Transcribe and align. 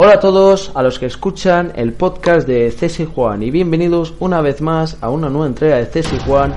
Hola 0.00 0.12
a 0.12 0.20
todos, 0.20 0.70
a 0.76 0.82
los 0.84 1.00
que 1.00 1.06
escuchan 1.06 1.72
el 1.74 1.92
podcast 1.92 2.46
de 2.46 2.70
Cesi 2.70 3.04
Juan 3.04 3.42
y 3.42 3.50
bienvenidos 3.50 4.14
una 4.20 4.40
vez 4.40 4.60
más 4.60 4.96
a 5.00 5.10
una 5.10 5.28
nueva 5.28 5.48
entrega 5.48 5.78
de 5.78 5.86
Cesi 5.86 6.16
Juan, 6.24 6.54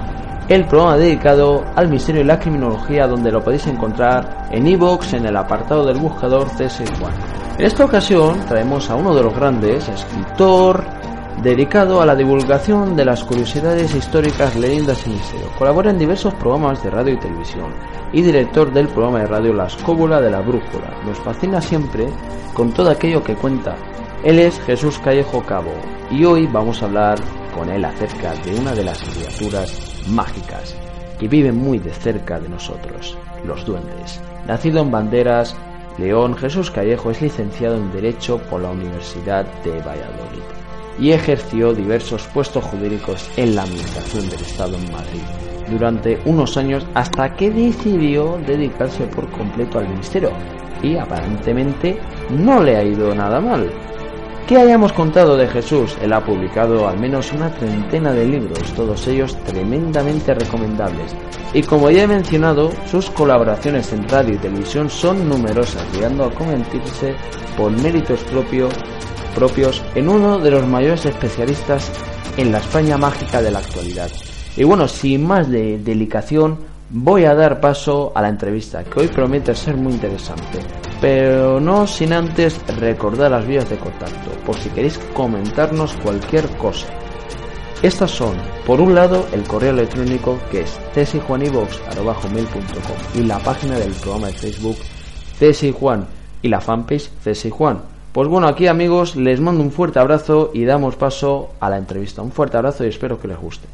el 0.48 0.68
programa 0.68 0.96
dedicado 0.96 1.66
al 1.76 1.90
misterio 1.90 2.22
y 2.22 2.26
la 2.26 2.40
criminología 2.40 3.08
donde 3.08 3.32
lo 3.32 3.44
podéis 3.44 3.66
encontrar 3.66 4.48
en 4.52 4.68
iVoox 4.68 5.14
en 5.14 5.26
el 5.26 5.36
apartado 5.36 5.88
del 5.88 5.98
buscador 5.98 6.50
Cesi 6.50 6.84
Juan. 7.00 7.14
En 7.58 7.66
esta 7.66 7.84
ocasión 7.84 8.46
traemos 8.46 8.88
a 8.92 8.96
uno 8.96 9.16
de 9.16 9.24
los 9.24 9.34
grandes, 9.34 9.90
escritor, 9.90 10.86
dedicado 11.44 12.02
a 12.02 12.06
la 12.06 12.16
divulgación 12.16 12.96
de 12.96 13.04
las 13.04 13.24
curiosidades 13.24 13.96
históricas, 13.96 14.56
leyendas 14.56 15.08
y 15.08 15.10
misterio. 15.10 15.48
Colabora 15.58 15.90
en 15.90 15.98
diversos 15.98 16.36
programas 16.36 16.84
de 16.84 16.92
radio 16.92 17.16
y 17.16 17.20
televisión 17.20 17.74
y 18.14 18.22
director 18.22 18.72
del 18.72 18.88
programa 18.88 19.20
de 19.20 19.28
radio 19.28 19.54
La 19.54 19.66
Escóbula 19.66 20.22
de 20.22 20.30
la 20.30 20.42
Brújula. 20.42 20.94
Nos 21.04 21.18
fascina 21.20 21.60
siempre 21.60 22.08
con 22.54 22.72
todo 22.72 22.92
aquello 22.92 23.24
que 23.24 23.36
cuenta. 23.36 23.76
Él 24.24 24.38
es 24.38 24.60
Jesús 24.62 25.00
Callejo 25.00 25.42
Cabo 25.44 25.74
y 26.12 26.26
hoy 26.26 26.46
vamos 26.46 26.82
a 26.82 26.86
hablar 26.86 27.18
con 27.56 27.70
él 27.70 27.84
acerca 27.86 28.36
de 28.36 28.60
una 28.60 28.74
de 28.74 28.84
las 28.84 29.02
criaturas 29.02 30.04
mágicas 30.10 30.76
que 31.20 31.28
viven 31.28 31.58
muy 31.58 31.80
de 31.80 31.92
cerca 31.92 32.40
de 32.40 32.50
nosotros, 32.50 33.18
los 33.46 33.66
duendes. 33.66 34.22
Nacido 34.46 34.82
en 34.82 34.92
Banderas, 34.92 35.56
León, 35.98 36.36
Jesús 36.36 36.70
Callejo 36.70 37.10
es 37.10 37.22
licenciado 37.22 37.78
en 37.78 37.92
Derecho 37.92 38.38
por 38.50 38.62
la 38.62 38.70
Universidad 38.70 39.46
de 39.64 39.72
Valladolid 39.82 40.51
y 41.02 41.12
ejerció 41.12 41.74
diversos 41.74 42.28
puestos 42.28 42.64
jurídicos 42.64 43.30
en 43.36 43.56
la 43.56 43.64
Administración 43.64 44.30
del 44.30 44.42
Estado 44.42 44.78
en 44.78 44.92
Madrid 44.92 45.22
durante 45.70 46.20
unos 46.26 46.58
años 46.58 46.86
hasta 46.94 47.34
que 47.36 47.50
decidió 47.50 48.40
dedicarse 48.46 49.06
por 49.08 49.30
completo 49.32 49.80
al 49.80 49.90
ministerio 49.90 50.32
y 50.84 50.98
aparentemente 50.98 51.98
no 52.30 52.62
le 52.62 52.78
ha 52.78 52.84
ido 52.84 53.14
nada 53.16 53.40
mal. 53.40 53.72
¿Qué 54.48 54.58
hayamos 54.58 54.92
contado 54.92 55.38
de 55.38 55.48
Jesús? 55.48 55.96
Él 56.02 56.12
ha 56.12 56.26
publicado 56.26 56.88
al 56.88 57.00
menos 57.00 57.32
una 57.32 57.50
treintena 57.52 58.12
de 58.12 58.26
libros, 58.26 58.74
todos 58.76 59.08
ellos 59.08 59.38
tremendamente 59.46 60.34
recomendables. 60.34 61.16
Y 61.54 61.62
como 61.62 61.90
ya 61.90 62.04
he 62.04 62.08
mencionado, 62.08 62.70
sus 62.86 63.10
colaboraciones 63.12 63.94
en 63.94 64.08
radio 64.10 64.34
y 64.36 64.38
televisión 64.38 64.90
son 64.90 65.30
numerosas, 65.30 65.86
llegando 65.94 66.26
a 66.26 66.32
convertirse 66.32 67.16
por 67.56 67.72
méritos 67.72 68.22
propios 68.26 68.74
propios 69.36 69.84
en 69.96 70.10
uno 70.10 70.40
de 70.40 70.52
los 70.52 70.68
mayores 70.68 71.06
especialistas 71.06 71.92
en 72.38 72.52
la 72.52 72.60
España 72.60 72.98
mágica 72.98 73.42
de 73.42 73.52
la 73.52 73.60
actualidad. 73.60 74.10
Y 74.58 74.64
bueno, 74.64 74.88
sin 74.88 75.26
más 75.26 75.50
de 75.50 75.80
delicación, 75.80 76.60
voy 76.90 77.26
a 77.26 77.36
dar 77.36 77.60
paso 77.60 78.12
a 78.16 78.22
la 78.22 78.30
entrevista, 78.30 78.84
que 78.84 79.02
hoy 79.02 79.08
promete 79.08 79.56
ser 79.56 79.76
muy 79.76 79.94
interesante. 79.94 80.60
Pero 81.00 81.60
no 81.60 81.88
sin 81.88 82.14
antes 82.14 82.60
recordar 82.80 83.32
las 83.32 83.48
vías 83.48 83.70
de 83.70 83.78
contacto, 83.78 84.32
por 84.46 84.56
si 84.58 84.70
queréis 84.70 85.00
comentarnos 85.14 85.94
cualquier 86.04 86.48
cosa. 86.58 86.88
Estas 87.82 88.12
son, 88.12 88.36
por 88.68 88.80
un 88.80 88.94
lado, 88.94 89.26
el 89.32 89.42
correo 89.44 89.72
electrónico 89.72 90.38
que 90.52 90.62
es 90.62 90.80
cesijuanivox.com 90.94 92.98
y 93.16 93.24
la 93.24 93.40
página 93.40 93.80
del 93.80 93.94
programa 93.94 94.28
de 94.28 94.34
Facebook 94.34 94.78
Juan 95.80 96.06
y 96.44 96.50
la 96.50 96.62
fanpage 96.62 97.10
Juan. 97.50 97.91
Pues 98.14 98.28
bueno, 98.28 98.48
aquí 98.48 98.68
amigos, 98.68 99.16
les 99.16 99.40
mando 99.40 99.64
un 99.64 99.72
fuerte 99.72 99.98
abrazo 99.98 100.52
y 100.54 100.66
damos 100.66 100.98
paso 100.98 101.52
a 101.62 101.70
la 101.70 101.78
entrevista. 101.78 102.22
Un 102.22 102.32
fuerte 102.32 102.58
abrazo 102.58 102.84
y 102.84 102.90
espero 102.90 103.22
que 103.22 103.30
les 103.30 103.40
guste. 103.40 103.70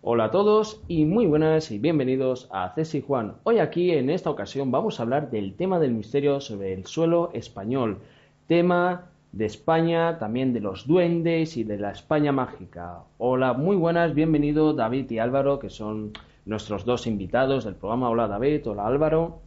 Hola 0.00 0.24
a 0.24 0.30
todos 0.30 0.80
y 0.88 1.04
muy 1.04 1.26
buenas 1.26 1.70
y 1.70 1.78
bienvenidos 1.78 2.48
a 2.50 2.72
Cesi 2.74 3.02
Juan. 3.02 3.34
Hoy 3.42 3.58
aquí 3.58 3.90
en 3.90 4.08
esta 4.08 4.30
ocasión 4.30 4.70
vamos 4.70 4.98
a 4.98 5.02
hablar 5.02 5.30
del 5.30 5.54
tema 5.54 5.78
del 5.78 5.92
misterio 5.92 6.40
sobre 6.40 6.72
el 6.72 6.86
suelo 6.86 7.28
español, 7.34 7.98
tema 8.46 9.10
de 9.32 9.44
España, 9.44 10.18
también 10.18 10.54
de 10.54 10.60
los 10.60 10.86
duendes 10.86 11.58
y 11.58 11.64
de 11.64 11.76
la 11.76 11.90
España 11.90 12.32
mágica. 12.32 13.00
Hola, 13.18 13.52
muy 13.52 13.76
buenas, 13.76 14.14
bienvenido 14.14 14.72
David 14.72 15.10
y 15.10 15.18
Álvaro, 15.18 15.58
que 15.58 15.68
son 15.68 16.12
nuestros 16.46 16.86
dos 16.86 17.06
invitados 17.06 17.66
del 17.66 17.74
programa. 17.74 18.08
Hola 18.08 18.28
David, 18.28 18.66
hola 18.66 18.86
Álvaro. 18.86 19.45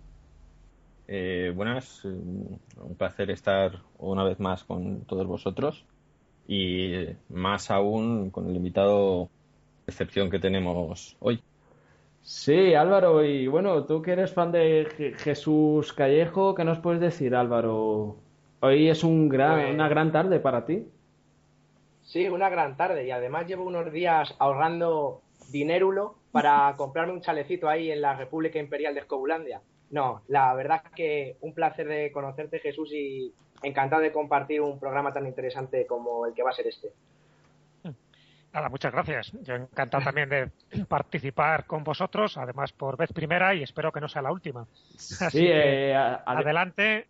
Eh, 1.12 1.52
buenas, 1.56 2.06
un 2.06 2.60
placer 2.96 3.32
estar 3.32 3.80
una 3.98 4.24
vez 4.24 4.40
más 4.40 4.64
con 4.64 5.06
todos 5.06 5.26
vosotros 5.26 5.84
y 6.48 7.08
más 7.30 7.72
aún 7.72 8.30
con 8.30 8.48
el 8.48 8.56
invitado 8.56 9.24
de 9.24 9.92
excepción 9.92 10.30
que 10.30 10.38
tenemos 10.38 11.18
hoy. 11.20 11.42
Sí, 12.22 12.76
Álvaro, 12.76 13.26
y 13.26 13.48
bueno, 13.48 13.86
tú 13.86 14.04
que 14.04 14.12
eres 14.12 14.32
fan 14.32 14.52
de 14.52 15.16
Jesús 15.18 15.94
Callejo, 15.94 16.54
¿qué 16.54 16.64
nos 16.64 16.78
puedes 16.78 17.02
decir, 17.02 17.34
Álvaro? 17.34 18.18
Hoy 18.60 18.88
es 18.88 19.04
un 19.04 19.30
gran, 19.30 19.62
Pues- 19.62 19.74
una 19.74 19.90
gran 19.90 20.12
tarde 20.12 20.40
para 20.40 20.64
ti. 20.68 20.86
Sí, 22.04 22.28
una 22.28 22.50
gran 22.50 22.78
tarde 22.78 23.08
y 23.08 23.10
además 23.10 23.48
llevo 23.48 23.64
unos 23.64 23.92
días 23.92 24.36
ahorrando 24.38 25.24
dinérulo 25.52 26.14
para 26.32 26.72
comprarme 26.78 27.14
un 27.14 27.22
chalecito 27.22 27.68
ahí 27.68 27.90
en 27.90 28.02
la 28.02 28.16
República 28.16 28.60
Imperial 28.60 28.94
de 28.94 29.00
Escobulandia. 29.00 29.62
No, 29.92 30.22
la 30.28 30.54
verdad 30.54 30.82
es 30.86 30.92
que 30.92 31.38
un 31.42 31.54
placer 31.54 31.88
de 31.88 32.12
conocerte 32.12 32.60
Jesús 32.60 32.92
y 32.94 33.34
encantado 33.64 34.02
de 34.02 34.12
compartir 34.12 34.62
un 34.62 34.80
programa 34.80 35.12
tan 35.12 35.26
interesante 35.26 35.86
como 35.88 36.26
el 36.26 36.34
que 36.34 36.44
va 36.44 36.52
a 36.52 36.54
ser 36.54 36.68
este. 36.68 36.90
Nada, 38.52 38.70
muchas 38.70 38.92
gracias. 38.92 39.32
Yo 39.44 39.56
encantado 39.56 40.04
también 40.04 40.30
de 40.30 40.52
participar 40.88 41.66
con 41.66 41.84
vosotros, 41.84 42.38
además 42.38 42.72
por 42.74 42.98
vez 42.98 43.12
primera 43.14 43.54
y 43.54 43.64
espero 43.64 43.92
que 43.92 44.02
no 44.02 44.08
sea 44.08 44.24
la 44.24 44.32
última. 44.32 44.66
Así 44.96 45.30
Sí, 45.30 45.38
que, 45.46 45.92
eh, 45.92 45.96
adelante, 45.96 47.08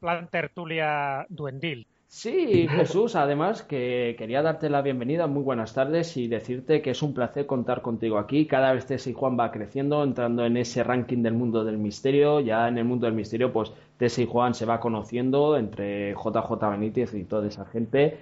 plan 0.00 0.28
tertulia 0.28 1.24
duendil. 1.28 1.86
Sí, 2.12 2.68
Jesús, 2.68 3.16
además 3.16 3.62
que 3.62 4.14
quería 4.18 4.42
darte 4.42 4.68
la 4.70 4.82
bienvenida, 4.82 5.26
muy 5.26 5.42
buenas 5.42 5.72
tardes 5.74 6.16
y 6.16 6.28
decirte 6.28 6.82
que 6.82 6.90
es 6.90 7.02
un 7.02 7.14
placer 7.14 7.46
contar 7.46 7.82
contigo 7.82 8.18
aquí. 8.18 8.46
Cada 8.46 8.72
vez 8.72 8.86
Tess 8.86 9.06
y 9.06 9.12
Juan 9.14 9.38
va 9.38 9.50
creciendo, 9.50 10.04
entrando 10.04 10.44
en 10.44 10.56
ese 10.56 10.84
ranking 10.84 11.22
del 11.22 11.34
mundo 11.34 11.64
del 11.64 11.78
misterio. 11.78 12.40
Ya 12.40 12.68
en 12.68 12.78
el 12.78 12.84
mundo 12.84 13.06
del 13.06 13.14
misterio, 13.14 13.52
pues 13.52 13.72
Tess 13.96 14.18
y 14.18 14.26
Juan 14.26 14.54
se 14.54 14.66
va 14.66 14.78
conociendo 14.80 15.56
entre 15.56 16.12
JJ 16.12 16.70
Benítez 16.70 17.14
y 17.14 17.24
toda 17.24 17.48
esa 17.48 17.64
gente. 17.64 18.18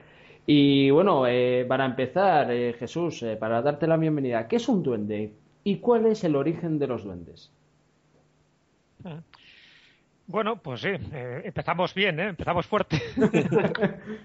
Y 0.46 0.90
bueno, 0.90 1.26
eh, 1.26 1.64
para 1.68 1.84
empezar, 1.86 2.50
eh, 2.50 2.74
Jesús, 2.74 3.22
eh, 3.22 3.36
para 3.36 3.62
darte 3.62 3.86
la 3.86 3.96
bienvenida, 3.96 4.48
¿qué 4.48 4.56
es 4.56 4.68
un 4.68 4.82
duende? 4.82 5.34
¿Y 5.64 5.78
cuál 5.78 6.06
es 6.06 6.24
el 6.24 6.36
origen 6.36 6.78
de 6.78 6.86
los 6.86 7.04
duendes? 7.04 7.52
Bueno, 10.30 10.62
pues 10.62 10.82
sí, 10.82 10.88
eh, 10.88 11.42
empezamos 11.44 11.92
bien, 11.92 12.20
¿eh? 12.20 12.28
empezamos 12.28 12.64
fuerte. 12.64 13.02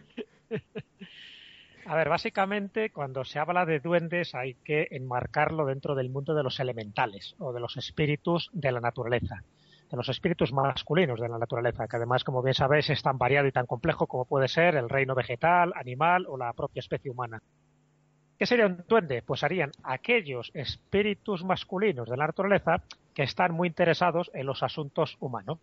A 1.88 1.96
ver, 1.96 2.10
básicamente 2.10 2.92
cuando 2.92 3.24
se 3.24 3.40
habla 3.40 3.66
de 3.66 3.80
duendes 3.80 4.36
hay 4.36 4.54
que 4.54 4.88
enmarcarlo 4.92 5.66
dentro 5.66 5.96
del 5.96 6.12
mundo 6.12 6.36
de 6.36 6.44
los 6.44 6.60
elementales 6.60 7.34
o 7.40 7.54
de 7.54 7.60
los 7.60 7.76
espíritus 7.78 8.52
de 8.54 8.72
la 8.72 8.82
naturaleza, 8.82 9.42
de 9.90 9.98
los 9.98 10.08
espíritus 10.10 10.54
masculinos 10.54 11.20
de 11.20 11.28
la 11.28 11.40
naturaleza, 11.40 11.88
que 11.88 11.96
además, 11.96 12.24
como 12.24 12.44
bien 12.44 12.54
sabéis, 12.54 12.92
es 12.92 13.02
tan 13.02 13.18
variado 13.18 13.48
y 13.48 13.52
tan 13.52 13.66
complejo 13.66 14.06
como 14.06 14.26
puede 14.26 14.48
ser 14.48 14.76
el 14.76 14.90
reino 14.90 15.16
vegetal, 15.16 15.74
animal 15.76 16.28
o 16.28 16.38
la 16.38 16.54
propia 16.54 16.82
especie 16.82 17.10
humana. 17.10 17.42
¿Qué 18.38 18.46
sería 18.46 18.68
un 18.68 18.84
duende? 18.88 19.24
Pues 19.24 19.40
serían 19.40 19.72
aquellos 19.82 20.52
espíritus 20.54 21.44
masculinos 21.44 22.08
de 22.08 22.18
la 22.18 22.28
naturaleza 22.28 22.84
que 23.16 23.24
están 23.24 23.54
muy 23.54 23.70
interesados 23.70 24.30
en 24.36 24.46
los 24.46 24.62
asuntos 24.62 25.18
humanos. 25.20 25.58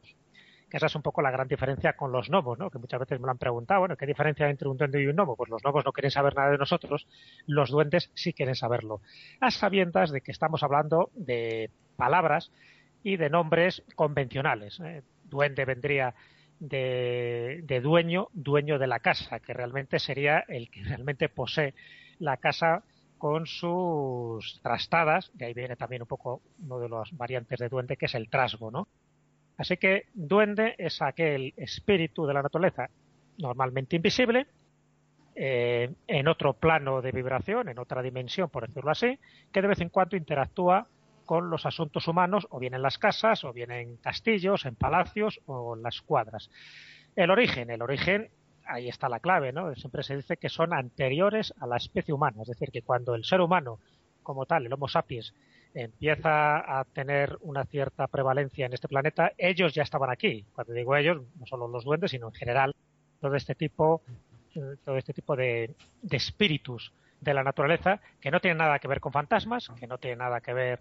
Que 0.72 0.78
esa 0.78 0.86
es 0.86 0.94
un 0.94 1.02
poco 1.02 1.20
la 1.20 1.30
gran 1.30 1.46
diferencia 1.46 1.92
con 1.92 2.12
los 2.12 2.30
gnomos, 2.30 2.58
¿no? 2.58 2.70
Que 2.70 2.78
muchas 2.78 2.98
veces 2.98 3.20
me 3.20 3.26
lo 3.26 3.32
han 3.32 3.36
preguntado, 3.36 3.80
bueno, 3.80 3.94
¿qué 3.94 4.06
diferencia 4.06 4.46
hay 4.46 4.52
entre 4.52 4.68
un 4.68 4.78
duende 4.78 5.02
y 5.02 5.06
un 5.06 5.14
gnomo? 5.14 5.36
Pues 5.36 5.50
los 5.50 5.60
gnomos 5.62 5.84
no 5.84 5.92
quieren 5.92 6.10
saber 6.10 6.34
nada 6.34 6.50
de 6.50 6.56
nosotros, 6.56 7.06
los 7.46 7.68
duendes 7.68 8.10
sí 8.14 8.32
quieren 8.32 8.54
saberlo. 8.54 9.02
A 9.38 9.50
sabiendas 9.50 10.10
de 10.10 10.22
que 10.22 10.32
estamos 10.32 10.62
hablando 10.62 11.10
de 11.12 11.68
palabras 11.98 12.50
y 13.02 13.18
de 13.18 13.28
nombres 13.28 13.82
convencionales. 13.96 14.80
¿eh? 14.80 15.02
Duende 15.24 15.66
vendría 15.66 16.14
de, 16.58 17.80
dueño, 17.82 18.28
dueño 18.32 18.78
de 18.78 18.86
la 18.86 19.00
casa, 19.00 19.40
que 19.40 19.52
realmente 19.52 19.98
sería 19.98 20.42
el 20.48 20.70
que 20.70 20.84
realmente 20.84 21.28
posee 21.28 21.74
la 22.18 22.38
casa 22.38 22.82
con 23.18 23.44
sus 23.44 24.58
trastadas, 24.62 25.30
de 25.34 25.44
ahí 25.44 25.52
viene 25.52 25.76
también 25.76 26.00
un 26.00 26.08
poco 26.08 26.40
uno 26.62 26.80
de 26.80 26.88
las 26.88 27.14
variantes 27.14 27.58
de 27.58 27.68
duende, 27.68 27.98
que 27.98 28.06
es 28.06 28.14
el 28.14 28.30
trasgo, 28.30 28.70
¿no? 28.70 28.88
Así 29.56 29.76
que 29.76 30.06
duende 30.14 30.74
es 30.78 31.02
aquel 31.02 31.52
espíritu 31.56 32.26
de 32.26 32.34
la 32.34 32.42
naturaleza 32.42 32.88
normalmente 33.38 33.96
invisible, 33.96 34.46
eh, 35.34 35.90
en 36.06 36.28
otro 36.28 36.52
plano 36.52 37.00
de 37.00 37.10
vibración, 37.10 37.68
en 37.68 37.78
otra 37.78 38.02
dimensión, 38.02 38.50
por 38.50 38.66
decirlo 38.66 38.90
así, 38.90 39.18
que 39.50 39.62
de 39.62 39.68
vez 39.68 39.80
en 39.80 39.88
cuando 39.88 40.16
interactúa 40.16 40.86
con 41.24 41.48
los 41.48 41.64
asuntos 41.64 42.06
humanos, 42.08 42.46
o 42.50 42.58
bien 42.58 42.74
en 42.74 42.82
las 42.82 42.98
casas, 42.98 43.44
o 43.44 43.52
bien 43.52 43.70
en 43.70 43.96
castillos, 43.96 44.66
en 44.66 44.74
palacios 44.74 45.40
o 45.46 45.74
en 45.74 45.82
las 45.82 46.02
cuadras. 46.02 46.50
El 47.16 47.30
origen, 47.30 47.70
el 47.70 47.80
origen, 47.80 48.28
ahí 48.66 48.88
está 48.88 49.08
la 49.08 49.20
clave, 49.20 49.52
¿no? 49.52 49.74
Siempre 49.74 50.02
se 50.02 50.16
dice 50.16 50.36
que 50.36 50.48
son 50.48 50.74
anteriores 50.74 51.54
a 51.60 51.66
la 51.66 51.76
especie 51.76 52.12
humana, 52.12 52.42
es 52.42 52.48
decir, 52.48 52.70
que 52.70 52.82
cuando 52.82 53.14
el 53.14 53.24
ser 53.24 53.40
humano, 53.40 53.78
como 54.22 54.44
tal, 54.44 54.66
el 54.66 54.72
Homo 54.72 54.88
sapiens, 54.88 55.34
empieza 55.74 56.80
a 56.80 56.84
tener 56.84 57.38
una 57.40 57.64
cierta 57.64 58.06
prevalencia 58.06 58.66
en 58.66 58.72
este 58.72 58.88
planeta, 58.88 59.32
ellos 59.38 59.74
ya 59.74 59.82
estaban 59.82 60.10
aquí. 60.10 60.44
Cuando 60.54 60.72
digo 60.72 60.96
ellos, 60.96 61.22
no 61.38 61.46
solo 61.46 61.68
los 61.68 61.84
duendes, 61.84 62.10
sino 62.10 62.28
en 62.28 62.34
general 62.34 62.74
todo 63.20 63.36
este 63.36 63.54
tipo 63.54 64.02
todo 64.84 64.96
este 64.96 65.12
tipo 65.12 65.36
de, 65.36 65.74
espíritus 66.10 66.92
de 67.20 67.34
la 67.34 67.42
naturaleza 67.42 68.00
que 68.20 68.30
no 68.30 68.40
tienen 68.40 68.58
nada 68.58 68.78
que 68.78 68.88
ver 68.88 69.00
con 69.00 69.12
fantasmas, 69.12 69.68
que 69.78 69.86
no 69.86 69.98
tienen 69.98 70.18
nada 70.18 70.40
que 70.40 70.52
ver 70.52 70.80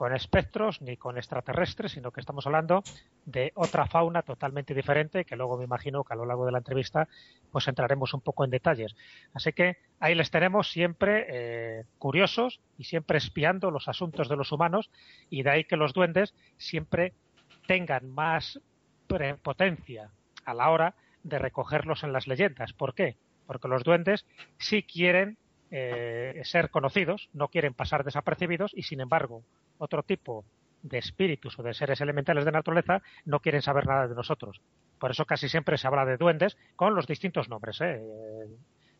con 0.00 0.14
espectros 0.14 0.80
ni 0.80 0.96
con 0.96 1.18
extraterrestres, 1.18 1.92
sino 1.92 2.10
que 2.10 2.20
estamos 2.20 2.46
hablando 2.46 2.82
de 3.26 3.52
otra 3.54 3.84
fauna 3.84 4.22
totalmente 4.22 4.72
diferente 4.72 5.26
que 5.26 5.36
luego 5.36 5.58
me 5.58 5.64
imagino 5.64 6.04
que 6.04 6.14
a 6.14 6.16
lo 6.16 6.24
largo 6.24 6.46
de 6.46 6.52
la 6.52 6.56
entrevista 6.56 7.06
pues 7.52 7.68
entraremos 7.68 8.14
un 8.14 8.22
poco 8.22 8.42
en 8.46 8.50
detalles. 8.50 8.96
Así 9.34 9.52
que 9.52 9.76
ahí 9.98 10.14
les 10.14 10.30
tenemos 10.30 10.70
siempre 10.70 11.26
eh, 11.28 11.84
curiosos 11.98 12.60
y 12.78 12.84
siempre 12.84 13.18
espiando 13.18 13.70
los 13.70 13.88
asuntos 13.88 14.30
de 14.30 14.36
los 14.36 14.52
humanos 14.52 14.90
y 15.28 15.42
de 15.42 15.50
ahí 15.50 15.64
que 15.64 15.76
los 15.76 15.92
duendes 15.92 16.32
siempre 16.56 17.12
tengan 17.66 18.08
más 18.08 18.58
potencia 19.42 20.12
a 20.46 20.54
la 20.54 20.70
hora 20.70 20.94
de 21.24 21.38
recogerlos 21.38 22.04
en 22.04 22.14
las 22.14 22.26
leyendas. 22.26 22.72
¿Por 22.72 22.94
qué? 22.94 23.18
Porque 23.46 23.68
los 23.68 23.84
duendes 23.84 24.24
sí 24.56 24.82
quieren 24.82 25.36
eh, 25.70 26.40
ser 26.44 26.70
conocidos, 26.70 27.28
no 27.34 27.48
quieren 27.48 27.74
pasar 27.74 28.02
desapercibidos 28.02 28.72
y, 28.74 28.84
sin 28.84 29.02
embargo, 29.02 29.44
otro 29.80 30.02
tipo 30.02 30.44
de 30.82 30.98
espíritus 30.98 31.58
o 31.58 31.62
de 31.62 31.74
seres 31.74 32.00
elementales 32.00 32.44
de 32.44 32.52
naturaleza 32.52 33.02
no 33.24 33.40
quieren 33.40 33.62
saber 33.62 33.86
nada 33.86 34.08
de 34.08 34.14
nosotros. 34.14 34.60
Por 34.98 35.10
eso 35.10 35.24
casi 35.24 35.48
siempre 35.48 35.76
se 35.76 35.86
habla 35.86 36.04
de 36.04 36.16
duendes 36.16 36.56
con 36.76 36.94
los 36.94 37.06
distintos 37.06 37.48
nombres. 37.48 37.80
¿eh? 37.80 38.00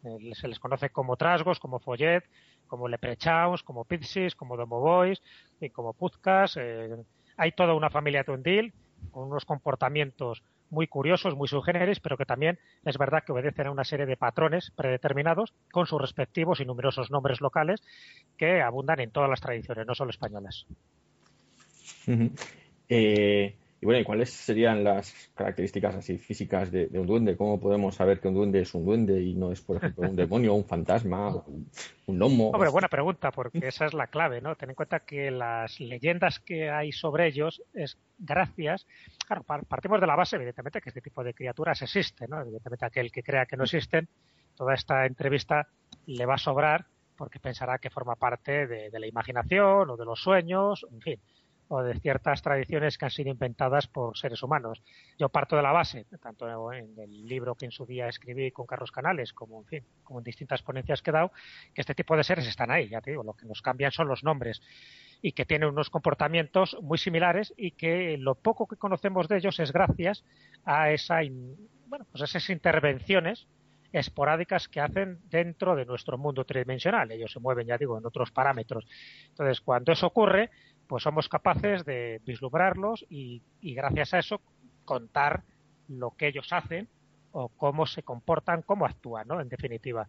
Eh, 0.05 0.35
se 0.35 0.49
les 0.49 0.59
conoce 0.59 0.91
como 0.91 1.17
trasgos, 1.17 1.61
como 1.61 1.79
follet, 1.79 2.25
como 2.67 2.89
leprechauns, 2.89 3.63
como 3.63 3.85
pixies, 3.85 4.35
como 4.35 4.57
domoboys, 4.57 5.23
y 5.61 5.71
como 5.71 5.93
puzcas. 5.93 6.59
hay 7.37 7.53
toda 7.53 7.75
una 7.75 7.91
familia 7.91 8.25
duendil 8.25 8.73
con 9.11 9.29
unos 9.29 9.45
comportamientos 9.45 10.43
muy 10.71 10.87
curiosos, 10.87 11.37
muy 11.37 11.49
subgéneres, 11.49 12.01
pero 12.01 12.17
que 12.17 12.25
también 12.25 12.59
es 12.85 12.97
verdad 12.97 13.23
que 13.25 13.33
obedecen 13.33 13.67
a 13.67 13.71
una 13.71 13.85
serie 13.85 14.07
de 14.07 14.17
patrones 14.17 14.73
predeterminados 14.77 15.53
con 15.71 15.87
sus 15.87 16.01
respectivos 16.01 16.61
y 16.61 16.65
numerosos 16.65 17.11
nombres 17.11 17.41
locales 17.41 17.83
que 18.37 18.63
abundan 18.63 19.01
en 19.01 19.11
todas 19.11 19.29
las 19.29 19.41
tradiciones, 19.41 19.87
no 19.87 19.95
solo 19.95 20.11
españolas. 20.11 20.67
Y 23.83 23.87
bueno, 23.87 24.01
¿y 24.01 24.05
cuáles 24.05 24.31
serían 24.31 24.85
las 24.85 25.31
características 25.35 25.95
así 25.95 26.19
físicas 26.19 26.71
de, 26.71 26.91
un 26.93 27.07
duende? 27.07 27.35
¿Cómo 27.35 27.59
podemos 27.59 27.95
saber 27.95 28.21
que 28.21 28.29
un 28.29 28.35
duende 28.35 28.61
es 28.61 28.75
un 28.75 28.85
duende 28.85 29.23
y 29.23 29.35
no 29.35 29.53
es, 29.53 29.63
por 29.63 29.79
ejemplo, 29.79 30.07
un 30.07 30.17
demonio, 30.17 30.53
un 30.53 30.67
fantasma, 30.67 31.43
un, 32.07 32.19
lomo? 32.19 32.51
Hombre, 32.51 32.69
buena 32.69 32.89
pregunta, 32.89 33.31
porque 33.31 33.67
esa 33.67 33.87
es 33.87 33.95
la 33.95 34.09
clave, 34.09 34.43
¿no? 34.43 34.55
Ten 34.55 34.69
en 34.69 34.75
cuenta 34.75 35.01
que 35.01 35.31
las 35.31 35.81
leyendas 35.81 36.41
que 36.41 36.69
hay 36.69 36.93
sobre 36.93 37.29
ellos 37.29 37.63
es 37.73 37.97
gracias, 38.19 38.87
claro, 39.27 39.45
partimos 39.45 39.99
de 39.99 40.07
la 40.07 40.17
base, 40.17 40.37
evidentemente, 40.37 40.83
que 40.83 40.91
este 40.91 41.01
tipo 41.01 41.25
de 41.25 41.33
criaturas 41.33 41.81
existen, 41.81 42.29
¿no? 42.29 42.43
Evidentemente, 42.43 42.85
aquel 42.85 43.11
que 43.11 43.23
crea 43.23 43.47
que 43.47 43.57
no 43.57 43.65
existen, 43.65 44.09
toda 44.57 44.75
esta 44.75 45.07
entrevista 45.07 45.69
le 46.05 46.27
va 46.27 46.35
a 46.35 46.39
sobrar 46.39 46.85
porque 47.17 47.39
pensará 47.39 47.79
que 47.79 47.91
forma 47.91 48.17
parte 48.17 48.67
de 48.67 48.99
la 48.99 49.07
imaginación 49.07 49.91
o 49.91 49.97
de 49.97 50.05
los 50.07 50.23
sueños, 50.23 50.87
en 50.91 51.01
fin 51.01 51.21
o 51.73 51.83
de 51.85 51.95
ciertas 52.01 52.43
tradiciones 52.43 52.99
que 52.99 53.05
han 53.05 53.13
sido 53.13 53.31
inventadas 53.31 53.87
por 53.87 54.19
seres 54.19 54.43
humanos. 54.43 54.83
Yo 55.17 55.29
parto 55.29 55.55
de 55.55 55.63
la 55.63 55.71
base, 55.71 56.05
tanto 56.21 56.73
en 56.73 56.99
el 56.99 57.29
libro 57.29 57.55
que 57.55 57.67
en 57.67 57.71
su 57.71 57.87
día 57.87 58.09
escribí 58.09 58.51
con 58.51 58.67
Carlos 58.67 58.91
Canales, 58.91 59.33
como 59.33 59.61
en 59.61 59.67
fin, 59.67 59.85
como 60.03 60.19
en 60.19 60.25
distintas 60.25 60.63
ponencias 60.63 61.01
que 61.01 61.11
he 61.11 61.13
dado, 61.13 61.31
que 61.73 61.81
este 61.81 61.95
tipo 61.95 62.17
de 62.17 62.25
seres 62.25 62.49
están 62.49 62.73
ahí, 62.73 62.89
ya 62.89 63.01
te 63.01 63.13
digo, 63.13 63.23
lo 63.23 63.35
que 63.35 63.47
nos 63.47 63.63
cambian 63.63 63.93
son 63.93 64.09
los 64.09 64.25
nombres 64.25 64.61
y 65.23 65.31
que 65.31 65.47
tienen 65.47 65.69
unos 65.69 65.91
comportamientos 65.91 66.77
muy 66.83 66.99
similares 66.99 67.55
y 67.57 67.71
que 67.71 68.17
lo 68.19 68.35
poco 68.35 68.67
que 68.67 68.75
conocemos 68.75 69.29
de 69.29 69.37
ellos 69.37 69.61
es 69.61 69.73
gracias 69.73 70.25
a 70.65 70.91
esa 70.91 71.21
bueno, 71.87 72.05
pues 72.11 72.23
esas 72.23 72.51
intervenciones 72.51 73.47
esporádicas 73.93 74.69
que 74.69 74.81
hacen 74.81 75.19
dentro 75.29 75.75
de 75.75 75.85
nuestro 75.85 76.17
mundo 76.19 76.45
tridimensional. 76.45 77.11
Ellos 77.11 77.33
se 77.33 77.41
mueven, 77.41 77.67
ya 77.67 77.79
digo, 77.79 77.99
en 77.99 78.07
otros 78.07 78.31
parámetros. 78.31 78.87
Entonces, 79.29 79.61
cuando 79.61 79.93
eso 79.93 80.07
ocurre, 80.07 80.51
pues 80.91 81.05
somos 81.05 81.29
capaces 81.29 81.85
de 81.85 82.21
vislumbrarlos 82.27 83.07
y, 83.09 83.41
gracias 83.63 84.13
a 84.13 84.19
eso 84.19 84.41
contar 84.85 85.45
lo 85.87 86.17
que 86.17 86.27
ellos 86.27 86.53
hacen 86.53 86.89
o 87.31 87.49
cómo 87.49 87.87
se 87.87 88.03
comportan, 88.03 88.63
cómo 88.63 88.87
actúan, 88.87 89.29
¿no? 89.29 89.41
En 89.41 89.49
definitiva. 89.49 90.09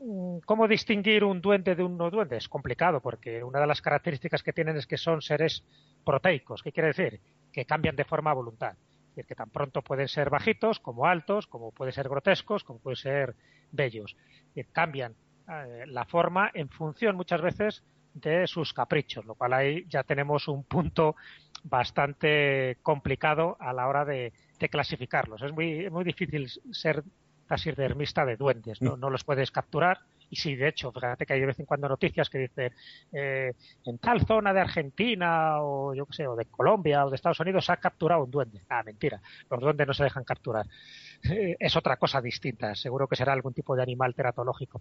Mm, 0.00 0.38
¿Cómo 0.44 0.66
distinguir 0.66 1.22
un 1.22 1.40
duende 1.40 1.76
de 1.76 1.84
un 1.84 1.96
no 1.96 2.10
duende? 2.10 2.36
Es 2.36 2.48
complicado 2.48 2.98
porque 2.98 3.44
una 3.44 3.60
de 3.60 3.68
las 3.68 3.80
características 3.80 4.42
que 4.42 4.52
tienen 4.52 4.76
es 4.76 4.88
que 4.88 4.96
son 4.96 5.22
seres 5.22 5.64
proteicos. 6.04 6.64
¿Qué 6.64 6.72
quiere 6.72 6.88
decir? 6.88 7.20
Que 7.52 7.64
cambian 7.64 7.94
de 7.94 8.04
forma 8.04 8.32
a 8.32 8.34
voluntad. 8.34 8.72
Es 8.72 9.08
decir, 9.10 9.26
que 9.26 9.36
tan 9.36 9.50
pronto 9.50 9.82
pueden 9.82 10.08
ser 10.08 10.30
bajitos 10.30 10.80
como 10.80 11.06
altos, 11.06 11.46
como 11.46 11.70
pueden 11.70 11.92
ser 11.92 12.08
grotescos, 12.08 12.64
como 12.64 12.80
pueden 12.80 12.96
ser 12.96 13.36
bellos. 13.70 14.16
Es 14.56 14.66
cambian 14.72 15.14
eh, 15.48 15.84
la 15.86 16.06
forma 16.06 16.50
en 16.54 16.68
función 16.70 17.14
muchas 17.14 17.40
veces 17.40 17.84
de 18.14 18.46
sus 18.46 18.72
caprichos, 18.72 19.24
lo 19.24 19.34
cual 19.34 19.52
ahí 19.52 19.84
ya 19.88 20.02
tenemos 20.02 20.48
un 20.48 20.64
punto 20.64 21.16
bastante 21.64 22.78
complicado 22.82 23.56
a 23.60 23.72
la 23.72 23.88
hora 23.88 24.04
de, 24.04 24.32
clasificarlos. 24.70 25.42
Es 25.42 25.52
muy, 25.52 25.90
muy 25.90 26.04
difícil 26.04 26.48
ser 26.70 27.02
taxidermista 27.48 28.24
de 28.24 28.36
duendes, 28.36 28.80
¿no? 28.80 28.96
no 28.96 29.10
los 29.10 29.24
puedes 29.24 29.50
capturar. 29.50 29.98
Y 30.30 30.36
sí, 30.36 30.54
de 30.54 30.68
hecho, 30.68 30.90
fíjate 30.92 31.26
que 31.26 31.34
hay 31.34 31.40
de 31.40 31.46
vez 31.46 31.60
en 31.60 31.66
cuando 31.66 31.88
noticias 31.88 32.30
que 32.30 32.38
dicen 32.38 32.72
eh, 33.12 33.52
en 33.84 33.98
tal 33.98 34.24
zona 34.24 34.54
de 34.54 34.60
Argentina 34.60 35.60
o 35.60 35.92
yo 35.94 36.06
qué 36.06 36.14
sé, 36.14 36.26
o 36.26 36.34
de 36.36 36.46
Colombia 36.46 37.04
o 37.04 37.10
de 37.10 37.16
Estados 37.16 37.40
Unidos 37.40 37.66
se 37.66 37.72
ha 37.72 37.76
capturado 37.76 38.24
un 38.24 38.30
duende. 38.30 38.62
Ah, 38.70 38.82
mentira, 38.82 39.20
los 39.50 39.60
duendes 39.60 39.86
no 39.86 39.92
se 39.92 40.04
dejan 40.04 40.24
capturar. 40.24 40.64
es 41.22 41.76
otra 41.76 41.96
cosa 41.96 42.22
distinta, 42.22 42.74
seguro 42.74 43.06
que 43.08 43.16
será 43.16 43.34
algún 43.34 43.52
tipo 43.52 43.76
de 43.76 43.82
animal 43.82 44.14
teratológico. 44.14 44.80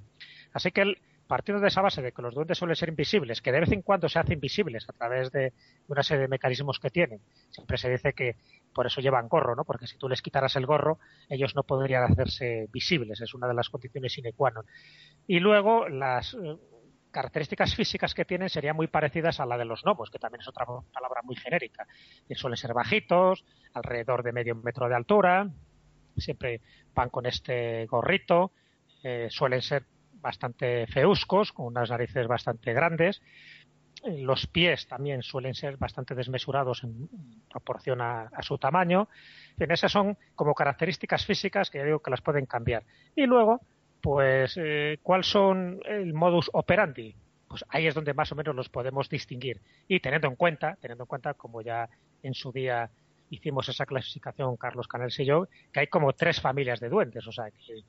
Así 0.53 0.71
que 0.71 0.81
el, 0.83 0.97
partiendo 1.31 1.61
de 1.61 1.69
esa 1.69 1.79
base 1.79 2.01
de 2.01 2.11
que 2.11 2.21
los 2.21 2.35
duendes 2.35 2.57
suelen 2.57 2.75
ser 2.75 2.89
invisibles, 2.89 3.41
que 3.41 3.53
de 3.53 3.61
vez 3.61 3.71
en 3.71 3.83
cuando 3.83 4.09
se 4.09 4.19
hacen 4.19 4.41
visibles 4.41 4.85
a 4.89 4.91
través 4.91 5.31
de 5.31 5.53
una 5.87 6.03
serie 6.03 6.23
de 6.23 6.27
mecanismos 6.27 6.77
que 6.77 6.89
tienen, 6.89 7.21
siempre 7.51 7.77
se 7.77 7.89
dice 7.89 8.11
que 8.11 8.35
por 8.73 8.85
eso 8.85 8.99
llevan 8.99 9.29
gorro, 9.29 9.55
¿no? 9.55 9.63
Porque 9.63 9.87
si 9.87 9.97
tú 9.97 10.09
les 10.09 10.21
quitaras 10.21 10.57
el 10.57 10.65
gorro, 10.65 10.99
ellos 11.29 11.55
no 11.55 11.63
podrían 11.63 12.03
hacerse 12.03 12.67
visibles, 12.73 13.21
es 13.21 13.33
una 13.33 13.47
de 13.47 13.53
las 13.53 13.69
condiciones 13.69 14.11
sine 14.11 14.33
qua 14.33 14.51
non. 14.51 14.65
Y 15.25 15.39
luego 15.39 15.87
las 15.87 16.33
eh, 16.33 16.57
características 17.11 17.75
físicas 17.75 18.13
que 18.13 18.25
tienen 18.25 18.49
serían 18.49 18.75
muy 18.75 18.87
parecidas 18.87 19.39
a 19.39 19.45
la 19.45 19.57
de 19.57 19.63
los 19.63 19.83
gnomos, 19.85 20.09
que 20.11 20.19
también 20.19 20.41
es 20.41 20.49
otra 20.49 20.65
palabra 20.65 21.21
muy 21.23 21.37
genérica. 21.37 21.87
Que 22.27 22.35
suelen 22.35 22.57
ser 22.57 22.73
bajitos, 22.73 23.45
alrededor 23.73 24.21
de 24.23 24.33
medio 24.33 24.55
metro 24.55 24.89
de 24.89 24.95
altura, 24.95 25.49
siempre 26.17 26.59
van 26.93 27.07
con 27.07 27.25
este 27.25 27.85
gorrito, 27.85 28.51
eh, 29.01 29.27
suelen 29.29 29.61
ser 29.61 29.85
bastante 30.21 30.87
feuscos, 30.87 31.51
con 31.51 31.67
unas 31.67 31.89
narices 31.89 32.27
bastante 32.27 32.73
grandes. 32.73 33.21
Los 34.03 34.47
pies 34.47 34.87
también 34.87 35.21
suelen 35.21 35.53
ser 35.53 35.77
bastante 35.77 36.15
desmesurados 36.15 36.83
en 36.83 37.07
proporción 37.49 38.01
a, 38.01 38.29
su 38.41 38.57
tamaño. 38.57 39.07
En 39.59 39.71
esas 39.71 39.91
son 39.91 40.17
como 40.33 40.55
características 40.55 41.25
físicas 41.25 41.69
que 41.69 41.83
digo 41.83 41.99
que 41.99 42.09
las 42.09 42.21
pueden 42.21 42.45
cambiar. 42.45 42.83
Y 43.15 43.25
luego, 43.25 43.61
pues, 44.01 44.57
eh, 44.57 44.97
¿cuál 45.03 45.23
son 45.23 45.79
el 45.85 46.13
modus 46.13 46.49
operandi? 46.53 47.15
Pues 47.47 47.63
ahí 47.69 47.85
es 47.85 47.93
donde 47.93 48.13
más 48.13 48.31
o 48.31 48.35
menos 48.35 48.55
los 48.55 48.69
podemos 48.69 49.09
distinguir. 49.09 49.61
Y 49.87 49.99
teniendo 49.99 50.27
en 50.27 50.35
cuenta, 50.35 50.77
teniendo 50.81 51.03
en 51.03 51.07
cuenta, 51.07 51.33
como 51.35 51.61
ya 51.61 51.87
en 52.23 52.33
su 52.33 52.51
día 52.51 52.89
hicimos 53.29 53.69
esa 53.69 53.85
clasificación, 53.85 54.57
Carlos 54.57 54.87
Canales 54.87 55.19
y 55.19 55.25
yo, 55.25 55.47
que 55.71 55.81
hay 55.81 55.87
como 55.87 56.13
tres 56.13 56.41
familias 56.41 56.79
de 56.79 56.89
duendes, 56.89 57.25
o 57.27 57.31
sea, 57.31 57.49
que, 57.49 57.81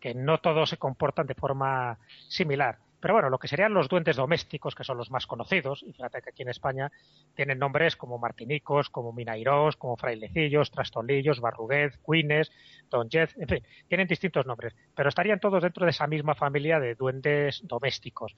que 0.00 0.14
no 0.14 0.38
todos 0.38 0.70
se 0.70 0.76
comportan 0.76 1.26
de 1.26 1.34
forma 1.34 1.98
similar. 2.28 2.78
Pero 3.00 3.14
bueno, 3.14 3.30
lo 3.30 3.38
que 3.38 3.46
serían 3.46 3.74
los 3.74 3.88
duendes 3.88 4.16
domésticos, 4.16 4.74
que 4.74 4.82
son 4.82 4.98
los 4.98 5.10
más 5.10 5.26
conocidos, 5.26 5.84
y 5.86 5.92
fíjate 5.92 6.20
que 6.20 6.30
aquí 6.30 6.42
en 6.42 6.48
España 6.48 6.90
tienen 7.34 7.58
nombres 7.58 7.94
como 7.94 8.18
Martinicos, 8.18 8.90
como 8.90 9.12
Minairos, 9.12 9.76
como 9.76 9.96
Frailecillos, 9.96 10.72
Trastolillos, 10.72 11.40
Barruguez, 11.40 11.96
Cuines, 11.98 12.50
Don 12.90 13.08
Jeff, 13.08 13.36
en 13.38 13.48
fin, 13.48 13.62
tienen 13.86 14.08
distintos 14.08 14.46
nombres, 14.46 14.74
pero 14.96 15.08
estarían 15.08 15.38
todos 15.38 15.62
dentro 15.62 15.84
de 15.84 15.90
esa 15.90 16.08
misma 16.08 16.34
familia 16.34 16.80
de 16.80 16.96
duendes 16.96 17.60
domésticos. 17.64 18.34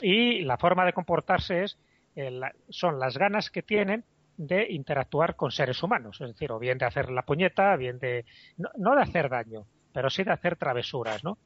Y 0.00 0.42
la 0.42 0.56
forma 0.56 0.84
de 0.84 0.92
comportarse 0.92 1.64
es, 1.64 1.78
eh, 2.14 2.40
son 2.68 3.00
las 3.00 3.18
ganas 3.18 3.50
que 3.50 3.62
tienen 3.62 4.04
de 4.36 4.70
interactuar 4.70 5.34
con 5.34 5.50
seres 5.50 5.82
humanos, 5.82 6.20
es 6.20 6.28
decir, 6.28 6.52
o 6.52 6.60
bien 6.60 6.78
de 6.78 6.84
hacer 6.84 7.10
la 7.10 7.22
puñeta, 7.22 7.74
bien 7.74 7.98
de, 7.98 8.24
no 8.56 8.94
de 8.94 9.02
hacer 9.02 9.28
daño, 9.30 9.66
pero 9.96 10.10
sí 10.10 10.24
de 10.24 10.32
hacer 10.32 10.56
travesuras, 10.56 11.24
¿no? 11.24 11.38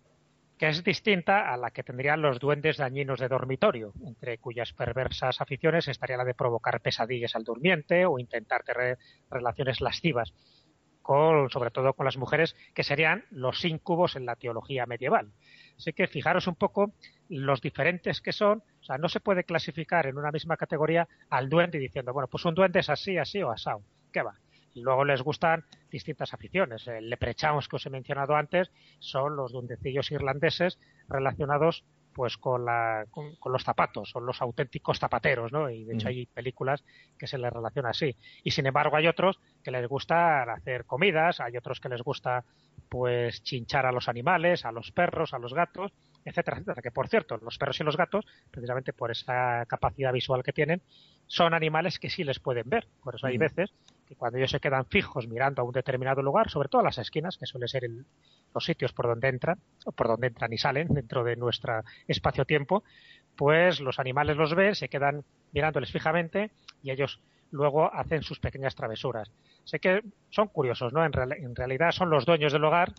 que 0.58 0.66
es 0.66 0.82
distinta 0.82 1.54
a 1.54 1.56
la 1.56 1.70
que 1.70 1.84
tendrían 1.84 2.20
los 2.20 2.40
duendes 2.40 2.78
dañinos 2.78 3.20
de 3.20 3.28
dormitorio, 3.28 3.92
entre 4.04 4.38
cuyas 4.38 4.72
perversas 4.72 5.40
aficiones 5.40 5.86
estaría 5.86 6.16
la 6.16 6.24
de 6.24 6.34
provocar 6.34 6.80
pesadillas 6.80 7.36
al 7.36 7.44
durmiente 7.44 8.04
o 8.06 8.18
intentar 8.18 8.64
tener 8.64 8.98
relaciones 9.30 9.80
lascivas, 9.80 10.34
con, 11.00 11.48
sobre 11.48 11.70
todo 11.70 11.92
con 11.92 12.04
las 12.04 12.16
mujeres, 12.16 12.56
que 12.74 12.82
serían 12.82 13.24
los 13.30 13.64
íncubos 13.64 14.16
en 14.16 14.26
la 14.26 14.34
teología 14.34 14.84
medieval. 14.84 15.30
Así 15.76 15.92
que 15.92 16.08
fijaros 16.08 16.48
un 16.48 16.56
poco 16.56 16.92
los 17.28 17.60
diferentes 17.60 18.20
que 18.20 18.32
son, 18.32 18.64
o 18.80 18.82
sea, 18.82 18.98
no 18.98 19.08
se 19.08 19.20
puede 19.20 19.44
clasificar 19.44 20.08
en 20.08 20.18
una 20.18 20.32
misma 20.32 20.56
categoría 20.56 21.06
al 21.28 21.48
duende 21.48 21.78
diciendo, 21.78 22.12
bueno, 22.12 22.26
pues 22.26 22.44
un 22.46 22.54
duende 22.56 22.80
es 22.80 22.90
así, 22.90 23.16
así 23.16 23.40
o 23.44 23.52
asado. 23.52 23.84
¿Qué 24.12 24.22
va? 24.22 24.34
Y 24.74 24.82
luego 24.82 25.04
les 25.04 25.22
gustan 25.22 25.64
distintas 25.90 26.32
aficiones. 26.34 26.86
El 26.86 27.10
leprechauns 27.10 27.68
que 27.68 27.76
os 27.76 27.86
he 27.86 27.90
mencionado 27.90 28.34
antes 28.36 28.70
son 28.98 29.36
los 29.36 29.52
duendecillos 29.52 30.10
irlandeses 30.10 30.78
relacionados 31.08 31.84
pues 32.12 32.36
con, 32.36 32.64
la, 32.64 33.06
con, 33.10 33.52
los 33.52 33.62
zapatos, 33.62 34.10
son 34.10 34.26
los 34.26 34.42
auténticos 34.42 34.98
zapateros, 34.98 35.52
¿no? 35.52 35.70
Y 35.70 35.84
de 35.84 35.94
hecho 35.94 36.08
hay 36.08 36.26
películas 36.26 36.84
que 37.18 37.26
se 37.26 37.38
les 37.38 37.52
relaciona 37.52 37.90
así. 37.90 38.16
Y 38.42 38.50
sin 38.50 38.66
embargo 38.66 38.96
hay 38.96 39.06
otros 39.06 39.38
que 39.62 39.70
les 39.70 39.86
gusta 39.88 40.42
hacer 40.42 40.84
comidas, 40.86 41.40
hay 41.40 41.56
otros 41.56 41.80
que 41.80 41.88
les 41.88 42.02
gusta 42.02 42.44
pues 42.88 43.42
chinchar 43.44 43.86
a 43.86 43.92
los 43.92 44.08
animales, 44.08 44.64
a 44.64 44.72
los 44.72 44.90
perros, 44.90 45.32
a 45.32 45.38
los 45.38 45.54
gatos, 45.54 45.92
etcétera, 46.24 46.58
etcétera. 46.58 46.82
Que 46.82 46.90
por 46.90 47.08
cierto, 47.08 47.38
los 47.38 47.56
perros 47.56 47.78
y 47.80 47.84
los 47.84 47.96
gatos, 47.96 48.26
precisamente 48.50 48.92
por 48.92 49.10
esa 49.10 49.64
capacidad 49.66 50.12
visual 50.12 50.42
que 50.42 50.52
tienen, 50.52 50.82
son 51.26 51.54
animales 51.54 51.98
que 51.98 52.10
sí 52.10 52.24
les 52.24 52.40
pueden 52.40 52.68
ver. 52.68 52.88
Por 53.02 53.14
eso 53.14 53.28
hay 53.28 53.38
veces 53.38 53.72
que 54.10 54.16
cuando 54.16 54.38
ellos 54.38 54.50
se 54.50 54.58
quedan 54.58 54.86
fijos 54.86 55.28
mirando 55.28 55.62
a 55.62 55.64
un 55.64 55.70
determinado 55.70 56.20
lugar, 56.20 56.50
sobre 56.50 56.68
todo 56.68 56.80
a 56.80 56.84
las 56.84 56.98
esquinas, 56.98 57.38
que 57.38 57.46
suele 57.46 57.68
ser 57.68 57.88
los 58.52 58.64
sitios 58.64 58.92
por 58.92 59.06
donde 59.06 59.28
entran, 59.28 59.60
o 59.86 59.92
por 59.92 60.08
donde 60.08 60.26
entran 60.26 60.52
y 60.52 60.58
salen 60.58 60.88
dentro 60.88 61.22
de 61.22 61.36
nuestro 61.36 61.84
espacio-tiempo, 62.08 62.82
pues 63.36 63.78
los 63.78 64.00
animales 64.00 64.36
los 64.36 64.52
ven, 64.56 64.74
se 64.74 64.88
quedan 64.88 65.22
mirándoles 65.52 65.92
fijamente 65.92 66.50
y 66.82 66.90
ellos 66.90 67.20
luego 67.52 67.94
hacen 67.94 68.22
sus 68.22 68.40
pequeñas 68.40 68.74
travesuras. 68.74 69.30
Sé 69.62 69.78
que 69.78 70.02
son 70.30 70.48
curiosos, 70.48 70.92
¿no? 70.92 71.04
En, 71.04 71.12
en 71.14 71.54
realidad 71.54 71.92
son 71.92 72.10
los 72.10 72.26
dueños 72.26 72.52
del 72.52 72.64
hogar 72.64 72.92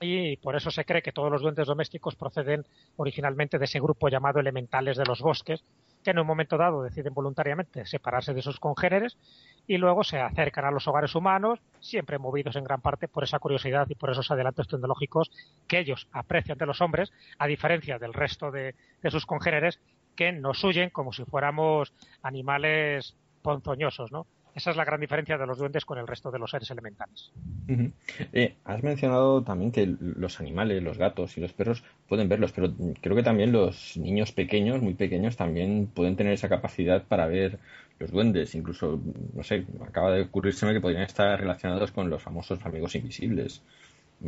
y 0.00 0.36
por 0.36 0.54
eso 0.54 0.70
se 0.70 0.84
cree 0.84 1.02
que 1.02 1.10
todos 1.10 1.32
los 1.32 1.42
duendes 1.42 1.66
domésticos 1.66 2.14
proceden 2.14 2.64
originalmente 2.94 3.58
de 3.58 3.64
ese 3.64 3.80
grupo 3.80 4.08
llamado 4.08 4.38
elementales 4.38 4.96
de 4.96 5.06
los 5.06 5.20
bosques, 5.20 5.64
que 6.06 6.12
en 6.12 6.20
un 6.20 6.26
momento 6.28 6.56
dado 6.56 6.84
deciden 6.84 7.14
voluntariamente 7.14 7.84
separarse 7.84 8.32
de 8.32 8.40
sus 8.40 8.60
congéneres 8.60 9.18
y 9.66 9.76
luego 9.76 10.04
se 10.04 10.20
acercan 10.20 10.64
a 10.64 10.70
los 10.70 10.86
hogares 10.86 11.16
humanos, 11.16 11.58
siempre 11.80 12.20
movidos 12.20 12.54
en 12.54 12.62
gran 12.62 12.80
parte 12.80 13.08
por 13.08 13.24
esa 13.24 13.40
curiosidad 13.40 13.88
y 13.90 13.96
por 13.96 14.10
esos 14.10 14.30
adelantos 14.30 14.68
tecnológicos 14.68 15.32
que 15.66 15.80
ellos 15.80 16.06
aprecian 16.12 16.58
de 16.58 16.66
los 16.66 16.80
hombres, 16.80 17.12
a 17.40 17.48
diferencia 17.48 17.98
del 17.98 18.14
resto 18.14 18.52
de, 18.52 18.76
sus 19.10 19.26
congéneres 19.26 19.80
que 20.14 20.30
nos 20.30 20.62
huyen 20.62 20.90
como 20.90 21.12
si 21.12 21.24
fuéramos 21.24 21.92
animales 22.22 23.16
ponzoñosos, 23.42 24.12
¿no? 24.12 24.28
Esa 24.56 24.70
es 24.72 24.76
la 24.76 24.84
gran 24.84 25.00
diferencia 25.00 25.38
de 25.38 25.46
los 25.46 25.58
duendes 25.58 25.84
con 25.84 25.98
el 25.98 26.06
resto 26.06 26.30
de 26.32 26.38
los 26.40 26.50
seres 26.50 26.70
elementales. 26.70 27.32
eh, 28.32 28.56
has 28.64 28.82
mencionado 28.82 29.42
también 29.44 29.70
que 29.70 29.86
los 30.00 30.40
animales, 30.40 30.82
los 30.82 30.98
gatos 30.98 31.36
y 31.36 31.40
los 31.40 31.52
perros 31.52 31.84
pueden 32.08 32.28
verlos, 32.28 32.52
pero 32.52 32.72
creo 33.02 33.14
que 33.16 33.22
también 33.22 33.52
los 33.52 33.96
niños 33.96 34.32
pequeños, 34.32 34.80
muy 34.80 34.94
pequeños, 34.94 35.36
también 35.36 35.88
pueden 35.94 36.16
tener 36.16 36.32
esa 36.32 36.48
capacidad 36.48 37.04
para 37.06 37.26
ver 37.26 37.58
los 37.98 38.10
duendes. 38.10 38.54
Incluso, 38.54 39.00
no 39.34 39.42
sé, 39.42 39.66
acaba 39.86 40.12
de 40.12 40.22
ocurrírseme 40.22 40.72
que 40.72 40.80
podrían 40.80 41.02
estar 41.02 41.38
relacionados 41.38 41.92
con 41.92 42.08
los 42.08 42.22
famosos 42.22 42.64
amigos 42.64 42.94
invisibles. 42.94 43.62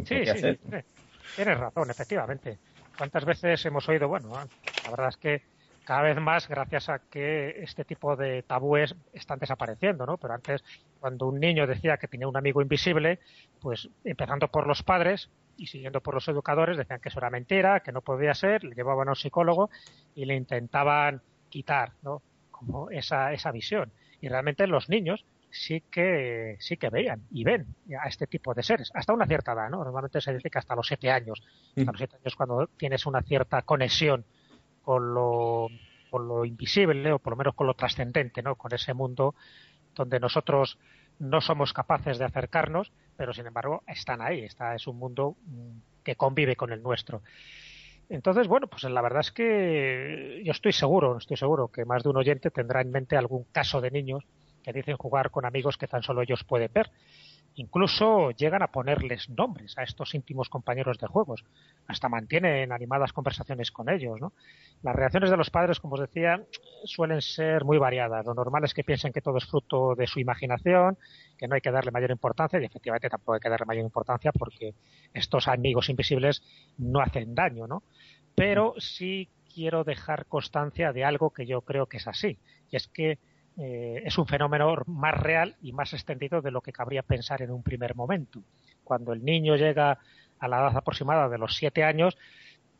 Sí, 0.04 0.26
sí, 0.26 0.58
tienes 1.34 1.58
razón, 1.58 1.90
efectivamente. 1.90 2.60
¿Cuántas 2.96 3.24
veces 3.24 3.64
hemos 3.66 3.88
oído, 3.88 4.08
bueno, 4.08 4.50
la 4.82 4.90
verdad 4.90 5.08
es 5.08 5.16
que 5.16 5.42
cada 5.88 6.02
vez 6.02 6.20
más 6.20 6.46
gracias 6.46 6.90
a 6.90 6.98
que 6.98 7.62
este 7.62 7.82
tipo 7.82 8.14
de 8.14 8.42
tabúes 8.42 8.94
están 9.14 9.38
desapareciendo, 9.38 10.04
¿no? 10.04 10.18
Pero 10.18 10.34
antes, 10.34 10.62
cuando 11.00 11.26
un 11.26 11.40
niño 11.40 11.66
decía 11.66 11.96
que 11.96 12.06
tenía 12.06 12.28
un 12.28 12.36
amigo 12.36 12.60
invisible, 12.60 13.20
pues 13.58 13.88
empezando 14.04 14.48
por 14.48 14.66
los 14.66 14.82
padres 14.82 15.30
y 15.56 15.66
siguiendo 15.68 16.02
por 16.02 16.12
los 16.12 16.28
educadores, 16.28 16.76
decían 16.76 17.00
que 17.00 17.08
eso 17.08 17.20
era 17.20 17.30
mentira, 17.30 17.80
que 17.80 17.92
no 17.92 18.02
podía 18.02 18.34
ser, 18.34 18.64
le 18.64 18.74
llevaban 18.74 19.08
a 19.08 19.12
un 19.12 19.16
psicólogo 19.16 19.70
y 20.14 20.26
le 20.26 20.36
intentaban 20.36 21.22
quitar, 21.48 21.92
¿no? 22.02 22.20
Como 22.50 22.90
esa, 22.90 23.32
esa 23.32 23.50
visión. 23.50 23.90
Y 24.20 24.28
realmente 24.28 24.66
los 24.66 24.90
niños 24.90 25.24
sí 25.50 25.84
que 25.90 26.58
sí 26.60 26.76
que 26.76 26.90
veían 26.90 27.22
y 27.30 27.44
ven 27.44 27.66
a 27.98 28.08
este 28.08 28.26
tipo 28.26 28.52
de 28.52 28.62
seres 28.62 28.90
hasta 28.92 29.14
una 29.14 29.24
cierta 29.24 29.52
edad, 29.52 29.70
¿no? 29.70 29.82
Normalmente 29.82 30.20
se 30.20 30.34
dice 30.34 30.50
que 30.50 30.58
hasta 30.58 30.76
los 30.76 30.86
siete 30.86 31.10
años, 31.10 31.42
hasta 31.74 31.92
los 31.92 31.96
siete 31.96 32.16
años 32.16 32.36
cuando 32.36 32.66
tienes 32.76 33.06
una 33.06 33.22
cierta 33.22 33.62
conexión 33.62 34.26
con 34.88 35.12
lo, 35.12 36.44
invisible 36.46 37.12
o 37.12 37.18
por 37.18 37.34
lo 37.34 37.36
menos 37.36 37.54
con 37.54 37.66
lo 37.66 37.74
trascendente, 37.74 38.42
¿no? 38.42 38.54
Con 38.54 38.72
ese 38.72 38.94
mundo 38.94 39.34
donde 39.94 40.18
nosotros 40.18 40.78
no 41.18 41.42
somos 41.42 41.74
capaces 41.74 42.16
de 42.16 42.24
acercarnos, 42.24 42.90
pero 43.14 43.34
sin 43.34 43.46
embargo 43.46 43.82
están 43.86 44.22
ahí. 44.22 44.44
Está, 44.44 44.74
es 44.74 44.86
un 44.86 44.96
mundo 44.98 45.36
mm, 45.44 46.02
que 46.02 46.16
convive 46.16 46.56
con 46.56 46.72
el 46.72 46.82
nuestro. 46.82 47.20
Entonces, 48.08 48.48
bueno, 48.48 48.66
pues 48.66 48.84
la 48.84 49.02
verdad 49.02 49.20
es 49.20 49.30
que 49.30 50.40
yo 50.42 50.52
estoy 50.52 50.72
seguro, 50.72 51.18
estoy 51.18 51.36
seguro 51.36 51.68
que 51.68 51.84
más 51.84 52.02
de 52.02 52.08
un 52.08 52.16
oyente 52.16 52.50
tendrá 52.50 52.80
en 52.80 52.90
mente 52.90 53.18
algún 53.18 53.44
caso 53.52 53.82
de 53.82 53.90
niños 53.90 54.24
que 54.62 54.72
dicen 54.72 54.96
jugar 54.96 55.30
con 55.30 55.44
amigos 55.44 55.76
que 55.76 55.86
tan 55.86 56.02
solo 56.02 56.22
ellos 56.22 56.44
pueden 56.44 56.72
ver. 56.72 56.90
Incluso 57.58 58.30
llegan 58.30 58.62
a 58.62 58.68
ponerles 58.68 59.28
nombres 59.30 59.76
a 59.78 59.82
estos 59.82 60.14
íntimos 60.14 60.48
compañeros 60.48 60.96
de 60.98 61.08
juegos. 61.08 61.44
Hasta 61.88 62.08
mantienen 62.08 62.70
animadas 62.70 63.12
conversaciones 63.12 63.72
con 63.72 63.88
ellos, 63.88 64.20
¿no? 64.20 64.32
Las 64.82 64.94
reacciones 64.94 65.28
de 65.28 65.36
los 65.36 65.50
padres, 65.50 65.80
como 65.80 65.94
os 65.94 66.00
decía, 66.00 66.40
suelen 66.84 67.20
ser 67.20 67.64
muy 67.64 67.76
variadas. 67.76 68.24
Lo 68.24 68.32
normal 68.32 68.62
es 68.62 68.74
que 68.74 68.84
piensen 68.84 69.12
que 69.12 69.20
todo 69.20 69.38
es 69.38 69.44
fruto 69.44 69.96
de 69.96 70.06
su 70.06 70.20
imaginación, 70.20 70.98
que 71.36 71.48
no 71.48 71.56
hay 71.56 71.60
que 71.60 71.72
darle 71.72 71.90
mayor 71.90 72.12
importancia, 72.12 72.60
y 72.60 72.64
efectivamente 72.64 73.10
tampoco 73.10 73.34
hay 73.34 73.40
que 73.40 73.50
darle 73.50 73.66
mayor 73.66 73.84
importancia 73.84 74.30
porque 74.30 74.74
estos 75.12 75.48
amigos 75.48 75.88
invisibles 75.88 76.44
no 76.76 77.00
hacen 77.00 77.34
daño, 77.34 77.66
¿no? 77.66 77.82
Pero 78.36 78.74
sí 78.78 79.30
quiero 79.52 79.82
dejar 79.82 80.26
constancia 80.26 80.92
de 80.92 81.04
algo 81.04 81.30
que 81.30 81.44
yo 81.44 81.62
creo 81.62 81.86
que 81.86 81.96
es 81.96 82.06
así, 82.06 82.38
y 82.70 82.76
es 82.76 82.86
que 82.86 83.18
eh, 83.58 84.02
es 84.04 84.16
un 84.18 84.26
fenómeno 84.26 84.76
más 84.86 85.14
real 85.14 85.56
y 85.62 85.72
más 85.72 85.92
extendido 85.92 86.40
de 86.40 86.52
lo 86.52 86.60
que 86.60 86.72
cabría 86.72 87.02
pensar 87.02 87.42
en 87.42 87.50
un 87.50 87.62
primer 87.62 87.94
momento. 87.96 88.40
Cuando 88.84 89.12
el 89.12 89.24
niño 89.24 89.56
llega 89.56 89.98
a 90.38 90.48
la 90.48 90.58
edad 90.58 90.76
aproximada 90.76 91.28
de 91.28 91.38
los 91.38 91.56
siete 91.56 91.82
años 91.82 92.16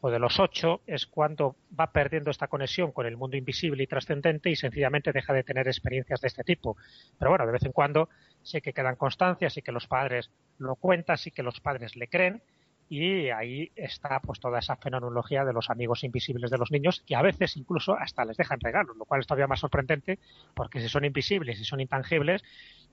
o 0.01 0.11
de 0.11 0.21
los 0.21 0.39
ocho 0.39 0.83
es 0.87 1.07
cuando 1.07 1.57
va 1.79 1.91
perdiendo 1.91 2.31
esta 2.31 2.47
conexión 2.47 2.93
con 2.93 3.07
el 3.07 3.17
mundo 3.17 3.37
invisible 3.37 3.83
y 3.83 3.89
trascendente 3.89 4.51
y 4.51 4.57
sencillamente 4.57 5.13
deja 5.13 5.33
de 5.33 5.43
tener 5.43 5.67
experiencias 5.67 6.21
de 6.21 6.29
este 6.29 6.45
tipo. 6.45 6.77
Pero 7.19 7.33
bueno, 7.33 7.47
de 7.47 7.53
vez 7.53 7.65
en 7.65 7.73
cuando 7.73 8.09
sé 8.43 8.63
que 8.63 8.73
quedan 8.73 8.95
constancias 8.95 9.57
y 9.57 9.63
que 9.63 9.73
los 9.73 9.89
padres 9.89 10.31
lo 10.59 10.77
cuentan, 10.77 11.19
sí 11.19 11.33
que 11.33 11.43
los 11.43 11.61
padres 11.61 11.97
le 11.97 12.07
creen 12.07 12.41
y 12.88 13.30
ahí 13.30 13.71
está 13.76 14.21
pues 14.21 14.40
toda 14.40 14.59
esa 14.59 14.76
fenomenología 14.76 15.45
de 15.45 15.52
los 15.52 15.71
amigos 15.71 16.04
invisibles 16.04 16.50
de 16.50 16.59
los 16.59 16.71
niños 16.71 17.02
que 17.07 17.16
a 17.16 17.23
veces 17.23 17.57
incluso 17.57 17.95
hasta 17.95 18.25
les 18.25 18.37
dejan 18.37 18.61
regalos, 18.61 18.97
lo 18.97 19.04
cual 19.04 19.21
es 19.21 19.26
todavía 19.26 19.47
más 19.47 19.61
sorprendente 19.61 20.18
porque 20.54 20.80
si 20.80 20.88
son 20.88 21.04
invisibles 21.04 21.61
y 21.61 21.64
son 21.64 21.80
intangibles, 21.80 22.42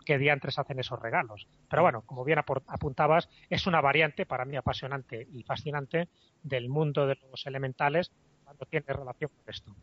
¿qué 0.06 0.18
diantres 0.18 0.60
hacen 0.60 0.80
esos 0.80 1.02
regalos? 1.02 1.48
Pero 1.70 1.82
bueno, 1.82 2.02
como 2.02 2.24
bien 2.24 2.40
apuntabas, 2.40 3.30
es 3.50 3.68
una 3.68 3.82
variante 3.82 4.26
para 4.26 4.46
mí 4.46 4.58
apasionante 4.58 5.28
y 5.32 5.44
fascinante 5.44 6.10
del 6.44 6.70
mundo 6.70 7.08
de 7.08 7.18
los 7.32 7.46
elementales 7.46 8.12
cuando 8.44 8.66
tiene 8.66 8.86
relación 8.88 9.32
con 9.36 9.54
esto. 9.54 9.76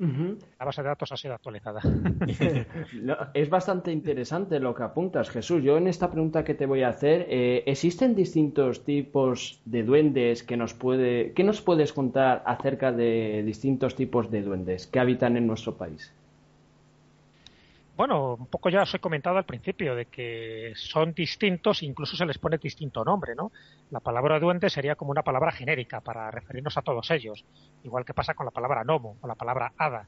La 0.00 0.64
base 0.64 0.82
de 0.82 0.88
datos 0.88 1.12
ha 1.12 1.16
sido 1.16 1.34
actualizada. 1.34 1.80
es 3.34 3.50
bastante 3.50 3.92
interesante 3.92 4.58
lo 4.58 4.74
que 4.74 4.82
apuntas, 4.82 5.28
Jesús. 5.28 5.62
Yo 5.62 5.76
en 5.76 5.88
esta 5.88 6.10
pregunta 6.10 6.42
que 6.42 6.54
te 6.54 6.64
voy 6.64 6.82
a 6.82 6.88
hacer, 6.88 7.26
eh, 7.28 7.64
¿existen 7.66 8.14
distintos 8.14 8.84
tipos 8.84 9.60
de 9.66 9.82
duendes 9.82 10.42
que 10.42 10.56
nos 10.56 10.72
puede, 10.72 11.32
qué 11.32 11.44
nos 11.44 11.60
puedes 11.60 11.92
contar 11.92 12.42
acerca 12.46 12.92
de 12.92 13.42
distintos 13.44 13.94
tipos 13.94 14.30
de 14.30 14.42
duendes 14.42 14.86
que 14.86 15.00
habitan 15.00 15.36
en 15.36 15.46
nuestro 15.46 15.76
país? 15.76 16.14
Bueno, 18.00 18.32
un 18.32 18.46
poco 18.46 18.70
ya 18.70 18.80
os 18.80 18.94
he 18.94 18.98
comentado 18.98 19.36
al 19.36 19.44
principio 19.44 19.94
de 19.94 20.06
que 20.06 20.72
son 20.74 21.12
distintos, 21.12 21.82
incluso 21.82 22.16
se 22.16 22.24
les 22.24 22.38
pone 22.38 22.56
distinto 22.56 23.04
nombre, 23.04 23.34
¿no? 23.34 23.52
La 23.90 24.00
palabra 24.00 24.40
duende 24.40 24.70
sería 24.70 24.94
como 24.94 25.10
una 25.10 25.22
palabra 25.22 25.52
genérica 25.52 26.00
para 26.00 26.30
referirnos 26.30 26.78
a 26.78 26.80
todos 26.80 27.10
ellos, 27.10 27.44
igual 27.84 28.06
que 28.06 28.14
pasa 28.14 28.32
con 28.32 28.46
la 28.46 28.52
palabra 28.52 28.84
gnomo 28.84 29.18
o 29.20 29.26
la 29.26 29.34
palabra 29.34 29.74
hada, 29.76 30.06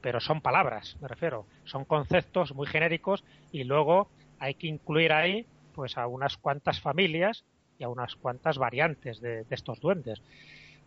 pero 0.00 0.18
son 0.18 0.40
palabras, 0.40 0.96
me 1.00 1.06
refiero, 1.06 1.46
son 1.62 1.84
conceptos 1.84 2.56
muy 2.56 2.66
genéricos 2.66 3.22
y 3.52 3.62
luego 3.62 4.08
hay 4.40 4.54
que 4.54 4.66
incluir 4.66 5.12
ahí 5.12 5.46
pues 5.76 5.96
a 5.96 6.08
unas 6.08 6.38
cuantas 6.38 6.80
familias 6.80 7.44
y 7.78 7.84
a 7.84 7.88
unas 7.88 8.16
cuantas 8.16 8.58
variantes 8.58 9.20
de, 9.20 9.44
de 9.44 9.54
estos 9.54 9.78
duendes. 9.78 10.20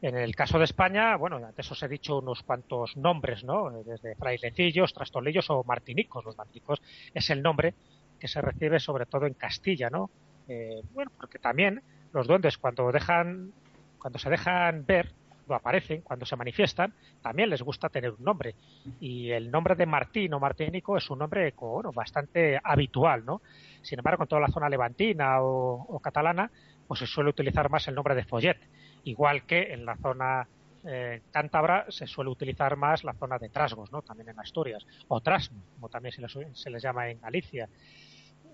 En 0.02 0.18
el 0.18 0.36
caso 0.36 0.58
de 0.58 0.64
España, 0.64 1.16
bueno, 1.16 1.38
antes 1.38 1.72
os 1.72 1.84
he 1.84 1.88
dicho 1.88 2.18
unos 2.18 2.42
cuantos 2.42 2.98
nombres, 2.98 3.44
¿no? 3.44 3.70
Desde 3.84 4.16
frailecillos, 4.16 4.94
trastolillos 4.94 5.50
o 5.52 5.64
martinicos. 5.64 6.26
Los 6.26 6.36
martinicos 6.36 6.82
es 7.14 7.30
el 7.30 7.44
nombre 7.44 7.76
que 8.20 8.28
se 8.28 8.42
recibe 8.42 8.80
sobre 8.80 9.06
todo 9.06 9.28
en 9.28 9.36
Castilla, 9.36 9.92
¿no? 9.92 10.10
Eh, 10.48 10.82
bueno, 10.94 11.12
porque 11.16 11.38
también 11.38 11.84
los 12.14 12.28
duendes 12.28 12.58
cuando 12.58 12.92
dejan, 12.92 13.52
cuando 14.00 14.18
se 14.18 14.32
dejan 14.32 14.86
ver, 14.88 15.14
lo 15.48 15.56
aparecen, 15.56 16.02
cuando 16.02 16.26
se 16.26 16.36
manifiestan, 16.36 16.94
también 17.22 17.50
les 17.50 17.62
gusta 17.62 17.90
tener 17.90 18.12
un 18.12 18.24
nombre. 18.24 18.56
Y 19.00 19.30
el 19.30 19.52
nombre 19.52 19.76
de 19.76 19.86
Martín 19.86 20.34
o 20.34 20.40
Martínico 20.40 20.98
es 20.98 21.10
un 21.10 21.20
nombre 21.20 21.54
bueno, 21.58 21.92
bastante 21.92 22.60
habitual, 22.64 23.24
¿no? 23.26 23.42
Sin 23.82 24.00
embargo, 24.00 24.24
en 24.24 24.30
toda 24.30 24.42
la 24.42 24.48
zona 24.48 24.70
levantina 24.70 25.42
o, 25.42 26.00
catalana, 26.00 26.50
pues 26.88 27.02
se 27.02 27.06
suele 27.06 27.30
utilizar 27.30 27.70
más 27.70 27.88
el 27.88 27.96
nombre 27.96 28.16
de 28.16 28.24
Follet, 28.24 28.58
igual 29.04 29.46
que 29.46 29.74
en 29.74 29.86
la 29.86 29.96
zona 29.98 30.48
eh, 30.84 31.22
cántabra 31.32 31.86
se 31.90 32.08
suele 32.08 32.32
utilizar 32.32 32.76
más 32.76 33.04
la 33.04 33.14
zona 33.14 33.38
de 33.38 33.50
Trasgos, 33.50 33.92
¿no? 33.92 34.02
También 34.02 34.30
en 34.30 34.40
Asturias, 34.40 34.86
o 35.08 35.22
Trasno, 35.22 35.62
como 35.76 35.90
también 35.90 36.14
se 36.14 36.22
les, 36.22 36.38
se 36.54 36.70
les 36.70 36.82
llama 36.82 37.10
en 37.10 37.20
Galicia. 37.20 37.70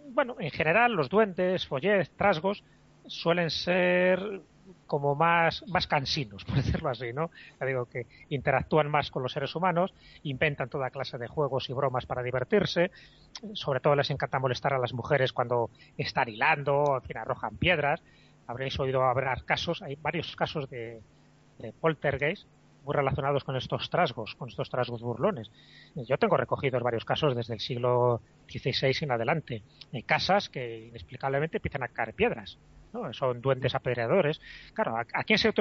Bueno, 0.09 0.35
en 0.39 0.51
general 0.51 0.93
los 0.93 1.09
duendes, 1.09 1.65
Follet, 1.67 2.09
Trasgos 2.17 2.63
suelen 3.07 3.49
ser 3.49 4.41
como 4.85 5.15
más, 5.15 5.63
más 5.67 5.87
cansinos, 5.87 6.43
por 6.45 6.55
decirlo 6.55 6.89
así, 6.89 7.13
¿no? 7.13 7.31
Ya 7.59 7.65
digo 7.65 7.85
que 7.85 8.05
interactúan 8.29 8.89
más 8.89 9.11
con 9.11 9.23
los 9.23 9.31
seres 9.31 9.55
humanos, 9.55 9.93
inventan 10.23 10.69
toda 10.69 10.89
clase 10.89 11.17
de 11.17 11.27
juegos 11.27 11.69
y 11.69 11.73
bromas 11.73 12.05
para 12.05 12.23
divertirse, 12.23 12.91
sobre 13.53 13.79
todo 13.79 13.95
les 13.95 14.09
encanta 14.09 14.39
molestar 14.39 14.73
a 14.73 14.79
las 14.79 14.93
mujeres 14.93 15.33
cuando 15.33 15.69
están 15.97 16.29
hilando, 16.29 16.97
en 16.97 17.07
fin, 17.07 17.17
arrojan 17.17 17.57
piedras. 17.57 18.01
Habréis 18.47 18.79
oído 18.79 19.03
hablar 19.03 19.43
casos, 19.43 19.81
hay 19.81 19.95
varios 19.95 20.35
casos 20.35 20.69
de, 20.69 21.01
de 21.59 21.73
poltergeist 21.73 22.47
muy 22.85 22.95
relacionados 22.95 23.43
con 23.43 23.57
estos 23.57 23.89
trasgos, 23.89 24.35
con 24.35 24.47
estos 24.47 24.69
trasgos 24.69 25.01
burlones. 25.01 25.51
Yo 25.95 26.17
tengo 26.17 26.37
recogidos 26.37 26.81
varios 26.81 27.03
casos 27.03 27.35
desde 27.35 27.53
el 27.53 27.59
siglo 27.59 28.21
XVI 28.47 28.95
en 29.01 29.11
adelante. 29.11 29.63
Hay 29.93 30.03
casas 30.03 30.47
que 30.47 30.87
inexplicablemente 30.87 31.57
empiezan 31.57 31.83
a 31.83 31.89
caer 31.89 32.13
piedras 32.13 32.57
son 33.11 33.41
duendes 33.41 33.75
apedreadores. 33.75 34.39
Claro, 34.73 34.97
¿a, 34.97 35.23
quién 35.23 35.39
se, 35.39 35.51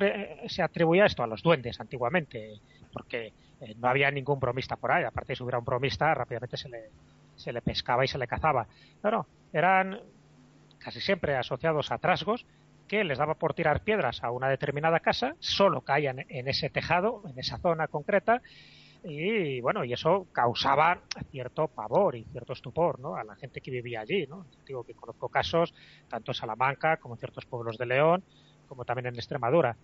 se, 0.49 0.63
atribuía 0.63 1.07
esto? 1.07 1.23
A 1.23 1.27
los 1.27 1.43
duendes 1.43 1.81
antiguamente, 1.81 2.61
porque 2.93 3.33
eh, 3.61 3.75
no 3.77 3.89
había 3.89 4.11
ningún 4.11 4.41
bromista 4.41 4.77
por 4.77 4.93
ahí. 4.93 5.05
Aparte, 5.05 5.35
si 5.35 5.43
hubiera 5.43 5.59
un 5.59 5.65
bromista, 5.65 6.15
rápidamente 6.15 6.57
se 6.57 6.69
le, 6.69 6.91
se 7.35 7.53
le 7.53 7.63
pescaba 7.63 8.05
y 8.05 8.09
se 8.09 8.19
le 8.19 8.27
cazaba. 8.27 8.67
Pero 9.03 9.27
eran 9.53 10.01
casi 10.79 11.01
siempre 11.01 11.37
asociados 11.37 11.91
a 11.91 11.99
trasgos 11.99 12.47
que 12.87 13.05
les 13.05 13.19
daba 13.19 13.35
por 13.35 13.55
tirar 13.55 13.83
piedras 13.83 14.23
a 14.23 14.31
una 14.31 14.49
determinada 14.49 15.01
casa, 15.01 15.35
solo 15.39 15.81
caían 15.83 16.25
en 16.29 16.49
ese 16.49 16.71
tejado, 16.71 17.23
en 17.29 17.39
esa 17.39 17.59
zona 17.59 17.89
concreta, 17.89 18.43
y 19.09 19.61
bueno, 19.61 19.85
y 19.85 19.93
eso 19.93 20.27
causaba 20.33 21.01
cierto 21.31 21.69
pavor 21.69 22.17
y 22.17 22.25
cierto 22.25 22.55
estupor, 22.55 22.99
¿no? 22.99 23.15
A 23.15 23.23
la 23.23 23.37
gente 23.37 23.61
que 23.61 23.71
vivía 23.71 24.01
allí, 24.01 24.27
¿no? 24.27 24.47
Digo 24.67 24.83
que 24.83 24.95
conozco 24.95 25.29
casos 25.29 25.73
tanto 26.09 26.33
en 26.33 26.35
Salamanca 26.35 26.97
como 26.97 27.15
en 27.15 27.21
ciertos 27.21 27.47
pueblos 27.47 27.79
de 27.79 27.87
León, 27.87 28.25
como 28.67 28.85
también 28.85 29.07
en 29.07 29.15
Extremadura. 29.15 29.77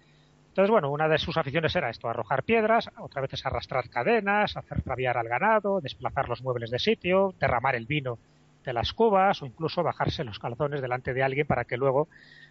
Entonces, 0.49 0.71
bueno, 0.71 0.91
una 0.91 1.09
de 1.09 1.19
sus 1.19 1.37
aficiones 1.37 1.75
era 1.77 1.89
esto, 1.89 2.09
arrojar 2.09 2.43
piedras, 2.43 2.91
otra 2.99 3.23
vez 3.23 3.33
es 3.33 3.47
arrastrar 3.47 3.89
cadenas, 3.89 4.57
hacer 4.57 4.83
rabiar 4.85 5.17
al 5.17 5.29
ganado, 5.29 5.81
desplazar 5.81 6.29
los 6.29 6.43
muebles 6.43 6.71
de 6.71 6.79
sitio, 6.79 7.33
derramar 7.39 7.77
el 7.77 7.87
vino 7.87 8.19
de 8.65 8.73
las 8.73 8.93
cubas 8.93 9.43
o 9.43 9.47
incluso 9.47 9.83
bajarse 9.83 10.25
los 10.25 10.39
calzones 10.39 10.81
delante 10.81 11.15
de 11.15 11.23
alguien 11.23 11.47
para 11.47 11.65
que 11.65 11.77
luego, 11.77 12.09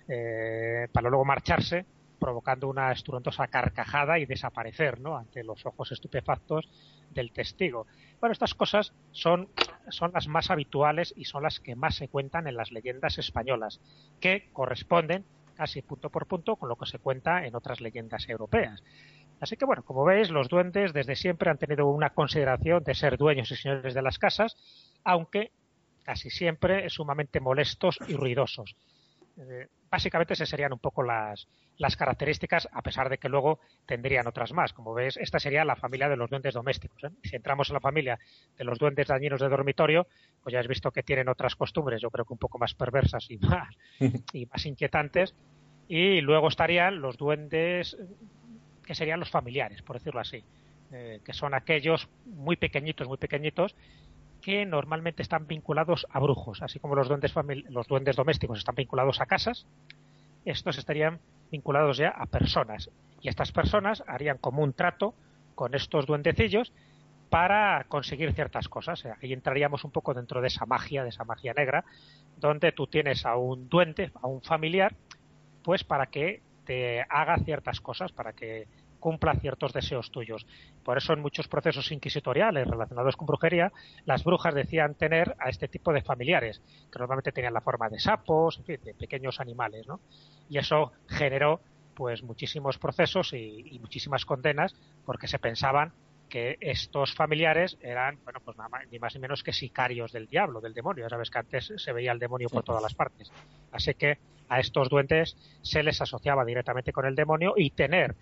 eh, 0.08 0.88
para 0.92 1.10
luego 1.10 1.26
marcharse 1.26 1.86
provocando 2.22 2.68
una 2.68 2.92
estruendosa 2.92 3.48
carcajada 3.48 4.20
y 4.20 4.28
desaparecer 4.28 5.00
¿no? 5.00 5.18
ante 5.18 5.44
los 5.44 5.66
ojos 5.66 5.92
estupefactos 5.92 6.70
del 7.10 7.32
testigo. 7.32 7.88
Bueno, 8.20 8.32
estas 8.32 8.54
cosas 8.54 8.94
son, 9.12 9.50
son 9.90 10.12
las 10.14 10.28
más 10.28 10.52
habituales 10.52 11.16
y 11.18 11.26
son 11.26 11.42
las 11.42 11.60
que 11.60 11.76
más 11.76 11.96
se 11.96 12.10
cuentan 12.10 12.48
en 12.48 12.56
las 12.56 12.72
leyendas 12.72 13.18
españolas, 13.18 13.82
que 14.20 14.52
corresponden 14.54 15.26
casi 15.56 15.82
punto 15.82 16.12
por 16.12 16.28
punto 16.28 16.58
con 16.58 16.70
lo 16.70 16.76
que 16.76 16.86
se 16.86 17.00
cuenta 17.00 17.46
en 17.46 17.56
otras 17.56 17.82
leyendas 17.82 18.30
europeas. 18.30 18.84
Así 19.40 19.58
que 19.58 19.66
bueno, 19.66 19.82
como 19.84 20.06
veis, 20.06 20.30
los 20.30 20.48
duendes 20.48 20.94
desde 20.94 21.16
siempre 21.16 21.50
han 21.50 21.58
tenido 21.58 21.88
una 21.88 22.12
consideración 22.12 22.84
de 22.84 22.94
ser 22.94 23.18
dueños 23.18 23.50
y 23.50 23.56
señores 23.56 23.96
de 23.96 24.02
las 24.04 24.20
casas, 24.20 24.56
aunque 25.04 25.52
casi 26.04 26.30
siempre 26.30 26.90
sumamente 26.90 27.40
molestos 27.40 28.00
y 28.08 28.16
ruidosos. 28.16 28.76
Eh, 29.38 29.68
básicamente 29.90 30.34
esas 30.34 30.50
serían 30.50 30.74
un 30.74 30.80
poco 30.80 31.04
las, 31.04 31.48
las 31.78 31.96
características, 31.96 32.68
a 32.72 32.82
pesar 32.82 33.10
de 33.10 33.18
que 33.18 33.30
luego 33.30 33.60
tendrían 33.86 34.28
otras 34.28 34.54
más. 34.54 34.74
Como 34.74 34.94
ves, 34.94 35.18
esta 35.18 35.40
sería 35.40 35.66
la 35.66 35.76
familia 35.76 36.10
de 36.10 36.16
los 36.16 36.30
duendes 36.30 36.54
domésticos. 36.54 37.04
¿eh? 37.04 37.10
Si 37.24 37.36
entramos 37.36 37.70
en 37.70 37.76
la 37.76 37.80
familia 37.80 38.20
de 38.58 38.64
los 38.64 38.78
duendes 38.78 39.08
dañinos 39.08 39.42
de 39.42 39.50
dormitorio, 39.50 40.08
pues 40.44 40.54
ya 40.54 40.60
has 40.60 40.68
visto 40.68 40.92
que 40.92 41.04
tienen 41.04 41.30
otras 41.30 41.56
costumbres, 41.56 42.02
yo 42.02 42.10
creo 42.10 42.26
que 42.26 42.34
un 42.34 42.40
poco 42.40 42.60
más 42.60 42.74
perversas 42.74 43.30
y 43.32 43.38
más, 43.38 43.76
y 44.34 44.46
más 44.46 44.66
inquietantes. 44.66 45.34
Y 45.88 46.22
luego 46.22 46.48
estarían 46.48 47.02
los 47.02 47.18
duendes 47.18 47.98
que 48.86 48.96
serían 48.96 49.20
los 49.20 49.30
familiares, 49.30 49.82
por 49.82 49.98
decirlo 49.98 50.22
así, 50.22 50.44
eh, 50.92 51.20
que 51.24 51.34
son 51.34 51.54
aquellos 51.54 52.08
muy 52.26 52.56
pequeñitos, 52.56 53.08
muy 53.08 53.18
pequeñitos, 53.18 53.76
que 54.42 54.66
normalmente 54.66 55.22
están 55.22 55.48
vinculados 55.48 56.08
a 56.10 56.20
brujos, 56.20 56.62
así 56.62 56.80
como 56.80 56.96
los 56.96 57.08
duendes, 57.08 57.34
los 57.70 57.88
duendes 57.88 58.16
domésticos 58.16 58.60
están 58.60 58.76
vinculados 58.76 59.22
a 59.22 59.26
casas, 59.26 59.66
estos 60.46 60.78
estarían 60.78 61.20
vinculados 61.52 61.98
ya 61.98 62.10
a 62.10 62.26
personas. 62.26 62.90
Y 63.22 63.30
estas 63.30 63.52
personas 63.52 64.04
harían 64.08 64.38
como 64.38 64.64
un 64.64 64.74
trato 64.74 65.14
con 65.54 65.76
estos 65.76 66.08
duendecillos 66.08 66.74
para 67.30 67.86
conseguir 67.88 68.34
ciertas 68.34 68.68
cosas. 68.68 69.06
Ahí 69.22 69.32
entraríamos 69.32 69.84
un 69.84 69.92
poco 69.92 70.14
dentro 70.14 70.42
de 70.42 70.48
esa 70.48 70.66
magia, 70.66 71.04
de 71.04 71.10
esa 71.10 71.24
magia 71.24 71.54
negra, 71.54 71.86
donde 72.38 72.72
tú 72.72 72.88
tienes 72.88 73.26
a 73.26 73.38
un 73.38 73.70
duende, 73.70 74.12
a 74.22 74.28
un 74.28 74.42
familiar, 74.42 74.96
pues 75.64 75.84
para 75.84 76.08
que 76.08 76.42
te 76.66 77.02
haga 77.02 77.38
ciertas 77.38 77.80
cosas, 77.80 78.12
para 78.12 78.34
que 78.34 78.68
cumpla 79.02 79.36
ciertos 79.36 79.74
deseos 79.74 80.12
tuyos. 80.12 80.48
Por 80.86 80.98
eso 80.98 81.12
en 81.12 81.20
muchos 81.20 81.50
procesos 81.50 81.92
inquisitoriales 81.92 82.66
relacionados 82.66 83.18
con 83.18 83.26
brujería, 83.26 83.74
las 84.06 84.24
brujas 84.24 84.56
decían 84.56 84.96
tener 84.96 85.36
a 85.40 85.50
este 85.50 85.68
tipo 85.68 85.92
de 85.92 86.02
familiares, 86.02 86.62
que 86.90 87.00
normalmente 87.00 87.34
tenían 87.34 87.54
la 87.54 87.60
forma 87.60 87.90
de 87.90 88.00
sapos, 88.00 88.64
de 88.66 88.96
pequeños 88.98 89.42
animales, 89.42 89.86
¿no? 89.86 90.00
Y 90.50 90.58
eso 90.58 90.94
generó 91.10 91.60
pues 91.94 92.24
muchísimos 92.24 92.78
procesos 92.78 93.34
y, 93.34 93.78
muchísimas 93.80 94.26
condenas 94.26 94.74
porque 95.06 95.28
se 95.28 95.40
pensaban 95.40 95.92
que 96.30 96.58
estos 96.62 97.14
familiares 97.14 97.78
eran, 97.82 98.18
bueno, 98.24 98.40
pues 98.44 98.56
nada 98.56 98.70
más, 98.70 98.88
ni 98.90 99.00
más 99.00 99.14
ni 99.14 99.20
menos 99.20 99.44
que 99.44 99.52
sicarios 99.52 100.14
del 100.14 100.28
diablo, 100.28 100.62
del 100.62 100.74
demonio. 100.74 101.04
Ya 101.04 101.10
sabes 101.10 101.30
que 101.30 101.40
antes 101.40 101.74
se 101.76 101.92
veía 101.92 102.14
el 102.14 102.20
demonio 102.20 102.48
por 102.50 102.64
todas 102.64 102.82
las 102.82 102.94
partes. 102.94 103.30
Así 103.72 103.94
que 103.96 104.18
a 104.48 104.60
estos 104.60 104.90
duendes 104.90 105.36
se 105.62 105.84
les 105.84 106.02
asociaba 106.02 106.46
directamente 106.46 106.94
con 106.94 107.06
el 107.06 107.16
demonio 107.16 107.54
y 107.58 107.72
tener 107.72 108.16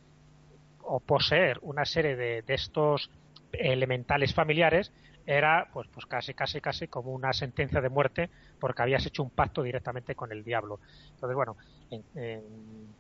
o 0.89 0.99
poseer 0.99 1.59
una 1.61 1.85
serie 1.85 2.15
de, 2.15 2.43
estos 2.47 3.11
elementales 3.51 4.33
familiares 4.33 4.91
era 5.25 5.69
pues 5.71 5.87
pues 5.93 6.07
casi 6.07 6.33
casi 6.33 6.59
casi 6.59 6.87
como 6.87 7.11
una 7.11 7.31
sentencia 7.33 7.79
de 7.81 7.89
muerte 7.89 8.29
porque 8.59 8.81
habías 8.81 9.05
hecho 9.05 9.21
un 9.21 9.29
pacto 9.29 9.61
directamente 9.61 10.15
con 10.15 10.31
el 10.31 10.43
diablo. 10.43 10.79
Entonces 11.11 11.35
bueno 11.35 11.57
en, 11.91 12.41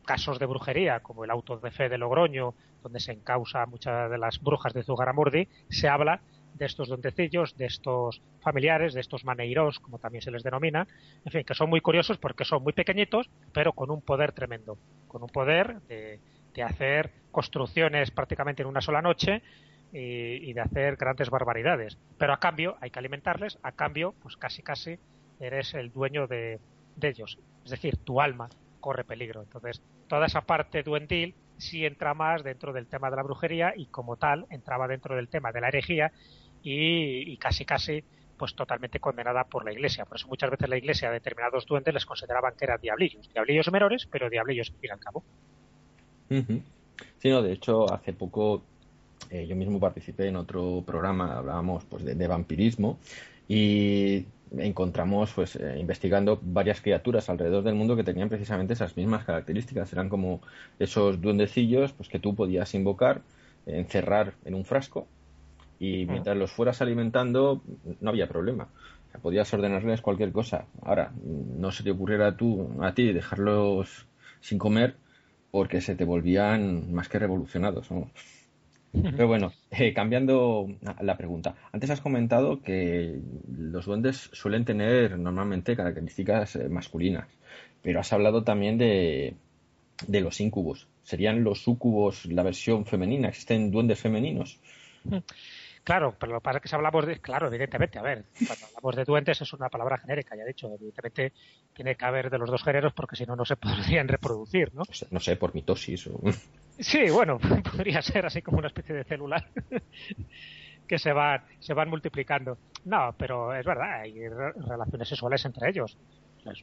casos 0.05 0.37
de 0.37 0.45
brujería 0.45 0.99
como 0.99 1.23
el 1.23 1.31
auto 1.31 1.57
de 1.57 1.71
fe 1.71 1.89
de 1.89 1.97
Logroño 1.97 2.53
donde 2.83 2.99
se 2.99 3.11
encausa 3.11 3.65
muchas 3.65 4.09
de 4.11 4.17
las 4.19 4.39
brujas 4.39 4.73
de 4.73 4.83
Zugaramurdi 4.83 5.47
se 5.69 5.87
habla 5.87 6.21
de 6.53 6.65
estos 6.65 6.89
dondecillos, 6.89 7.57
de 7.57 7.65
estos 7.65 8.21
familiares, 8.41 8.93
de 8.93 9.01
estos 9.01 9.23
maneiros, 9.23 9.79
como 9.79 9.97
también 9.97 10.21
se 10.21 10.31
les 10.31 10.43
denomina, 10.43 10.87
en 11.23 11.31
fin, 11.31 11.43
que 11.43 11.53
son 11.53 11.69
muy 11.69 11.79
curiosos 11.79 12.17
porque 12.17 12.43
son 12.43 12.63
muy 12.63 12.73
pequeñitos, 12.73 13.29
pero 13.53 13.71
con 13.71 13.91
un 13.91 14.01
poder 14.01 14.33
tremendo, 14.33 14.77
con 15.07 15.21
un 15.21 15.29
poder 15.29 15.79
de, 15.83 16.19
de 16.53 16.63
hacer 16.63 17.11
construcciones 17.31 18.11
prácticamente 18.11 18.61
en 18.61 18.67
una 18.67 18.81
sola 18.81 19.01
noche 19.01 19.41
y, 19.91 20.53
de 20.53 20.61
hacer 20.61 20.95
grandes 20.95 21.29
barbaridades. 21.29 21.97
Pero 22.17 22.33
a 22.33 22.39
cambio 22.39 22.77
hay 22.81 22.91
que 22.91 22.99
alimentarles, 22.99 23.57
a 23.63 23.71
cambio, 23.71 24.13
pues 24.21 24.37
casi 24.37 24.61
casi 24.61 24.99
eres 25.39 25.73
el 25.73 25.91
dueño 25.91 26.27
de, 26.27 26.59
ellos. 27.01 27.39
Es 27.63 27.71
decir, 27.71 27.97
tu 27.97 28.21
alma 28.21 28.49
corre 28.79 29.03
peligro. 29.03 29.41
Entonces, 29.41 29.81
toda 30.07 30.25
esa 30.25 30.41
parte 30.41 30.83
duendil 30.83 31.35
sí 31.57 31.85
entra 31.85 32.13
más 32.13 32.43
dentro 32.43 32.73
del 32.73 32.87
tema 32.87 33.09
de 33.09 33.15
la 33.15 33.23
brujería 33.23 33.73
y 33.75 33.87
como 33.87 34.17
tal 34.17 34.45
entraba 34.49 34.87
dentro 34.87 35.15
del 35.15 35.27
tema 35.27 35.51
de 35.51 35.61
la 35.61 35.69
herejía 35.69 36.11
y, 36.61 37.35
casi 37.37 37.65
casi 37.65 38.03
pues 38.37 38.55
totalmente 38.55 39.01
condenada 39.01 39.43
por 39.43 39.65
la 39.65 39.73
iglesia. 39.73 40.05
Por 40.05 40.15
eso 40.15 40.27
muchas 40.27 40.49
veces 40.49 40.69
la 40.69 40.77
iglesia 40.77 41.09
a 41.09 41.11
determinados 41.11 41.65
duendes 41.65 41.93
les 41.93 42.05
consideraban 42.05 42.53
que 42.57 42.63
eran 42.63 42.79
diablillos. 42.79 43.29
Diablillos 43.33 43.69
menores, 43.69 44.07
pero 44.09 44.29
diablillos 44.29 44.69
al 44.69 44.77
fin 44.77 44.91
y 44.95 44.99
cabo. 44.99 45.23
Sí, 47.17 47.29
no, 47.29 47.41
de 47.41 47.53
hecho, 47.53 47.91
hace 47.91 48.13
poco 48.13 48.63
eh, 49.29 49.45
yo 49.47 49.55
mismo 49.55 49.79
participé 49.79 50.27
en 50.27 50.37
otro 50.37 50.83
programa, 50.85 51.37
hablábamos 51.37 51.83
pues, 51.85 52.03
de, 52.03 52.27
vampirismo 52.27 52.97
y 53.47 54.25
encontramos, 54.57 55.31
pues, 55.33 55.55
eh, 55.55 55.77
investigando 55.79 56.39
varias 56.41 56.81
criaturas 56.81 57.29
alrededor 57.29 57.63
del 57.63 57.75
mundo 57.75 57.95
que 57.95 58.03
tenían 58.03 58.29
precisamente 58.29 58.73
esas 58.73 58.97
mismas 58.97 59.25
características. 59.25 59.91
Eran 59.93 60.09
como 60.09 60.41
esos 60.79 61.21
duendecillos 61.21 61.93
pues, 61.93 62.09
que 62.09 62.19
tú 62.19 62.35
podías 62.35 62.73
invocar, 62.73 63.21
encerrar 63.65 64.33
en 64.45 64.55
un 64.55 64.65
frasco 64.65 65.07
y 65.79 66.05
mm. 66.05 66.11
mientras 66.11 66.37
los 66.37 66.51
fueras 66.51 66.81
alimentando 66.81 67.61
no 68.01 68.09
había 68.09 68.27
problema. 68.27 68.67
podías 69.21 69.53
ordenarles 69.53 70.01
cualquier 70.01 70.31
cosa. 70.31 70.65
Ahora, 70.81 71.11
no 71.23 71.71
se 71.71 71.83
te 71.83 71.91
ocurriera 71.91 72.35
tú, 72.35 72.69
a 72.81 72.93
ti 72.93 73.13
dejarlos 73.13 74.07
sin 74.41 74.57
comer 74.57 74.95
porque 75.51 75.81
se 75.81 75.95
te 75.95 76.05
volvían 76.05 76.93
más 76.93 77.09
que 77.09 77.19
revolucionados. 77.19 77.89
Pero 78.91 79.27
bueno, 79.27 79.51
eh, 79.71 79.93
cambiando 79.93 80.67
la 81.01 81.17
pregunta. 81.17 81.55
Antes 81.71 81.91
has 81.91 82.01
comentado 82.01 82.61
que 82.61 83.19
los 83.55 83.85
duendes 83.85 84.29
suelen 84.33 84.65
tener 84.65 85.17
normalmente 85.17 85.75
características 85.75 86.55
eh, 86.55 86.69
masculinas, 86.69 87.27
pero 87.81 87.99
has 87.99 88.11
hablado 88.11 88.43
también 88.43 88.77
de, 88.77 89.35
de 90.07 90.21
los 90.21 90.41
incubos. 90.41 90.87
¿Serían 91.03 91.43
los 91.43 91.61
sucubos 91.63 92.25
la 92.25 92.43
versión 92.43 92.85
femenina? 92.85 93.29
¿Existen 93.29 93.71
duendes 93.71 93.99
femeninos? 93.99 94.59
Claro, 95.83 96.15
pero 96.19 96.33
lo 96.33 96.39
que 96.39 96.43
pasa 96.43 96.57
es 96.57 96.63
que 96.63 96.69
si 96.69 96.75
hablamos 96.75 97.05
de, 97.05 97.19
claro, 97.19 97.47
evidentemente, 97.47 97.97
a 97.97 98.01
ver, 98.01 98.25
cuando 98.45 98.65
hablamos 98.67 98.95
de 98.95 99.05
duendes 99.05 99.41
es 99.41 99.53
una 99.53 99.69
palabra 99.69 99.97
genérica, 99.97 100.35
ya 100.35 100.43
he 100.43 100.47
dicho, 100.47 100.67
evidentemente 100.73 101.33
tiene 101.73 101.95
que 101.95 102.05
haber 102.05 102.29
de 102.29 102.37
los 102.37 102.49
dos 102.49 102.63
géneros 102.63 102.93
porque 102.93 103.15
si 103.15 103.25
no, 103.25 103.35
no 103.35 103.45
se 103.45 103.55
podrían 103.57 104.07
reproducir, 104.07 104.73
¿no? 104.73 104.83
No 105.11 105.19
sé, 105.19 105.35
por 105.35 105.53
mitosis 105.53 106.07
o... 106.07 106.19
Sí, 106.79 107.09
bueno, 107.09 107.39
podría 107.71 108.01
ser 108.01 108.25
así 108.25 108.41
como 108.41 108.59
una 108.59 108.67
especie 108.67 108.95
de 108.95 109.03
célula 109.03 109.45
que 110.87 110.97
se 110.97 111.11
van, 111.11 111.43
se 111.59 111.73
van 111.73 111.89
multiplicando. 111.89 112.57
No, 112.85 113.13
pero 113.17 113.53
es 113.53 113.65
verdad, 113.65 114.01
hay 114.01 114.27
relaciones 114.29 115.09
sexuales 115.09 115.43
entre 115.43 115.69
ellos. 115.69 115.97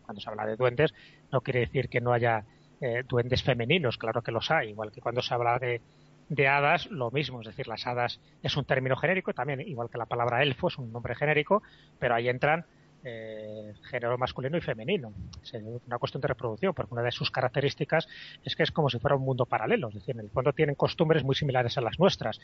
cuando 0.02 0.20
se 0.20 0.30
habla 0.30 0.46
de 0.46 0.56
duendes, 0.56 0.94
no 1.30 1.42
quiere 1.42 1.60
decir 1.60 1.88
que 1.90 2.00
no 2.00 2.12
haya 2.12 2.44
eh, 2.80 3.02
duendes 3.06 3.42
femeninos, 3.42 3.98
claro 3.98 4.22
que 4.22 4.32
los 4.32 4.50
hay, 4.50 4.70
igual 4.70 4.90
que 4.90 5.00
cuando 5.00 5.22
se 5.22 5.32
habla 5.32 5.58
de 5.58 5.80
de 6.28 6.48
hadas 6.48 6.86
lo 6.90 7.10
mismo, 7.10 7.40
es 7.40 7.46
decir, 7.46 7.68
las 7.68 7.86
hadas 7.86 8.20
es 8.42 8.56
un 8.56 8.64
término 8.64 8.96
genérico, 8.96 9.32
también 9.32 9.60
igual 9.60 9.88
que 9.90 9.98
la 9.98 10.06
palabra 10.06 10.42
elfo 10.42 10.68
es 10.68 10.78
un 10.78 10.92
nombre 10.92 11.14
genérico, 11.14 11.62
pero 11.98 12.14
ahí 12.14 12.28
entran 12.28 12.66
eh, 13.04 13.72
género 13.88 14.18
masculino 14.18 14.56
y 14.56 14.60
femenino. 14.60 15.12
Es 15.40 15.52
una 15.86 15.98
cuestión 15.98 16.20
de 16.20 16.28
reproducción, 16.28 16.74
porque 16.74 16.94
una 16.94 17.02
de 17.02 17.12
sus 17.12 17.30
características 17.30 18.08
es 18.42 18.56
que 18.56 18.64
es 18.64 18.72
como 18.72 18.90
si 18.90 18.98
fuera 18.98 19.14
un 19.14 19.22
mundo 19.22 19.46
paralelo, 19.46 19.88
es 19.88 19.94
decir, 19.94 20.16
en 20.16 20.22
el 20.22 20.30
fondo 20.30 20.52
tienen 20.52 20.74
costumbres 20.74 21.22
muy 21.22 21.36
similares 21.36 21.78
a 21.78 21.80
las 21.80 21.98
nuestras. 22.00 22.40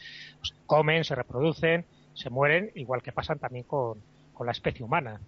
comen, 0.66 1.02
se 1.02 1.16
reproducen, 1.16 1.84
se 2.14 2.30
mueren, 2.30 2.70
igual 2.76 3.02
que 3.02 3.10
pasan 3.10 3.40
también 3.40 3.64
con, 3.64 4.00
con 4.32 4.46
la 4.46 4.52
especie 4.52 4.84
humana. 4.84 5.20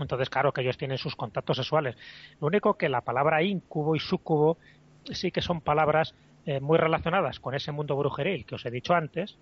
Entonces, 0.00 0.28
claro 0.30 0.52
que 0.52 0.62
ellos 0.62 0.76
tienen 0.76 0.98
sus 0.98 1.14
contactos 1.14 1.56
sexuales. 1.56 1.96
Lo 2.40 2.48
único 2.48 2.74
que 2.74 2.88
la 2.88 3.02
palabra 3.02 3.42
incubo 3.42 3.94
y 3.94 4.00
sucubo 4.00 4.58
sí 5.12 5.30
que 5.30 5.42
son 5.42 5.60
palabras 5.60 6.14
eh, 6.48 6.60
muy 6.60 6.78
relacionadas 6.78 7.40
con 7.40 7.54
ese 7.54 7.72
mundo 7.72 7.94
brujeril 7.94 8.46
que 8.46 8.54
os 8.54 8.64
he 8.64 8.70
dicho 8.70 8.94
antes 8.94 9.36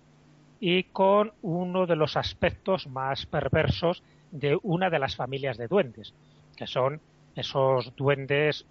y 0.59 0.83
con 0.83 1.31
uno 1.41 1.85
de 1.85 1.95
los 1.95 2.17
aspectos 2.17 2.85
más 2.87 3.25
perversos 3.25 4.03
de 4.29 4.59
una 4.61 4.89
de 4.89 4.99
las 4.99 5.15
familias 5.15 5.55
de 5.57 5.69
duendes, 5.69 6.13
que 6.57 6.67
son 6.67 6.99
esos 7.33 7.95
duendes 7.95 8.65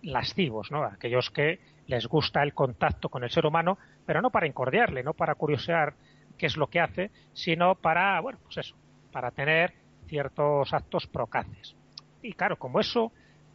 lascivos, 0.00 0.70
¿no? 0.70 0.84
Aquellos 0.84 1.32
que 1.32 1.58
les 1.88 2.06
gusta 2.06 2.44
el 2.44 2.54
contacto 2.54 3.08
con 3.08 3.24
el 3.24 3.30
ser 3.30 3.46
humano, 3.46 3.78
pero 4.06 4.22
no 4.22 4.30
para 4.30 4.46
incordiarle, 4.46 5.02
no 5.02 5.14
para 5.14 5.34
curiosear 5.34 5.94
qué 6.38 6.46
es 6.46 6.56
lo 6.56 6.68
que 6.68 6.78
hace, 6.78 7.10
sino 7.32 7.74
para, 7.74 8.20
bueno, 8.20 8.38
pues 8.44 8.58
eso, 8.58 8.76
para 9.10 9.32
tener 9.32 9.74
ciertos 10.06 10.72
actos 10.72 11.08
procaces. 11.08 11.74
Y 12.22 12.34
claro, 12.34 12.56
como 12.60 12.78
eso 12.78 13.10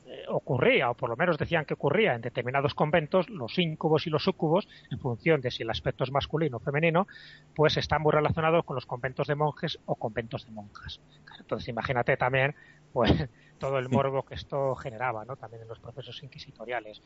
eh, 0.09 0.23
ocurría, 0.29 0.89
o 0.89 0.93
por 0.93 1.09
lo 1.09 1.17
menos 1.17 1.37
decían 1.37 1.65
que 1.65 1.73
ocurría 1.73 2.15
en 2.15 2.21
determinados 2.21 2.73
conventos, 2.73 3.29
los 3.29 3.59
íncubos 3.59 4.07
y 4.07 4.09
los 4.09 4.23
súcubos, 4.23 4.67
en 4.89 4.99
función 4.99 5.41
de 5.41 5.51
si 5.51 5.63
el 5.63 5.69
aspecto 5.69 6.05
es 6.05 6.11
masculino 6.11 6.57
o 6.57 6.59
femenino, 6.61 7.07
pues 7.53 7.75
están 7.75 8.01
muy 8.01 8.13
relacionados 8.13 8.63
con 8.63 8.75
los 8.75 8.85
conventos 8.85 9.27
de 9.27 9.35
monjes 9.35 9.79
o 9.85 9.95
conventos 9.95 10.45
de 10.45 10.51
monjas. 10.51 11.01
Entonces 11.39 11.67
imagínate 11.67 12.15
también 12.15 12.55
pues 12.93 13.11
todo 13.59 13.79
el 13.79 13.89
morbo 13.89 14.23
que 14.23 14.35
esto 14.35 14.75
generaba, 14.75 15.25
¿no? 15.25 15.35
También 15.35 15.63
en 15.63 15.67
los 15.67 15.79
procesos 15.79 16.23
inquisitoriales. 16.23 17.01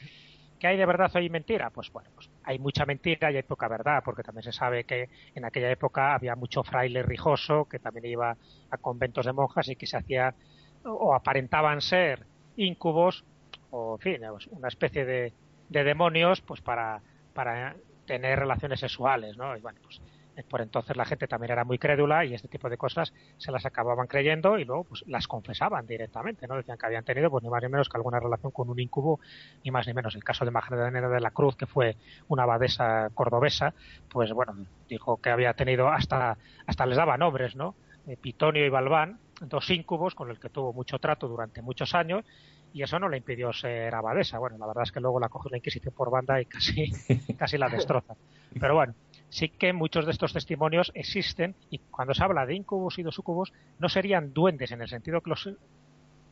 ¿Qué 0.60 0.68
hay 0.68 0.78
de 0.78 0.86
verdad 0.86 1.10
o 1.16 1.18
hay 1.18 1.30
mentira? 1.30 1.72
Pues 1.72 1.92
bueno, 1.92 2.12
pues 2.14 2.30
hay 2.44 2.60
mucha 2.60 2.86
mentira 2.86 3.32
y 3.32 3.38
hay 3.38 3.44
poca 3.44 3.68
verdad, 3.68 4.04
porque 4.06 4.22
también 4.22 4.44
se 4.44 4.52
sabe 4.52 4.84
que 4.84 5.10
en 5.34 5.44
aquella 5.44 5.72
época 5.72 6.14
había 6.14 6.36
mucho 6.36 6.64
fraile 6.64 7.02
rijoso 7.02 7.66
que 7.66 7.80
también 7.80 8.06
iba 8.06 8.38
a 8.70 8.78
conventos 8.78 9.26
de 9.26 9.34
monjas 9.34 9.70
y 9.70 9.76
que 9.76 9.88
se 9.88 9.98
hacía 9.98 10.36
o 10.84 11.16
aparentaban 11.16 11.82
ser 11.82 12.31
incubos 12.58 13.24
o, 13.72 13.96
en 13.96 14.00
fin, 14.00 14.22
una 14.52 14.68
especie 14.68 15.06
de, 15.06 15.34
demonios 15.70 16.42
pues 16.42 16.62
para, 16.62 17.02
para 17.34 17.76
tener 18.06 18.40
relaciones 18.40 18.80
sexuales, 18.80 19.38
¿no? 19.38 19.56
Y 19.56 19.62
bueno, 19.62 19.80
pues 19.84 20.02
eh, 20.36 20.44
por 20.50 20.62
entonces 20.62 20.96
la 20.96 21.06
gente 21.06 21.28
también 21.28 21.52
era 21.52 21.64
muy 21.64 21.78
crédula 21.78 22.26
y 22.26 22.34
este 22.34 22.48
tipo 22.48 22.70
de 22.70 22.78
cosas 22.78 23.14
se 23.38 23.52
las 23.52 23.66
acababan 23.66 24.08
creyendo 24.08 24.58
y 24.58 24.66
luego 24.66 24.86
pues 24.86 25.04
las 25.08 25.28
confesaban 25.28 25.86
directamente, 25.86 26.48
¿no? 26.48 26.56
Decían 26.56 26.78
que 26.78 26.86
habían 26.86 27.04
tenido 27.04 27.30
pues 27.30 27.44
ni 27.44 27.50
más 27.50 27.62
ni 27.62 27.70
menos 27.70 27.90
que 27.90 27.98
alguna 27.98 28.20
relación 28.20 28.52
con 28.52 28.70
un 28.70 28.80
incubo, 28.80 29.20
ni 29.64 29.72
más 29.72 29.88
ni 29.88 29.94
menos. 29.94 30.16
El 30.16 30.24
caso 30.24 30.46
de 30.46 30.52
Magdalena 30.52 31.08
de 31.10 31.20
la 31.20 31.32
Cruz, 31.32 31.56
que 31.56 31.66
fue 31.66 31.98
una 32.30 32.44
abadesa 32.44 33.10
cordobesa, 33.14 33.74
pues 34.10 34.32
bueno, 34.32 34.54
dijo 34.88 35.18
que 35.18 35.30
había 35.30 35.54
tenido 35.54 35.90
hasta, 35.90 36.38
hasta 36.66 36.86
les 36.86 36.98
daba 36.98 37.18
nombres, 37.18 37.56
¿no? 37.56 37.76
Eh, 38.08 38.18
Pitonio 38.18 38.66
y 38.66 38.70
Balbán, 38.70 39.20
dos 39.42 39.70
íncubos 39.70 40.16
con 40.16 40.30
el 40.30 40.40
que 40.40 40.50
tuvo 40.50 40.74
mucho 40.74 41.00
trato 41.00 41.28
durante 41.28 41.62
muchos 41.62 41.96
años 41.96 42.26
y 42.74 42.84
eso 42.84 43.00
no 43.00 43.10
le 43.10 43.18
impidió 43.18 43.52
ser 43.52 43.94
abadesa. 43.94 44.40
Bueno, 44.40 44.58
la 44.58 44.68
verdad 44.68 44.84
es 44.84 44.92
que 44.92 45.00
luego 45.00 45.20
la 45.20 45.30
cogió 45.30 45.52
la 45.52 45.58
Inquisición 45.58 45.94
por 45.94 46.10
banda 46.10 46.40
y 46.40 46.46
casi, 46.46 46.92
casi 47.38 47.58
la 47.58 47.70
destroza. 47.70 48.16
Pero 48.60 48.76
bueno, 48.76 48.94
sí 49.30 49.50
que 49.50 49.74
muchos 49.74 50.06
de 50.06 50.12
estos 50.12 50.34
testimonios 50.34 50.92
existen 50.94 51.56
y 51.70 51.80
cuando 51.80 52.14
se 52.14 52.24
habla 52.24 52.46
de 52.46 52.56
incubos 52.56 52.98
y 53.00 53.04
de 53.04 53.12
sucubos 53.12 53.52
no 53.80 53.90
serían 53.90 54.34
duendes 54.34 54.72
en 54.72 54.82
el 54.82 54.88
sentido 54.88 55.22
que 55.22 55.30
los, 55.30 55.50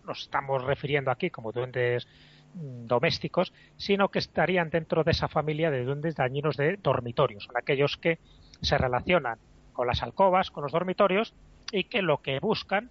los 0.05 0.21
estamos 0.21 0.63
refiriendo 0.63 1.11
aquí 1.11 1.29
como 1.29 1.51
duendes 1.51 2.07
mm, 2.53 2.85
domésticos, 2.85 3.53
sino 3.77 4.09
que 4.09 4.19
estarían 4.19 4.69
dentro 4.69 5.03
de 5.03 5.11
esa 5.11 5.27
familia 5.27 5.71
de 5.71 5.83
duendes 5.83 6.15
dañinos 6.15 6.57
de 6.57 6.77
dormitorios. 6.77 7.45
Son 7.45 7.57
aquellos 7.57 7.97
que 7.97 8.19
se 8.61 8.77
relacionan 8.77 9.39
con 9.73 9.87
las 9.87 10.03
alcobas, 10.03 10.51
con 10.51 10.63
los 10.63 10.71
dormitorios 10.71 11.33
y 11.71 11.85
que 11.85 12.01
lo 12.01 12.21
que 12.21 12.39
buscan 12.39 12.89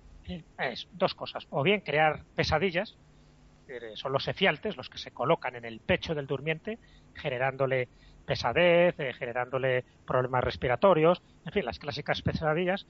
es 0.58 0.88
dos 0.92 1.14
cosas. 1.14 1.46
O 1.50 1.62
bien 1.62 1.80
crear 1.80 2.24
pesadillas, 2.34 2.96
son 3.94 4.12
los 4.12 4.26
efialtes, 4.28 4.76
los 4.76 4.88
que 4.88 4.98
se 4.98 5.10
colocan 5.10 5.56
en 5.56 5.64
el 5.64 5.80
pecho 5.80 6.14
del 6.14 6.26
durmiente, 6.26 6.78
generándole 7.14 7.88
pesadez, 8.24 8.94
eh, 8.98 9.12
generándole 9.14 9.84
problemas 10.06 10.44
respiratorios, 10.44 11.22
en 11.46 11.52
fin, 11.52 11.64
las 11.64 11.78
clásicas 11.78 12.22
pesadillas, 12.22 12.86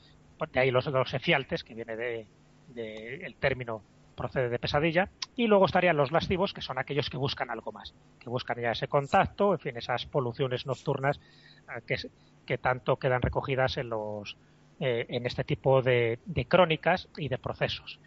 de 0.53 0.61
ahí 0.61 0.71
los, 0.71 0.87
los 0.87 1.15
efialtes, 1.15 1.65
que 1.65 1.75
viene 1.75 1.97
de, 1.97 2.27
el 2.75 3.35
término 3.37 3.83
procede 4.17 4.49
de 4.49 4.59
pesadilla, 4.59 5.11
y 5.37 5.47
luego 5.47 5.67
estarían 5.67 5.97
los 5.97 6.11
lascivos, 6.11 6.53
que 6.53 6.61
son 6.61 6.79
aquellos 6.79 7.09
que 7.09 7.17
buscan 7.17 7.51
algo 7.51 7.71
más, 7.71 7.95
que 8.19 8.29
buscan 8.29 8.61
ya 8.61 8.73
ese 8.73 8.89
contacto, 8.89 9.53
en 9.53 9.61
fin, 9.61 9.77
esas 9.77 10.07
poluciones 10.07 10.67
nocturnas 10.67 11.19
eh, 11.19 11.83
que, 11.87 11.97
que 12.45 12.59
tanto 12.59 12.97
quedan 12.97 13.23
recogidas 13.23 13.77
en 13.77 13.91
los 13.91 14.37
eh, 14.81 15.07
en 15.09 15.27
este 15.27 15.45
tipo 15.45 15.83
de, 15.83 16.19
crónicas 16.49 17.09
y 17.17 17.29
de 17.29 17.39
procesos. 17.39 17.99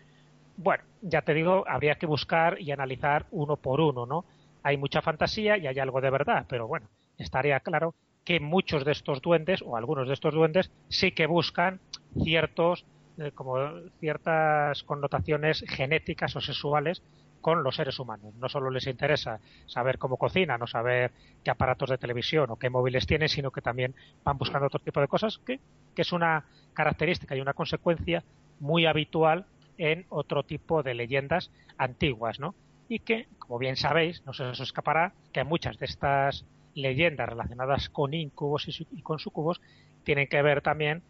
Bueno, 0.58 0.84
ya 1.02 1.22
te 1.22 1.34
digo, 1.34 1.66
habría 1.68 1.96
que 1.96 2.06
buscar 2.06 2.62
y 2.62 2.72
analizar 2.72 3.26
uno 3.32 3.58
por 3.58 3.82
uno, 3.82 4.06
¿no? 4.06 4.26
Hay 4.64 4.78
mucha 4.78 5.02
fantasía 5.02 5.58
y 5.58 5.68
hay 5.68 5.80
algo 5.80 6.02
de 6.02 6.10
verdad, 6.10 6.46
pero 6.48 6.68
bueno, 6.68 6.88
estaría 7.18 7.60
claro 7.60 7.96
que 8.24 8.40
muchos 8.40 8.86
de 8.86 8.92
estos 8.92 9.22
duendes 9.22 9.62
o 9.66 9.76
algunos 9.76 10.08
de 10.08 10.14
estos 10.14 10.34
duendes 10.34 10.72
sí 10.90 11.12
que 11.12 11.26
buscan 11.26 11.80
ciertos 12.24 12.86
eh, 13.18 13.32
como 13.34 13.58
ciertas 14.00 14.84
connotaciones 14.84 15.66
genéticas 15.68 16.36
o 16.36 16.42
sexuales 16.42 17.02
con 17.42 17.64
los 17.64 17.76
seres 17.76 18.00
humanos. 18.00 18.34
No 18.36 18.48
solo 18.48 18.70
les 18.70 18.88
interesa 18.88 19.40
saber 19.66 19.98
cómo 19.98 20.18
cocinan 20.18 20.62
o 20.62 20.68
saber 20.68 21.12
qué 21.44 21.52
aparatos 21.52 21.90
de 21.90 21.98
televisión 21.98 22.50
o 22.50 22.56
qué 22.56 22.70
móviles 22.70 23.08
tienen, 23.08 23.30
sino 23.30 23.52
que 23.52 23.62
también 23.62 23.96
van 24.24 24.38
buscando 24.38 24.68
otro 24.68 24.80
tipo 24.80 25.02
de 25.02 25.08
cosas 25.08 25.40
que, 25.40 25.60
es 25.96 26.12
una 26.12 26.46
característica 26.74 27.36
y 27.36 27.42
una 27.42 27.54
consecuencia 27.54 28.24
muy 28.60 28.88
habitual 28.88 29.46
en 29.78 30.06
otro 30.10 30.44
tipo 30.44 30.82
de 30.82 30.96
leyendas 30.96 31.52
antiguas, 31.78 32.40
¿no? 32.40 32.56
Y 32.90 33.00
que, 33.00 33.28
como 33.38 33.60
bien 33.60 33.76
sabéis, 33.76 34.24
no 34.26 34.34
se 34.34 34.44
os 34.44 34.60
escapará 34.60 35.14
que 35.32 35.44
muchas 35.44 35.78
de 35.78 35.86
estas 35.86 36.46
leyendas 36.74 37.30
relacionadas 37.30 37.90
con 37.90 38.14
incubos 38.14 38.68
y, 38.68 39.02
con 39.02 39.20
sucubos 39.20 39.62
tienen 40.04 40.28
que 40.28 40.42
ver 40.42 40.62
también 40.62 41.04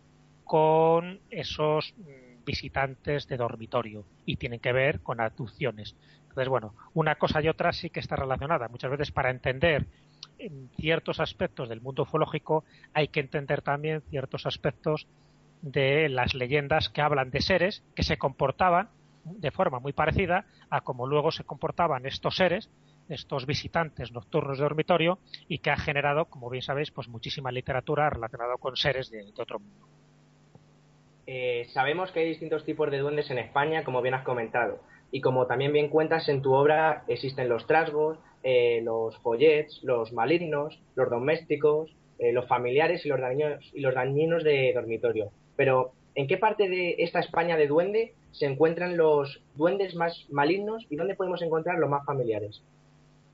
con 0.44 1.22
esos 1.30 1.94
mm, 1.98 2.44
visitantes 2.46 3.28
de 3.28 3.38
dormitorio 3.38 4.04
y 4.26 4.38
tienen 4.38 4.60
que 4.60 4.74
ver 4.74 5.02
con 5.02 5.22
abducciones. 5.22 5.96
Entonces, 6.32 6.50
bueno, 6.50 6.74
una 6.94 7.16
cosa 7.16 7.42
y 7.42 7.50
otra 7.50 7.74
sí 7.74 7.90
que 7.90 8.00
está 8.00 8.16
relacionada. 8.16 8.70
Muchas 8.70 8.90
veces 8.90 9.12
para 9.12 9.30
entender 9.30 9.86
ciertos 10.78 11.20
aspectos 11.20 11.70
del 11.70 11.82
mundo 11.82 12.04
ufológico 12.04 12.64
hay 12.94 13.10
que 13.10 13.20
entender 13.20 13.62
también 13.62 14.02
ciertos 14.10 14.46
aspectos 14.46 15.08
de 15.62 16.10
las 16.10 16.34
leyendas 16.34 16.90
que 16.90 17.02
hablan 17.02 17.30
de 17.30 17.42
seres 17.42 17.84
que 17.96 18.04
se 18.04 18.18
comportaban 18.18 18.90
de 19.24 19.52
forma 19.52 19.80
muy 19.80 19.94
parecida 19.94 20.46
a 20.70 20.82
como 20.82 21.06
luego 21.06 21.32
se 21.32 21.44
comportaban 21.44 22.06
estos 22.08 22.38
seres, 22.38 22.72
estos 23.10 23.46
visitantes 23.46 24.12
nocturnos 24.12 24.58
de 24.58 24.64
dormitorio 24.64 25.20
y 25.48 25.60
que 25.60 25.70
ha 25.70 25.78
generado, 25.78 26.26
como 26.26 26.50
bien 26.50 26.64
sabéis, 26.64 26.90
pues 26.92 27.08
muchísima 27.08 27.52
literatura 27.52 28.10
relacionada 28.10 28.56
con 28.58 28.76
seres 28.76 29.12
de, 29.12 29.26
otro 29.38 29.60
mundo. 29.60 29.86
Eh, 31.28 31.68
sabemos 31.72 32.12
que 32.12 32.22
hay 32.22 32.30
distintos 32.30 32.66
tipos 32.66 32.90
de 32.90 32.98
duendes 32.98 33.30
en 33.30 33.38
España, 33.38 33.84
como 33.84 34.02
bien 34.02 34.16
has 34.16 34.24
comentado. 34.24 34.82
Y 35.12 35.20
como 35.22 35.46
también 35.46 35.74
bien 35.74 35.90
cuentas, 35.90 36.30
en 36.30 36.42
tu 36.42 36.54
obra 36.54 37.04
existen 37.08 37.50
los 37.50 37.68
trasgos, 37.68 38.18
eh, 38.44 38.82
los 38.84 39.18
follets, 39.20 39.84
los 39.84 40.14
malignos, 40.14 40.80
los 40.96 41.10
domésticos, 41.10 41.94
eh, 42.18 42.32
los 42.32 42.48
familiares 42.48 43.06
y 43.06 43.10
los, 43.10 43.20
dañinos, 43.20 43.70
y 43.74 43.82
los 43.82 43.94
dañinos 43.94 44.44
de 44.44 44.72
dormitorio. 44.74 45.32
Pero, 45.58 45.92
¿en 46.16 46.28
qué 46.28 46.38
parte 46.38 46.70
de 46.70 46.96
esta 47.00 47.20
España 47.20 47.58
de 47.58 47.68
duende 47.68 48.14
se 48.32 48.46
encuentran 48.46 48.96
los 48.96 49.42
duendes 49.56 49.96
más 49.96 50.26
malignos 50.30 50.86
y 50.90 50.96
dónde 50.96 51.16
podemos 51.16 51.42
encontrar 51.42 51.78
los 51.78 51.90
más 51.90 52.06
familiares? 52.06 52.64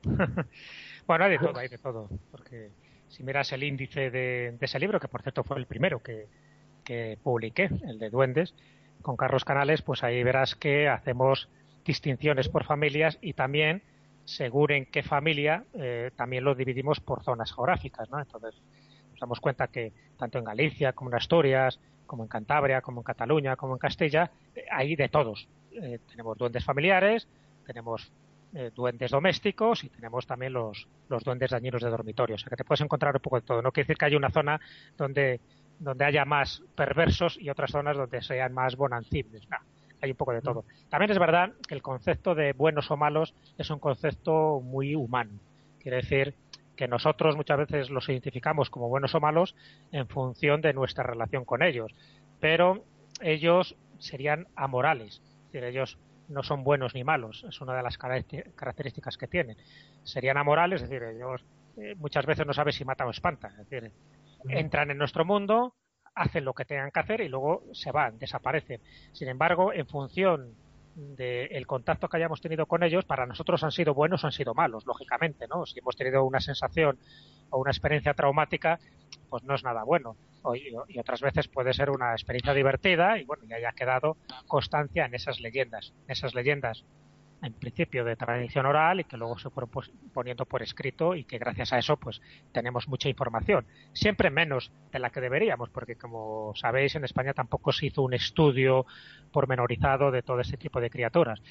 bueno, 1.08 1.26
hay 1.26 1.32
de 1.32 1.40
todo, 1.40 1.58
hay 1.60 1.68
de 1.68 1.78
todo. 1.78 2.10
Porque 2.32 2.72
si 3.08 3.24
miras 3.24 3.52
el 3.54 3.64
índice 3.64 4.10
de, 4.10 4.58
ese 4.60 4.80
libro, 4.80 5.00
que 5.00 5.08
por 5.08 5.22
cierto 5.22 5.44
fue 5.44 5.58
el 5.58 5.68
primero 5.68 6.02
que 6.02 6.28
publiqué, 7.22 7.70
el 7.86 8.00
de 8.00 8.10
duendes, 8.10 8.56
con 9.02 9.16
Carlos 9.16 9.46
Canales, 9.46 9.82
pues 9.82 10.04
ahí 10.04 10.24
verás 10.24 10.56
que 10.56 10.88
hacemos 10.88 11.50
distinciones 11.88 12.50
por 12.50 12.66
familias 12.66 13.18
y 13.22 13.34
también 13.34 13.82
según 14.26 14.72
en 14.72 14.86
qué 14.86 15.02
familia 15.02 15.64
eh, 15.74 16.12
también 16.16 16.44
lo 16.44 16.54
dividimos 16.54 17.00
por 17.00 17.24
zonas 17.24 17.54
geográficas, 17.54 18.10
¿no? 18.10 18.20
Entonces 18.20 18.54
nos 19.12 19.20
damos 19.20 19.40
cuenta 19.40 19.70
que 19.70 19.94
tanto 20.18 20.38
en 20.38 20.44
Galicia 20.44 20.92
como 20.92 21.10
en 21.10 21.16
Asturias, 21.16 21.80
como 22.06 22.24
en 22.24 22.30
Cantabria, 22.30 22.82
como 22.82 23.00
en 23.00 23.06
Cataluña, 23.06 23.56
como 23.56 23.74
en 23.74 23.80
Castilla, 23.80 24.30
eh, 24.54 24.66
hay 24.70 24.96
de 24.96 25.08
todos. 25.08 25.48
Eh, 25.72 26.00
tenemos 26.10 26.38
duendes 26.38 26.64
familiares, 26.64 27.28
tenemos 27.66 28.12
duendes 28.76 29.12
domésticos 29.12 29.84
y 29.84 29.90
tenemos 29.90 30.26
también 30.26 30.54
los, 30.54 30.88
los 31.10 31.24
duendes 31.24 31.52
dañinos 31.52 31.82
de 31.82 31.90
dormitorio. 31.90 32.36
O 32.38 32.40
sea 32.40 32.50
que 32.50 32.56
te 32.56 32.64
puedes 32.64 32.82
encontrar 32.82 33.14
un 33.14 33.22
poco 33.22 33.36
de 33.36 33.46
todo. 33.46 33.62
No 33.62 33.72
quiere 33.72 33.86
decir 33.86 33.98
que 33.98 34.06
haya 34.06 34.18
una 34.18 34.32
zona 34.32 34.60
donde, 34.98 35.42
donde 35.78 36.06
haya 36.06 36.26
más 36.26 36.64
perversos 36.74 37.38
y 37.40 37.50
otras 37.50 37.72
zonas 37.72 37.98
donde 37.98 38.22
sean 38.22 38.54
más 38.54 38.76
bonancibles. 38.76 39.48
No 39.50 39.58
hay 40.02 40.12
un 40.12 40.18
poco 40.18 40.34
de 40.34 40.42
todo. 40.42 40.66
También 40.90 41.12
es 41.12 41.20
verdad 41.20 41.54
que 41.68 41.76
el 41.76 41.82
concepto 41.82 42.36
de 42.36 42.54
buenos 42.54 42.92
o 42.92 42.98
malos 42.98 43.34
es 43.58 43.70
un 43.70 43.80
concepto 43.80 44.62
muy 44.62 44.96
humano. 44.96 45.40
Quiere 45.80 45.98
decir 45.98 46.36
que 46.76 46.88
nosotros 46.88 47.36
muchas 47.36 47.58
veces 47.58 47.90
los 47.90 48.08
identificamos 48.08 48.70
como 48.70 48.88
buenos 48.88 49.16
o 49.16 49.20
malos 49.20 49.56
en 49.92 50.08
función 50.08 50.62
de 50.62 50.74
nuestra 50.74 51.04
relación 51.04 51.44
con 51.44 51.64
ellos, 51.64 51.94
pero 52.40 52.84
ellos 53.22 53.76
serían 53.98 54.48
amorales, 54.56 55.22
es 55.24 55.52
decir, 55.52 55.64
ellos 55.64 55.98
no 56.30 56.44
son 56.44 56.64
buenos 56.64 56.94
ni 56.94 57.04
malos, 57.04 57.46
es 57.48 57.62
una 57.62 57.76
de 57.76 57.84
las 57.84 57.98
características 57.98 59.18
que 59.18 59.28
tienen. 59.28 59.58
Serían 60.04 60.38
amorales, 60.38 60.82
es 60.82 60.90
decir, 60.90 61.04
ellos 61.08 61.44
eh, 61.78 61.96
muchas 61.96 62.26
veces 62.26 62.46
no 62.46 62.54
saben 62.54 62.74
si 62.74 62.86
matan 62.86 63.08
o 63.08 63.12
espantan, 63.12 63.52
es 63.60 63.70
decir, 63.70 63.92
entran 64.50 64.92
en 64.92 64.98
nuestro 64.98 65.26
mundo, 65.26 65.74
hacen 66.18 66.44
lo 66.44 66.54
que 66.54 66.66
tengan 66.66 66.92
que 66.92 67.00
hacer 67.00 67.22
y 67.22 67.30
luego 67.30 67.64
se 67.74 67.92
van, 67.92 68.18
desaparecen. 68.18 68.82
Sin 69.14 69.28
embargo, 69.30 69.72
en 69.72 69.88
función 69.88 70.56
del 70.96 71.68
contacto 71.68 72.10
que 72.10 72.18
hayamos 72.18 72.42
tenido 72.42 72.66
con 72.66 72.82
ellos, 72.82 73.06
para 73.06 73.28
nosotros 73.28 73.64
han 73.64 73.72
sido 73.72 73.94
buenos 73.94 74.24
o 74.24 74.28
han 74.28 74.34
sido 74.34 74.56
malos, 74.56 74.86
lógicamente, 74.88 75.48
¿no? 75.48 75.66
Si 75.68 75.78
hemos 75.78 75.96
tenido 75.96 76.24
una 76.24 76.40
sensación 76.40 76.98
o 77.52 77.60
una 77.60 77.70
experiencia 77.70 78.16
traumática, 78.16 78.80
pues 79.30 79.44
no 79.44 79.54
es 79.54 79.64
nada 79.64 79.84
bueno. 79.84 80.16
y, 80.56 80.98
otras 80.98 81.22
veces 81.22 81.48
puede 81.48 81.74
ser 81.74 81.92
una 81.92 82.14
experiencia 82.14 82.54
divertida 82.54 83.20
y 83.20 83.26
bueno, 83.26 83.44
ya 83.46 83.58
haya 83.58 83.72
quedado 83.74 84.18
constancia 84.48 85.06
en 85.06 85.14
esas 85.14 85.40
leyendas. 85.40 85.94
Esas 86.08 86.34
leyendas 86.34 86.84
en 87.42 87.54
principio 87.54 88.04
de 88.04 88.16
tradición 88.16 88.66
oral 88.66 89.00
y 89.00 89.04
que 89.04 89.18
luego 89.18 89.38
se 89.38 89.50
fueron 89.50 89.70
pues, 89.70 89.92
poniendo 90.14 90.46
por 90.46 90.64
escrito 90.64 91.16
y 91.16 91.24
que 91.24 91.38
gracias 91.38 91.72
a 91.74 91.78
eso 91.78 91.98
pues 91.98 92.22
tenemos 92.52 92.88
mucha 92.88 93.10
información. 93.10 93.66
Siempre 93.94 94.30
menos 94.30 94.72
de 94.92 95.00
la 95.00 95.10
que 95.10 95.22
deberíamos, 95.22 95.70
porque 95.70 95.96
como 95.96 96.54
sabéis 96.56 96.96
en 96.96 97.06
España 97.06 97.34
tampoco 97.34 97.72
se 97.72 97.88
hizo 97.88 98.02
un 98.02 98.14
estudio 98.14 98.86
pormenorizado 99.32 100.12
de 100.12 100.24
todo 100.24 100.40
ese 100.40 100.58
tipo 100.58 100.82
de 100.82 100.90
criaturas. 100.90 101.42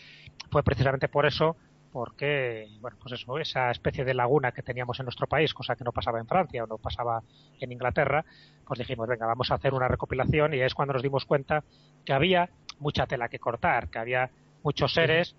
Fue 0.50 0.62
precisamente 0.62 1.08
por 1.08 1.26
eso 1.26 1.56
porque, 1.92 2.68
bueno, 2.80 2.98
pues 3.00 3.14
eso, 3.14 3.38
esa 3.38 3.70
especie 3.70 4.04
de 4.04 4.12
laguna 4.12 4.52
que 4.52 4.62
teníamos 4.62 5.00
en 5.00 5.06
nuestro 5.06 5.26
país, 5.26 5.54
cosa 5.54 5.76
que 5.76 5.84
no 5.84 5.92
pasaba 5.92 6.18
en 6.18 6.26
Francia 6.26 6.64
o 6.64 6.66
no 6.66 6.76
pasaba 6.76 7.22
en 7.58 7.72
Inglaterra, 7.72 8.22
pues 8.66 8.78
dijimos, 8.78 9.08
venga, 9.08 9.24
vamos 9.24 9.50
a 9.50 9.54
hacer 9.54 9.72
una 9.72 9.88
recopilación 9.88 10.52
y 10.52 10.60
es 10.60 10.74
cuando 10.74 10.92
nos 10.92 11.02
dimos 11.02 11.24
cuenta 11.24 11.64
que 12.04 12.12
había 12.12 12.50
mucha 12.80 13.06
tela 13.06 13.30
que 13.30 13.38
cortar, 13.38 13.88
que 13.88 13.98
había 13.98 14.30
muchos 14.62 14.92
seres 14.92 15.36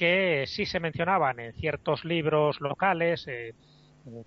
que 0.00 0.46
sí 0.46 0.64
se 0.64 0.80
mencionaban 0.80 1.40
en 1.40 1.52
ciertos 1.52 2.06
libros 2.06 2.62
locales 2.62 3.26
eh, 3.28 3.52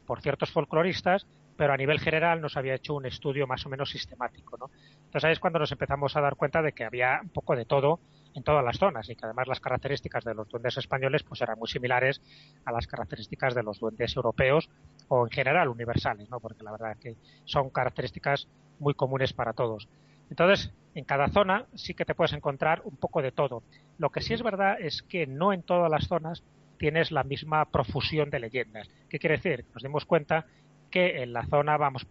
por 0.06 0.22
ciertos 0.22 0.52
folcloristas, 0.52 1.26
pero 1.58 1.74
a 1.74 1.78
nivel 1.78 2.00
general 2.00 2.42
no 2.42 2.48
se 2.48 2.60
había 2.60 2.76
hecho 2.76 2.94
un 2.94 3.08
estudio 3.08 3.48
más 3.48 3.66
o 3.66 3.70
menos 3.70 3.90
sistemático. 3.90 4.56
¿no? 4.56 4.70
Entonces 5.06 5.24
ahí 5.24 5.32
es 5.32 5.40
cuando 5.40 5.58
nos 5.58 5.72
empezamos 5.72 6.16
a 6.16 6.22
dar 6.22 6.36
cuenta 6.36 6.62
de 6.62 6.74
que 6.74 6.84
había 6.84 7.22
un 7.24 7.30
poco 7.30 7.56
de 7.56 7.66
todo 7.66 8.00
en 8.36 8.44
todas 8.44 8.64
las 8.64 8.78
zonas 8.78 9.10
y 9.10 9.16
que 9.16 9.26
además 9.26 9.48
las 9.48 9.60
características 9.60 10.24
de 10.24 10.36
los 10.36 10.48
duendes 10.48 10.78
españoles 10.78 11.24
pues 11.24 11.42
eran 11.42 11.58
muy 11.58 11.68
similares 11.68 12.22
a 12.66 12.72
las 12.72 12.86
características 12.86 13.56
de 13.56 13.64
los 13.64 13.80
duendes 13.80 14.16
europeos 14.16 14.70
o 15.08 15.26
en 15.26 15.32
general 15.32 15.70
universales, 15.70 16.30
¿no? 16.30 16.40
porque 16.40 16.64
la 16.64 16.72
verdad 16.74 16.98
que 17.00 17.16
son 17.46 17.72
características 17.72 18.48
muy 18.78 18.94
comunes 18.94 19.34
para 19.34 19.54
todos. 19.54 19.90
Entonces, 20.30 20.74
en 20.96 21.06
cada 21.06 21.28
zona 21.30 21.66
sí 21.74 21.94
que 21.94 22.06
te 22.06 22.16
puedes 22.16 22.34
encontrar 22.34 22.82
un 22.86 22.96
poco 22.98 23.22
de 23.22 23.32
todo. 23.32 23.64
Lo 23.98 24.12
que 24.12 24.22
sí 24.22 24.34
es 24.34 24.44
verdad 24.44 24.80
es 24.80 25.02
que 25.02 25.26
no 25.28 25.54
en 25.54 25.64
todas 25.64 25.90
las 25.90 26.08
zonas 26.08 26.44
tienes 26.78 27.12
la 27.12 27.24
misma 27.24 27.66
profusión 27.66 28.30
de 28.30 28.40
leyendas. 28.40 28.90
¿Qué 29.10 29.20
quiere 29.20 29.38
decir? 29.38 29.66
Nos 29.74 29.84
dimos 29.84 30.06
cuenta 30.06 30.46
que 30.92 31.24
en 31.24 31.34
la 31.34 31.46
zona, 31.48 31.78
vamos 31.78 32.06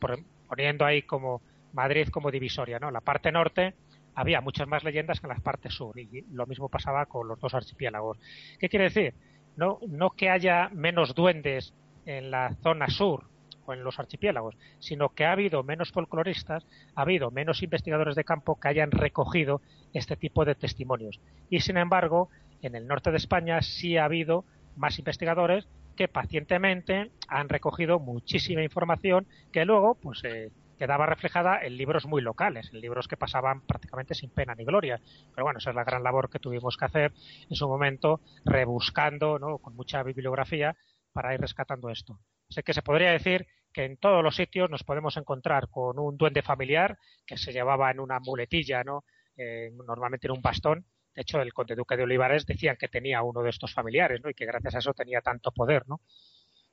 poniendo 0.48 0.84
ahí 0.84 1.02
como 1.02 1.42
Madrid 1.72 2.08
como 2.08 2.30
divisoria, 2.30 2.78
¿no? 2.78 2.90
La 2.90 3.00
parte 3.00 3.30
norte 3.30 3.74
había 4.14 4.40
muchas 4.40 4.68
más 4.68 4.84
leyendas 4.84 5.20
que 5.20 5.26
en 5.26 5.34
la 5.34 5.40
parte 5.40 5.70
sur 5.70 5.98
y 5.98 6.24
lo 6.32 6.46
mismo 6.46 6.68
pasaba 6.68 7.06
con 7.06 7.28
los 7.28 7.40
dos 7.40 7.54
archipiélagos. 7.54 8.18
¿Qué 8.58 8.68
quiere 8.68 8.86
decir? 8.86 9.14
No, 9.56 9.78
no 9.86 10.10
que 10.10 10.30
haya 10.30 10.68
menos 10.70 11.14
duendes 11.14 11.74
en 12.04 12.30
la 12.30 12.54
zona 12.62 12.88
sur 12.88 13.31
o 13.66 13.72
en 13.72 13.84
los 13.84 13.98
archipiélagos, 13.98 14.56
sino 14.78 15.10
que 15.10 15.24
ha 15.24 15.32
habido 15.32 15.62
menos 15.62 15.92
folcloristas, 15.92 16.66
ha 16.94 17.02
habido 17.02 17.30
menos 17.30 17.62
investigadores 17.62 18.16
de 18.16 18.24
campo 18.24 18.58
que 18.58 18.68
hayan 18.68 18.90
recogido 18.90 19.60
este 19.92 20.16
tipo 20.16 20.44
de 20.44 20.54
testimonios. 20.54 21.20
Y 21.50 21.60
sin 21.60 21.76
embargo, 21.76 22.28
en 22.62 22.74
el 22.74 22.86
norte 22.86 23.10
de 23.10 23.16
España 23.16 23.60
sí 23.62 23.96
ha 23.96 24.04
habido 24.04 24.44
más 24.76 24.98
investigadores 24.98 25.68
que 25.96 26.08
pacientemente 26.08 27.10
han 27.28 27.48
recogido 27.48 27.98
muchísima 27.98 28.62
información 28.62 29.26
que 29.52 29.64
luego 29.64 29.94
pues 29.96 30.24
eh, 30.24 30.50
quedaba 30.78 31.06
reflejada 31.06 31.60
en 31.62 31.76
libros 31.76 32.06
muy 32.06 32.22
locales, 32.22 32.70
en 32.72 32.80
libros 32.80 33.06
que 33.06 33.16
pasaban 33.16 33.60
prácticamente 33.60 34.14
sin 34.14 34.30
pena 34.30 34.54
ni 34.54 34.64
gloria. 34.64 35.00
Pero 35.34 35.44
bueno, 35.44 35.58
esa 35.58 35.70
es 35.70 35.76
la 35.76 35.84
gran 35.84 36.02
labor 36.02 36.30
que 36.30 36.38
tuvimos 36.38 36.76
que 36.76 36.84
hacer 36.84 37.12
en 37.48 37.54
su 37.54 37.68
momento, 37.68 38.20
rebuscando, 38.44 39.38
¿no? 39.38 39.58
con 39.58 39.76
mucha 39.76 40.02
bibliografía, 40.02 40.74
para 41.12 41.34
ir 41.34 41.40
rescatando 41.40 41.90
esto. 41.90 42.18
Sé 42.52 42.62
que 42.62 42.74
se 42.74 42.82
podría 42.82 43.12
decir 43.12 43.46
que 43.72 43.84
en 43.84 43.96
todos 43.96 44.22
los 44.22 44.36
sitios 44.36 44.70
nos 44.70 44.84
podemos 44.84 45.16
encontrar 45.16 45.68
con 45.68 45.98
un 45.98 46.16
duende 46.16 46.42
familiar 46.42 46.98
que 47.26 47.38
se 47.38 47.52
llevaba 47.52 47.90
en 47.90 48.00
una 48.00 48.20
muletilla, 48.20 48.84
¿no? 48.84 49.04
Eh, 49.36 49.70
normalmente 49.86 50.26
en 50.26 50.32
un 50.32 50.42
bastón. 50.42 50.84
De 51.14 51.22
hecho, 51.22 51.40
el 51.40 51.52
conde 51.52 51.74
duque 51.74 51.96
de 51.96 52.02
Olivares 52.02 52.46
decían 52.46 52.76
que 52.78 52.88
tenía 52.88 53.22
uno 53.22 53.42
de 53.42 53.50
estos 53.50 53.72
familiares, 53.72 54.20
¿no? 54.22 54.30
Y 54.30 54.34
que 54.34 54.46
gracias 54.46 54.74
a 54.74 54.78
eso 54.78 54.92
tenía 54.92 55.20
tanto 55.20 55.50
poder, 55.50 55.84
¿no? 55.88 56.00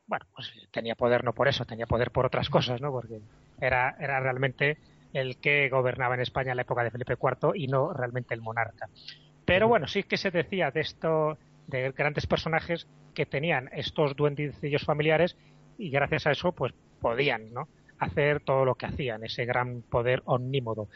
Bueno, 0.06 0.26
pues 0.34 0.52
tenía 0.72 0.96
poder 0.96 1.24
no 1.24 1.34
por 1.34 1.48
eso, 1.48 1.66
tenía 1.66 1.86
poder 1.86 2.12
por 2.12 2.26
otras 2.26 2.50
cosas, 2.50 2.82
¿no? 2.82 2.92
Porque 2.92 3.22
era, 3.62 3.96
era 4.00 4.20
realmente 4.20 4.78
el 5.14 5.38
que 5.38 5.70
gobernaba 5.70 6.16
en 6.16 6.22
España 6.22 6.52
en 6.52 6.58
la 6.58 6.64
época 6.64 6.84
de 6.84 6.92
Felipe 6.92 7.16
IV 7.22 7.54
y 7.56 7.68
no 7.68 7.94
realmente 7.94 8.34
el 8.34 8.42
monarca. 8.42 8.90
Pero 9.46 9.68
bueno, 9.68 9.88
sí 9.88 10.04
que 10.04 10.18
se 10.18 10.32
decía 10.32 10.72
de 10.72 10.82
esto, 10.82 11.38
de 11.68 11.92
grandes 11.92 12.28
personajes 12.28 12.88
que 13.14 13.26
tenían 13.26 13.70
estos 13.74 14.16
duendecillos 14.16 14.84
familiares 14.84 15.36
y 15.80 15.90
gracias 15.90 16.28
a 16.28 16.32
eso 16.32 16.52
pues 16.52 16.74
podían 17.02 17.54
¿no? 17.54 17.68
hacer 18.00 18.42
todo 18.42 18.66
lo 18.66 18.76
que 18.76 18.86
hacían, 18.86 19.24
ese 19.24 19.46
gran 19.46 19.82
poder 19.82 20.22
omnímodo. 20.26 20.88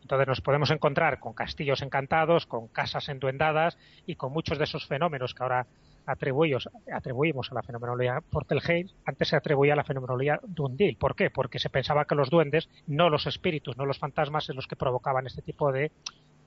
Entonces 0.00 0.28
nos 0.28 0.40
podemos 0.40 0.70
encontrar 0.70 1.20
con 1.20 1.32
castillos 1.32 1.82
encantados, 1.82 2.46
con 2.46 2.68
casas 2.68 3.08
enduendadas 3.08 3.78
y 4.06 4.16
con 4.16 4.32
muchos 4.32 4.58
de 4.58 4.64
esos 4.64 4.86
fenómenos 4.86 5.34
que 5.34 5.42
ahora 5.42 5.66
atribuimos, 6.06 6.68
atribuimos 6.92 7.50
a 7.50 7.54
la 7.54 7.62
fenomenología 7.62 8.20
Portelheim, 8.30 8.88
antes 9.04 9.28
se 9.28 9.36
atribuía 9.36 9.74
a 9.74 9.76
la 9.76 9.84
fenomenología 9.84 10.40
Dundil. 10.42 10.96
¿Por 10.96 11.14
qué? 11.14 11.30
Porque 11.30 11.58
se 11.58 11.70
pensaba 11.70 12.04
que 12.04 12.16
los 12.16 12.30
duendes, 12.30 12.68
no 12.86 13.10
los 13.10 13.26
espíritus, 13.26 13.76
no 13.76 13.86
los 13.86 13.98
fantasmas, 13.98 14.48
es 14.48 14.56
los 14.56 14.66
que 14.66 14.76
provocaban 14.76 15.26
este 15.26 15.42
tipo 15.42 15.72
de 15.72 15.92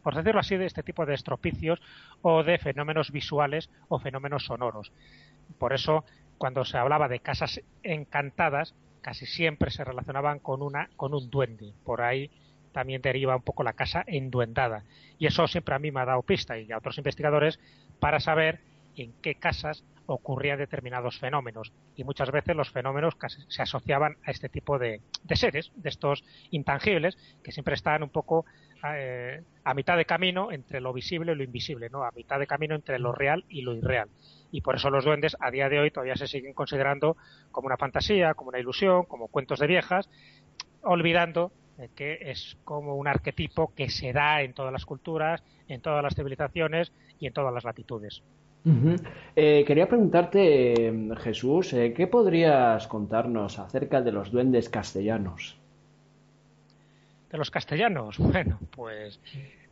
por 0.05 0.13
decirlo 0.13 0.39
así, 0.39 0.55
de 0.55 0.67
este 0.67 0.83
tipo 0.83 1.03
de 1.07 1.15
estropicios 1.15 1.81
o 2.21 2.43
de 2.43 2.59
fenómenos 2.59 3.09
visuales 3.09 3.71
o 3.87 3.97
fenómenos 3.97 4.45
sonoros. 4.45 4.91
Por 5.57 5.73
eso 5.73 6.05
cuando 6.37 6.65
se 6.65 6.77
hablaba 6.77 7.07
de 7.07 7.19
casas 7.19 7.61
encantadas, 7.83 8.75
casi 9.01 9.25
siempre 9.25 9.71
se 9.71 9.83
relacionaban 9.83 10.39
con 10.39 10.61
una 10.61 10.89
con 10.95 11.13
un 11.13 11.29
duende. 11.29 11.73
Por 11.83 12.01
ahí 12.01 12.31
también 12.71 13.01
deriva 13.01 13.35
un 13.35 13.41
poco 13.41 13.63
la 13.63 13.73
casa 13.73 14.03
enduendada. 14.05 14.83
Y 15.17 15.27
eso 15.27 15.47
siempre 15.47 15.75
a 15.75 15.79
mí 15.79 15.91
me 15.91 16.01
ha 16.01 16.05
dado 16.05 16.23
pista 16.23 16.57
y 16.59 16.71
a 16.71 16.77
otros 16.77 16.97
investigadores 16.97 17.59
para 17.99 18.19
saber 18.19 18.59
en 18.95 19.13
qué 19.21 19.35
casas 19.35 19.83
ocurrían 20.07 20.57
determinados 20.57 21.19
fenómenos 21.19 21.71
y 21.95 22.03
muchas 22.03 22.31
veces 22.31 22.55
los 22.55 22.69
fenómenos 22.69 23.15
se 23.47 23.61
asociaban 23.61 24.17
a 24.25 24.31
este 24.31 24.49
tipo 24.49 24.77
de, 24.77 25.01
seres, 25.33 25.71
de 25.75 25.89
estos 25.89 26.23
intangibles 26.51 27.17
que 27.43 27.51
siempre 27.51 27.75
están 27.75 28.03
un 28.03 28.09
poco 28.09 28.45
eh, 28.95 29.41
a 29.63 29.73
mitad 29.73 29.97
de 29.97 30.05
camino 30.05 30.51
entre 30.51 30.81
lo 30.81 30.93
visible 30.93 31.31
y 31.31 31.35
lo 31.35 31.43
invisible, 31.43 31.89
¿no? 31.89 32.03
a 32.03 32.11
mitad 32.11 32.39
de 32.39 32.47
camino 32.47 32.75
entre 32.75 32.99
lo 32.99 33.11
real 33.11 33.45
y 33.49 33.61
lo 33.61 33.75
irreal. 33.75 34.09
Y 34.51 34.61
por 34.61 34.75
eso 34.75 34.89
los 34.89 35.05
duendes 35.05 35.35
a 35.39 35.51
día 35.51 35.69
de 35.69 35.79
hoy 35.79 35.91
todavía 35.91 36.15
se 36.15 36.27
siguen 36.27 36.53
considerando 36.53 37.17
como 37.51 37.67
una 37.67 37.77
fantasía, 37.77 38.33
como 38.35 38.49
una 38.49 38.59
ilusión, 38.59 39.05
como 39.05 39.27
cuentos 39.27 39.59
de 39.59 39.67
viejas, 39.67 40.09
olvidando 40.81 41.51
que 41.95 42.31
es 42.31 42.57
como 42.63 42.95
un 42.95 43.07
arquetipo 43.07 43.73
que 43.75 43.89
se 43.89 44.13
da 44.13 44.41
en 44.41 44.53
todas 44.53 44.71
las 44.71 44.85
culturas, 44.85 45.43
en 45.67 45.81
todas 45.81 46.01
las 46.01 46.15
civilizaciones 46.15 46.93
y 47.19 47.27
en 47.27 47.33
todas 47.33 47.53
las 47.53 47.63
latitudes. 47.63 48.23
Eh, 49.35 49.63
quería 49.65 49.87
preguntarte, 49.87 50.91
Jesús, 51.17 51.73
eh, 51.73 51.93
¿qué 51.93 52.07
podrías 52.07 52.87
contarnos 52.87 53.59
acerca 53.59 54.01
de 54.01 54.11
los 54.11 54.31
duendes 54.31 54.69
castellanos? 54.69 55.55
De 57.31 57.37
los 57.37 57.51
castellanos, 57.51 58.17
bueno, 58.19 58.59
pues 58.71 59.19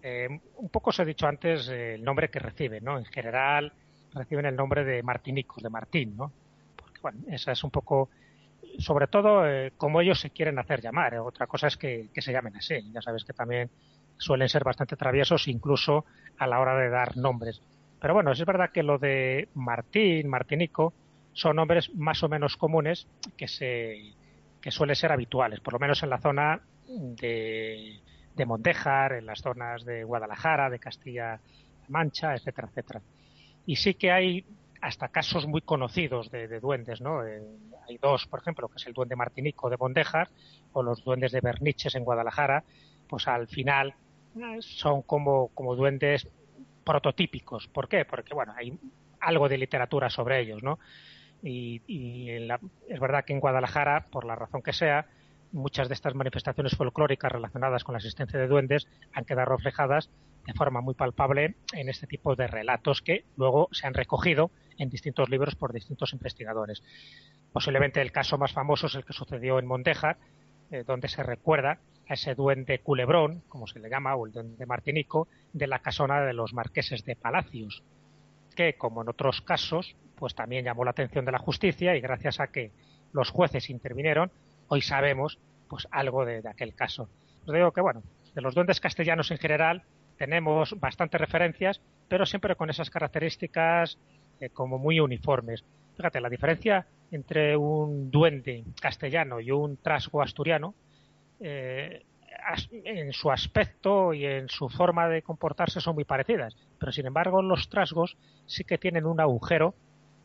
eh, 0.03 0.27
un 0.57 0.69
poco 0.69 0.91
os 0.91 0.99
he 0.99 1.05
dicho 1.05 1.25
antes 1.25 1.67
el 1.69 2.03
nombre 2.03 2.29
que 2.29 2.39
reciben, 2.39 2.83
¿no? 2.83 2.99
En 2.99 3.05
general 3.05 3.71
reciben 4.13 4.45
el 4.45 4.55
nombre 4.55 4.83
de 4.83 5.01
martinicos, 5.01 5.63
de 5.63 5.69
Martín, 5.69 6.15
¿no? 6.15 6.31
Porque, 6.75 6.99
bueno, 7.01 7.19
esa 7.29 7.51
es 7.51 7.63
un 7.63 7.71
poco 7.71 8.09
sobre 8.77 9.07
todo 9.07 9.43
como 9.77 10.01
ellos 10.01 10.19
se 10.19 10.31
quieren 10.31 10.57
hacer 10.57 10.81
llamar. 10.81 11.15
Otra 11.19 11.45
cosa 11.45 11.67
es 11.67 11.77
que, 11.77 12.09
que, 12.11 12.21
se 12.21 12.31
llamen 12.31 12.55
así. 12.55 12.75
Ya 12.91 13.03
sabes 13.03 13.23
que 13.23 13.33
también 13.33 13.69
suelen 14.17 14.49
ser 14.49 14.63
bastante 14.63 14.95
traviesos 14.95 15.47
incluso 15.47 16.05
a 16.39 16.47
la 16.47 16.59
hora 16.59 16.75
de 16.75 16.89
dar 16.89 17.15
nombres. 17.15 17.61
Pero 18.03 18.15
bueno, 18.15 18.33
es 18.33 18.45
verdad 18.45 18.71
que 18.73 18.83
lo 18.83 18.97
de 18.97 19.47
Martín, 19.53 20.27
Martinico, 20.27 20.93
son 21.31 21.55
nombres 21.55 21.89
más 21.95 22.21
o 22.21 22.27
menos 22.27 22.57
comunes 22.57 23.07
que 23.37 23.47
se 23.47 24.11
que 24.61 24.71
suelen 24.71 24.97
ser 24.97 25.13
habituales, 25.13 25.61
por 25.61 25.71
lo 25.71 25.79
menos 25.79 26.03
en 26.03 26.09
la 26.09 26.17
zona 26.17 26.59
de, 26.85 28.01
de 28.35 28.45
Montejar, 28.45 29.13
en 29.13 29.25
las 29.25 29.39
zonas 29.39 29.85
de 29.85 30.03
Guadalajara, 30.03 30.69
de 30.69 30.79
Castilla 30.79 31.39
Mancha, 31.87 32.35
etcétera, 32.35 32.67
etcétera. 32.67 33.01
Y 33.65 33.77
sí 33.77 33.93
que 33.93 34.11
hay 34.11 34.45
hasta 34.81 35.07
casos 35.07 35.47
muy 35.47 35.61
conocidos 35.61 36.29
de, 36.29 36.59
duendes, 36.59 36.99
¿no? 36.99 37.25
Eh, 37.25 37.41
hay 37.87 37.99
dos, 37.99 38.27
por 38.27 38.41
ejemplo, 38.41 38.67
que 38.67 38.79
es 38.79 38.85
el 38.85 38.91
duende 38.91 39.15
martinico 39.15 39.69
de 39.69 39.77
Mondejar 39.77 40.27
o 40.73 40.83
los 40.83 41.05
duendes 41.05 41.31
de 41.31 41.39
Berniches 41.39 41.95
en 41.95 42.03
Guadalajara, 42.03 42.65
pues 43.07 43.29
al 43.29 43.47
final 43.47 43.95
eh, 44.35 44.57
son 44.59 45.03
como, 45.03 45.47
como 45.53 45.77
duendes 45.77 46.27
prototípicos. 46.83 47.67
¿Por 47.67 47.87
qué? 47.87 48.05
Porque, 48.05 48.33
bueno, 48.33 48.53
hay 48.55 48.77
algo 49.19 49.49
de 49.49 49.57
literatura 49.57 50.09
sobre 50.09 50.41
ellos, 50.41 50.63
¿no? 50.63 50.79
Y, 51.41 52.29
es 52.87 52.99
verdad 52.99 53.25
que 53.25 53.33
en 53.33 53.39
Guadalajara, 53.39 54.05
por 54.09 54.25
la 54.25 54.35
razón 54.35 54.61
que 54.61 54.71
sea, 54.71 55.07
muchas 55.51 55.87
de 55.87 55.93
estas 55.93 56.15
manifestaciones 56.15 56.75
folclóricas 56.75 57.31
relacionadas 57.31 57.83
con 57.83 57.93
la 57.93 57.99
existencia 57.99 58.39
de 58.39 58.47
duendes 58.47 58.87
han 59.13 59.25
quedado 59.25 59.55
reflejadas 59.55 60.09
de 60.47 60.53
forma 60.53 60.81
muy 60.81 60.93
palpable 60.93 61.55
en 61.73 61.89
este 61.89 62.07
tipo 62.07 62.35
de 62.35 62.47
relatos 62.47 63.01
que 63.01 63.25
luego 63.37 63.69
se 63.71 63.87
han 63.87 63.93
recogido 63.93 64.51
en 64.77 64.89
distintos 64.89 65.29
libros 65.29 65.55
por 65.55 65.73
distintos 65.73 66.13
investigadores. 66.13 66.81
Posiblemente 67.51 68.01
el 68.01 68.11
caso 68.11 68.37
más 68.37 68.51
famoso 68.51 68.87
es 68.87 68.95
el 68.95 69.05
que 69.05 69.13
sucedió 69.13 69.59
en 69.59 69.67
Montejar, 69.67 70.17
eh, 70.71 70.83
donde 70.85 71.07
se 71.07 71.23
recuerda 71.23 71.79
a 72.07 72.13
ese 72.13 72.35
duende 72.35 72.79
culebrón, 72.79 73.43
como 73.47 73.67
se 73.67 73.79
le 73.79 73.89
llama, 73.89 74.15
o 74.15 74.25
el 74.25 74.31
duende 74.31 74.65
martinico, 74.65 75.27
de 75.53 75.67
la 75.67 75.79
casona 75.79 76.21
de 76.21 76.33
los 76.33 76.53
marqueses 76.53 77.05
de 77.05 77.15
Palacios, 77.15 77.83
que, 78.55 78.75
como 78.75 79.01
en 79.01 79.09
otros 79.09 79.41
casos, 79.41 79.95
pues 80.15 80.35
también 80.35 80.65
llamó 80.65 80.83
la 80.83 80.91
atención 80.91 81.25
de 81.25 81.31
la 81.31 81.39
justicia 81.39 81.95
y 81.95 82.01
gracias 82.01 82.39
a 82.39 82.47
que 82.47 82.71
los 83.11 83.29
jueces 83.29 83.69
intervinieron, 83.69 84.31
hoy 84.67 84.81
sabemos 84.81 85.39
pues 85.67 85.87
algo 85.91 86.25
de, 86.25 86.41
aquel 86.47 86.75
caso. 86.75 87.09
Os 87.45 87.53
digo 87.53 87.71
que, 87.71 87.81
bueno, 87.81 88.03
de 88.33 88.41
los 88.41 88.55
duendes 88.55 88.79
castellanos 88.79 89.31
en 89.31 89.37
general 89.37 89.83
tenemos 90.17 90.79
bastantes 90.79 91.19
referencias, 91.19 91.81
pero 92.07 92.25
siempre 92.25 92.55
con 92.55 92.69
esas 92.69 92.89
características 92.89 93.97
eh, 94.39 94.49
como 94.49 94.77
muy 94.77 94.99
uniformes. 94.99 95.63
Fíjate, 95.95 96.21
la 96.21 96.29
diferencia 96.29 96.85
entre 97.11 97.55
un 97.55 98.09
duende 98.09 98.63
castellano 98.81 99.39
y 99.39 99.51
un 99.51 99.77
trasgo 99.77 100.21
asturiano 100.21 100.73
eh, 101.39 102.03
en 102.71 103.13
su 103.13 103.31
aspecto 103.31 104.13
y 104.13 104.25
en 104.25 104.49
su 104.49 104.69
forma 104.69 105.07
de 105.07 105.21
comportarse 105.21 105.79
son 105.79 105.95
muy 105.95 106.03
parecidas, 106.03 106.55
pero 106.79 106.91
sin 106.91 107.05
embargo 107.05 107.41
los 107.41 107.69
trasgos 107.69 108.17
sí 108.45 108.63
que 108.63 108.77
tienen 108.77 109.05
un 109.05 109.19
agujero 109.19 109.75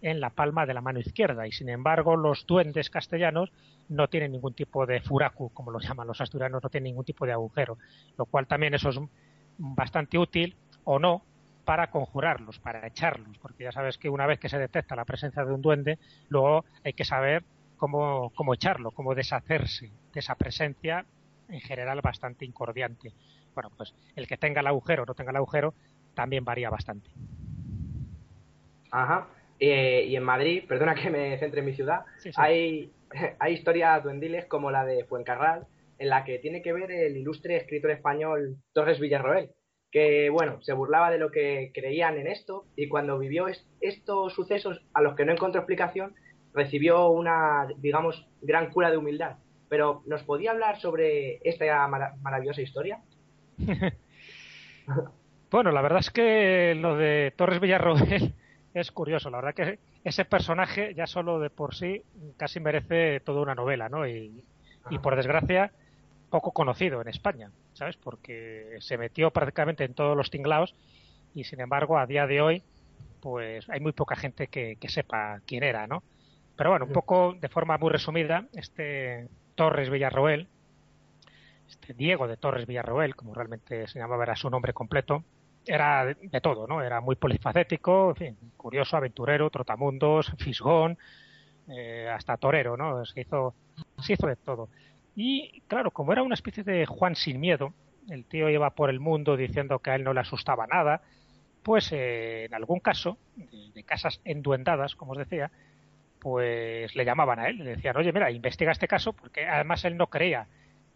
en 0.00 0.20
la 0.20 0.31
palma 0.31 0.64
de 0.64 0.74
la 0.74 0.81
mano 0.81 1.00
izquierda 1.00 1.46
y 1.46 1.52
sin 1.52 1.68
embargo 1.68 2.16
los 2.16 2.46
duendes 2.46 2.88
castellanos 2.88 3.50
no 3.88 4.09
tienen 4.09 4.33
ningún 4.33 4.54
tipo 4.54 4.87
de 4.87 5.00
furacu, 5.00 5.50
como 5.50 5.70
lo 5.70 5.81
llaman 5.81 6.07
los 6.07 6.20
asturianos, 6.20 6.62
no 6.62 6.70
tienen 6.70 6.92
ningún 6.92 7.04
tipo 7.04 7.26
de 7.26 7.33
agujero, 7.33 7.78
lo 8.16 8.26
cual 8.26 8.46
también 8.46 8.74
eso 8.74 8.90
es 8.90 8.98
bastante 9.59 10.18
útil 10.18 10.57
o 10.85 10.98
no 10.98 11.22
para 11.68 11.90
conjurarlos, 11.90 12.59
para 12.61 12.87
echarlos, 12.87 13.37
porque 13.37 13.64
ya 13.64 13.72
sabes 13.72 13.98
que 13.98 14.09
una 14.09 14.26
vez 14.26 14.38
que 14.38 14.48
se 14.48 14.59
detecta 14.59 14.96
la 14.96 15.04
presencia 15.04 15.44
de 15.44 15.52
un 15.52 15.61
duende, 15.61 15.98
luego 16.31 16.64
hay 16.83 16.94
que 16.94 17.04
saber 17.04 17.44
cómo, 17.76 18.33
cómo 18.35 18.54
echarlo, 18.54 18.90
cómo 18.90 19.14
deshacerse 19.14 19.92
de 20.14 20.20
esa 20.20 20.35
presencia 20.35 21.04
en 21.46 21.61
general 21.61 22.00
bastante 22.00 22.46
incordiante. 22.46 23.12
Bueno, 23.54 23.70
pues 23.76 23.94
el 24.16 24.26
que 24.26 24.38
tenga 24.38 24.62
el 24.62 24.66
agujero 24.66 25.02
o 25.02 25.04
no 25.04 25.12
tenga 25.12 25.31
el 25.31 25.37
agujero 25.37 25.74
también 26.14 26.42
varía 26.42 26.70
bastante. 26.70 27.11
Ajá. 28.90 29.28
Eh, 29.61 30.07
y 30.09 30.16
en 30.16 30.22
Madrid, 30.22 30.64
perdona 30.66 30.94
que 30.94 31.11
me 31.11 31.38
centre 31.38 31.61
en 31.61 31.66
mi 31.66 31.74
ciudad, 31.74 32.07
Hay, 32.37 32.90
hay 33.40 33.52
historias 33.52 34.02
duendiles 34.02 34.46
como 34.46 34.70
la 34.70 34.87
de 34.87 35.04
Fuencarral, 35.04 35.66
en 35.98 36.09
la 36.09 36.24
que 36.24 36.38
tiene 36.38 36.62
que 36.62 36.72
ver 36.72 36.90
el 36.90 37.14
ilustre 37.14 37.59
escritor 37.59 37.90
español 37.90 38.57
Torres 38.72 38.98
Villarroel, 38.98 39.50
que, 39.90 40.31
bueno, 40.31 40.61
se 40.62 40.72
burlaba 40.72 41.11
de 41.11 41.18
lo 41.18 41.31
que 41.31 41.70
creían 41.72 42.18
en 42.18 42.27
esto 42.27 42.64
y 42.77 42.88
cuando 42.88 43.18
vivió 43.18 43.46
estos 43.81 44.33
sucesos 44.35 44.83
a 44.92 45.01
los 45.01 45.16
que 45.16 45.24
no 45.24 45.33
encontró 45.33 45.61
explicación, 45.61 46.14
recibió 46.53 47.09
una, 47.09 47.66
digamos, 47.79 48.27
gran 48.42 48.70
cura 48.70 48.90
de 48.90 48.98
humildad. 48.98 49.37
Pero, 49.68 50.03
¿nos 50.07 50.22
podía 50.22 50.51
hablar 50.51 50.81
sobre 50.81 51.40
esta 51.48 51.87
maravillosa 51.88 52.62
historia? 52.62 53.01
bueno, 55.51 55.70
la 55.72 55.83
verdad 55.83 56.01
es 56.01 56.11
que 56.11 56.74
lo 56.74 56.96
de 56.96 57.33
Torres 57.37 57.61
Villarroel 57.61 58.35
es 58.74 58.92
curioso. 58.92 59.31
La 59.31 59.40
verdad 59.40 59.55
que 59.55 59.79
ese 60.05 60.24
personaje 60.24 60.94
ya 60.94 61.07
solo 61.07 61.38
de 61.38 61.51
por 61.51 61.74
sí 61.74 62.03
casi 62.37 62.61
merece 62.61 63.20
toda 63.20 63.42
una 63.42 63.55
novela, 63.55 63.88
¿no? 63.88 64.07
Y, 64.07 64.42
y 64.90 64.98
por 64.98 65.16
desgracia, 65.16 65.70
poco 66.31 66.53
conocido 66.53 67.01
en 67.03 67.09
España, 67.09 67.51
¿sabes? 67.79 67.97
Porque 67.97 68.77
se 68.81 68.99
metió 68.99 69.31
prácticamente 69.31 69.85
en 69.85 69.95
todos 69.95 70.17
los 70.17 70.31
tinglaos 70.31 70.75
y 71.35 71.45
sin 71.45 71.61
embargo 71.61 71.99
a 71.99 72.07
día 72.07 72.27
de 72.27 72.41
hoy 72.41 72.62
pues 73.21 73.69
hay 73.71 73.81
muy 73.81 73.93
poca 73.93 74.17
gente 74.17 74.49
que, 74.49 74.77
que 74.77 74.88
sepa 74.88 75.41
quién 75.47 75.62
era, 75.62 75.87
¿no? 75.87 76.03
Pero 76.57 76.71
bueno, 76.71 76.87
un 76.87 76.93
poco 76.93 77.35
de 77.41 77.49
forma 77.49 77.79
muy 77.79 77.91
resumida, 77.91 78.47
este 78.53 79.29
Torres 79.55 79.91
Villarroel, 79.91 80.49
este 81.69 81.95
Diego 81.95 82.27
de 82.27 82.37
Torres 82.37 82.67
Villarroel, 82.67 83.14
como 83.14 83.35
realmente 83.35 83.87
se 83.87 83.99
llamaba, 83.99 84.25
era 84.25 84.37
su 84.37 84.51
nombre 84.51 84.73
completo, 84.73 85.23
era 85.64 86.05
de, 86.05 86.41
todo, 86.41 86.67
¿no? 86.67 86.83
Era 86.83 87.01
muy 87.01 87.17
polifacético, 87.17 88.11
en 88.11 88.17
fin, 88.17 88.37
curioso, 88.57 88.97
aventurero, 88.97 89.51
trotamundos, 89.51 90.33
fisgón, 90.38 90.99
eh, 91.69 92.09
hasta 92.09 92.37
torero, 92.38 92.77
¿no? 92.77 93.05
Se 93.05 93.21
hizo, 93.21 93.55
se 94.01 94.14
hizo 94.14 94.27
de 94.27 94.37
todo. 94.37 94.69
Y 95.20 95.62
claro, 95.66 95.90
como 95.90 96.12
era 96.12 96.22
una 96.22 96.35
especie 96.35 96.62
de 96.62 96.87
Juan 96.87 97.16
sin 97.16 97.40
miedo, 97.40 97.74
el 98.09 98.24
tío 98.24 98.48
iba 98.50 98.70
por 98.70 98.88
el 98.88 99.00
mundo 99.00 99.37
diciendo 99.37 99.81
que 99.81 99.90
a 99.90 99.96
él 99.96 100.04
no 100.04 100.12
le 100.12 100.20
asustaba 100.20 100.68
nada, 100.68 101.02
pues 101.64 101.90
eh, 101.90 102.44
en 102.44 102.54
algún 102.54 102.78
caso, 102.78 103.18
de 103.35 103.83
casas 103.83 104.20
enduendadas, 104.24 104.94
como 104.94 105.11
os 105.11 105.18
decía, 105.18 105.50
pues 106.20 106.94
le 106.94 107.04
llamaban 107.04 107.40
a 107.40 107.48
él, 107.48 107.59
le 107.59 107.74
decían, 107.74 107.96
oye, 107.96 108.12
mira, 108.12 108.31
investiga 108.31 108.70
este 108.70 108.87
caso, 108.87 109.12
porque 109.12 109.44
además 109.44 109.85
él 109.85 109.96
no 109.96 110.07
creía 110.07 110.46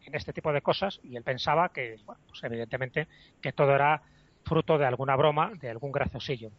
en 0.04 0.14
este 0.14 0.32
tipo 0.32 0.52
de 0.52 0.62
cosas 0.62 1.00
y 1.02 1.16
él 1.16 1.24
pensaba 1.24 1.70
que, 1.70 1.96
bueno, 2.06 2.20
pues 2.28 2.44
evidentemente 2.44 3.08
que 3.40 3.52
todo 3.52 3.74
era 3.74 4.02
fruto 4.44 4.78
de 4.78 4.86
alguna 4.86 5.16
broma, 5.16 5.50
de 5.60 5.68
algún 5.68 5.90
graciosillo. 5.90 6.52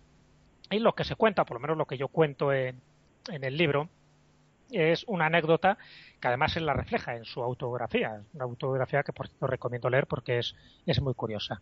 Y 0.69 0.79
lo 0.79 0.95
que 0.95 1.05
se 1.05 1.15
cuenta, 1.15 1.45
por 1.45 1.55
lo 1.55 1.61
menos 1.61 1.77
lo 1.77 1.85
que 1.85 1.97
yo 1.97 2.09
cuento 2.09 2.51
en, 2.51 2.81
en 3.29 3.45
el 3.45 3.55
libro, 3.55 3.88
es 4.72 5.03
una 5.07 5.28
anécdota 5.28 5.78
que 6.20 6.28
además 6.28 6.55
él 6.57 6.66
la 6.66 6.74
refleja 6.74 7.16
en 7.16 7.26
su 7.26 7.43
autografía, 7.43 8.22
una 8.34 8.45
autografía 8.45 9.03
que 9.03 9.14
por 9.14 9.28
cierto 9.28 9.47
recomiendo 9.47 9.89
leer 9.89 10.07
porque 10.07 10.39
es, 10.39 10.55
es 10.86 11.01
muy 11.01 11.14
curiosa. 11.14 11.61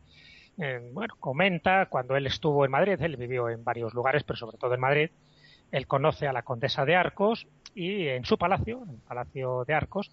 Eh, 0.57 0.89
bueno, 0.93 1.15
comenta 1.19 1.87
cuando 1.87 2.15
él 2.15 2.27
estuvo 2.27 2.65
en 2.65 2.71
Madrid, 2.71 3.01
él 3.01 3.17
vivió 3.17 3.49
en 3.49 3.63
varios 3.63 3.93
lugares, 3.93 4.23
pero 4.23 4.37
sobre 4.37 4.57
todo 4.57 4.73
en 4.73 4.79
Madrid, 4.79 5.09
él 5.71 5.87
conoce 5.87 6.27
a 6.27 6.33
la 6.33 6.43
condesa 6.43 6.85
de 6.85 6.95
Arcos 6.95 7.47
y 7.73 8.07
en 8.07 8.25
su 8.25 8.37
palacio, 8.37 8.83
en 8.83 8.95
el 8.95 9.01
palacio 9.01 9.63
de 9.65 9.73
Arcos, 9.73 10.11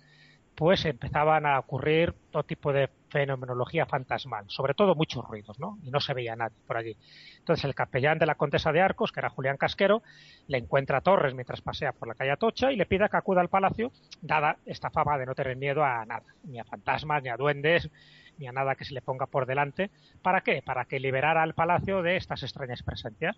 pues 0.55 0.85
empezaban 0.85 1.47
a 1.47 1.59
ocurrir 1.59 2.15
todo 2.31 2.45
tipo 2.45 2.73
de 2.73 2.89
fenomenología 3.09 3.87
fantasmal, 3.87 4.45
sobre 4.49 4.75
todo 4.75 4.95
muchos 4.95 5.25
ruidos, 5.25 5.59
¿no? 5.59 5.79
Y 5.83 5.91
no 5.91 6.01
se 6.01 6.15
veía 6.15 6.37
nadie 6.37 6.57
por 6.67 6.77
allí. 6.77 6.97
Entonces 7.39 7.65
el 7.65 7.75
capellán 7.75 8.19
de 8.19 8.27
la 8.27 8.35
Condesa 8.35 8.73
de 8.73 8.81
Arcos, 8.81 9.13
que 9.13 9.21
era 9.21 9.31
Julián 9.31 9.57
Casquero, 9.57 10.03
le 10.47 10.59
encuentra 10.59 10.99
a 10.99 11.01
Torres 11.01 11.35
mientras 11.35 11.61
pasea 11.61 11.93
por 11.93 12.09
la 12.09 12.15
calle 12.15 12.33
Atocha 12.33 12.73
y 12.73 12.77
le 12.77 12.87
pide 12.87 13.09
que 13.09 13.17
acuda 13.17 13.41
al 13.41 13.49
palacio, 13.49 13.93
dada 14.21 14.57
esta 14.67 14.91
fama 14.91 15.19
de 15.19 15.27
no 15.27 15.35
tener 15.35 15.57
miedo 15.57 15.85
a 15.85 16.05
nada, 16.05 16.25
ni 16.45 16.59
a 16.59 16.65
fantasmas, 16.65 17.23
ni 17.23 17.29
a 17.29 17.37
duendes, 17.37 17.91
ni 18.39 18.47
a 18.47 18.53
nada 18.53 18.75
que 18.75 18.85
se 18.85 18.95
le 18.95 19.03
ponga 19.03 19.27
por 19.27 19.47
delante. 19.47 19.91
¿Para 20.23 20.43
qué? 20.43 20.63
Para 20.63 20.85
que 20.85 21.01
liberara 21.01 21.43
al 21.43 21.55
palacio 21.55 22.03
de 22.03 22.17
estas 22.17 22.43
extrañas 22.43 22.83
presencias. 22.83 23.37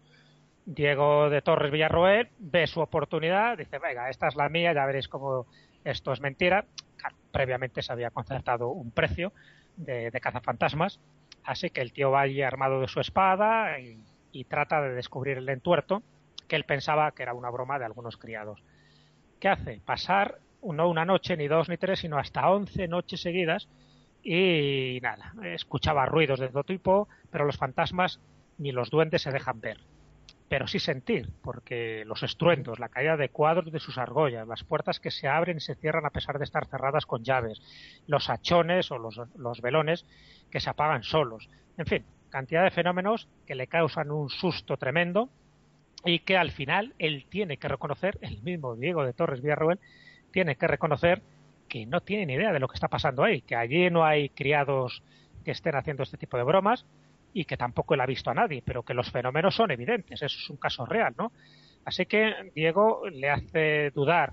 Diego 0.66 1.31
de 1.31 1.43
Torres 1.43 1.73
Villarroel 1.73 2.29
ve 2.39 2.66
su 2.66 2.81
oportunidad, 2.81 3.57
dice, 3.57 3.79
venga, 3.79 4.11
esta 4.11 4.29
es 4.29 4.37
la 4.37 4.49
mía, 4.49 4.73
ya 4.73 4.87
veréis 4.87 5.09
cómo 5.09 5.47
esto 5.85 6.12
es 6.12 6.21
mentira. 6.21 6.64
previamente 7.33 7.83
se 7.83 7.93
había 7.93 8.11
concertado 8.11 8.68
un 8.68 8.91
precio 8.91 9.33
de, 9.77 10.11
cazafantasmas, 10.21 11.01
así 11.45 11.71
que 11.71 11.81
el 11.81 11.93
tío 11.93 12.11
va 12.11 12.23
allí 12.23 12.43
armado 12.43 12.81
de 12.81 12.89
su 12.89 13.01
espada 13.01 13.79
y, 13.81 14.05
trata 14.45 14.81
de 14.81 14.95
descubrir 14.95 15.39
el 15.39 15.49
entuerto 15.49 16.03
que 16.49 16.57
él 16.57 16.64
pensaba 16.64 17.11
que 17.12 17.23
era 17.23 17.35
una 17.35 17.51
broma 17.51 17.79
de 17.79 17.85
algunos 17.85 18.16
criados. 18.16 18.62
¿Qué 19.39 19.49
hace? 19.49 19.81
Pasar 19.85 20.39
no 20.62 20.89
una 20.89 21.05
noche, 21.05 21.37
ni 21.37 21.49
dos, 21.49 21.68
ni 21.68 21.77
tres, 21.77 22.01
sino 22.01 22.18
hasta 22.18 22.49
once 22.51 22.87
noches 22.89 23.21
seguidas 23.21 23.68
y 24.23 24.99
nada, 25.03 25.33
escuchaba 25.45 26.07
ruidos 26.07 26.41
de 26.41 26.49
todo 26.49 26.64
tipo, 26.64 27.09
pero 27.31 27.45
los 27.45 27.57
fantasmas 27.57 28.21
ni 28.59 28.71
los 28.73 28.91
duendes 28.91 29.23
se 29.23 29.33
dejan 29.33 29.61
ver 29.61 29.79
pero 30.51 30.67
sí 30.67 30.81
sentir, 30.81 31.31
porque 31.45 32.03
los 32.07 32.25
estruendos, 32.25 32.81
la 32.81 32.89
caída 32.89 33.17
de 33.17 33.29
cuadros 33.29 33.71
de 33.71 33.79
sus 33.79 33.99
argollas, 33.99 34.49
las 34.49 34.65
puertas 34.65 34.99
que 34.99 35.13
se 35.13 35.29
abren 35.29 35.59
y 35.59 35.61
se 35.61 35.77
cierran 35.77 36.05
a 36.05 36.11
pesar 36.11 36.39
de 36.39 36.45
estar 36.45 36.67
cerradas 36.67 37.07
con 37.07 37.23
llaves, 37.23 37.63
los 38.09 38.29
hachones 38.29 38.91
o 38.91 38.99
los, 38.99 39.61
velones 39.63 40.05
que 40.51 40.59
se 40.59 40.69
apagan 40.69 41.05
solos, 41.05 41.49
en 41.79 41.87
fin, 41.87 42.05
cantidad 42.31 42.65
de 42.65 42.73
fenómenos 42.73 43.29
que 43.47 43.55
le 43.55 43.69
causan 43.69 44.11
un 44.11 44.29
susto 44.29 44.77
tremendo 44.77 45.31
y 46.05 46.19
que 46.19 46.37
al 46.37 46.51
final 46.51 46.97
él 46.99 47.27
tiene 47.29 47.57
que 47.57 47.69
reconocer, 47.69 48.19
el 48.21 48.43
mismo 48.43 48.75
Diego 48.75 49.05
de 49.05 49.13
Torres 49.13 49.43
Villarroel, 49.43 49.79
tiene 50.33 50.57
que 50.57 50.67
reconocer 50.67 51.23
que 51.69 51.87
no 51.87 52.01
tiene 52.01 52.27
ni 52.27 52.33
idea 52.33 52.53
de 52.53 52.59
lo 52.59 52.67
que 52.67 52.75
está 52.75 52.89
pasando 52.89 53.23
ahí, 53.23 53.43
que 53.43 53.55
allí 53.55 53.89
no 53.89 54.05
hay 54.05 54.31
criados 54.31 55.05
que 55.45 55.53
estén 55.53 55.77
haciendo 55.77 56.03
este 56.03 56.17
tipo 56.17 56.37
de 56.37 56.43
bromas, 56.43 56.87
y 57.33 57.45
que 57.45 57.57
tampoco 57.57 57.95
él 57.95 58.01
ha 58.01 58.07
visto 58.07 58.31
a 58.31 58.35
nadie, 58.35 58.62
pero 58.64 58.83
que 58.83 58.95
los 58.95 59.11
fenómenos 59.11 59.55
son 59.55 59.70
evidentes, 59.70 60.22
eso 60.22 60.39
es 60.39 60.51
un 60.51 60.57
caso 60.57 60.85
real, 60.87 61.14
¿no? 61.16 61.33
Así 61.85 62.07
que 62.07 62.51
Diego 62.55 63.09
le 63.09 63.31
hace 63.31 63.91
dudar 63.91 64.33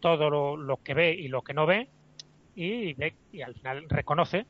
todo 0.00 0.56
lo, 0.56 0.76
que 0.78 0.94
ve 0.94 1.14
y 1.14 1.28
lo 1.28 1.42
que 1.42 1.54
no 1.54 1.64
ve 1.64 1.88
y, 2.54 2.92
ve, 2.94 3.14
y 3.32 3.42
al 3.42 3.54
final 3.54 3.88
reconoce 3.88 4.46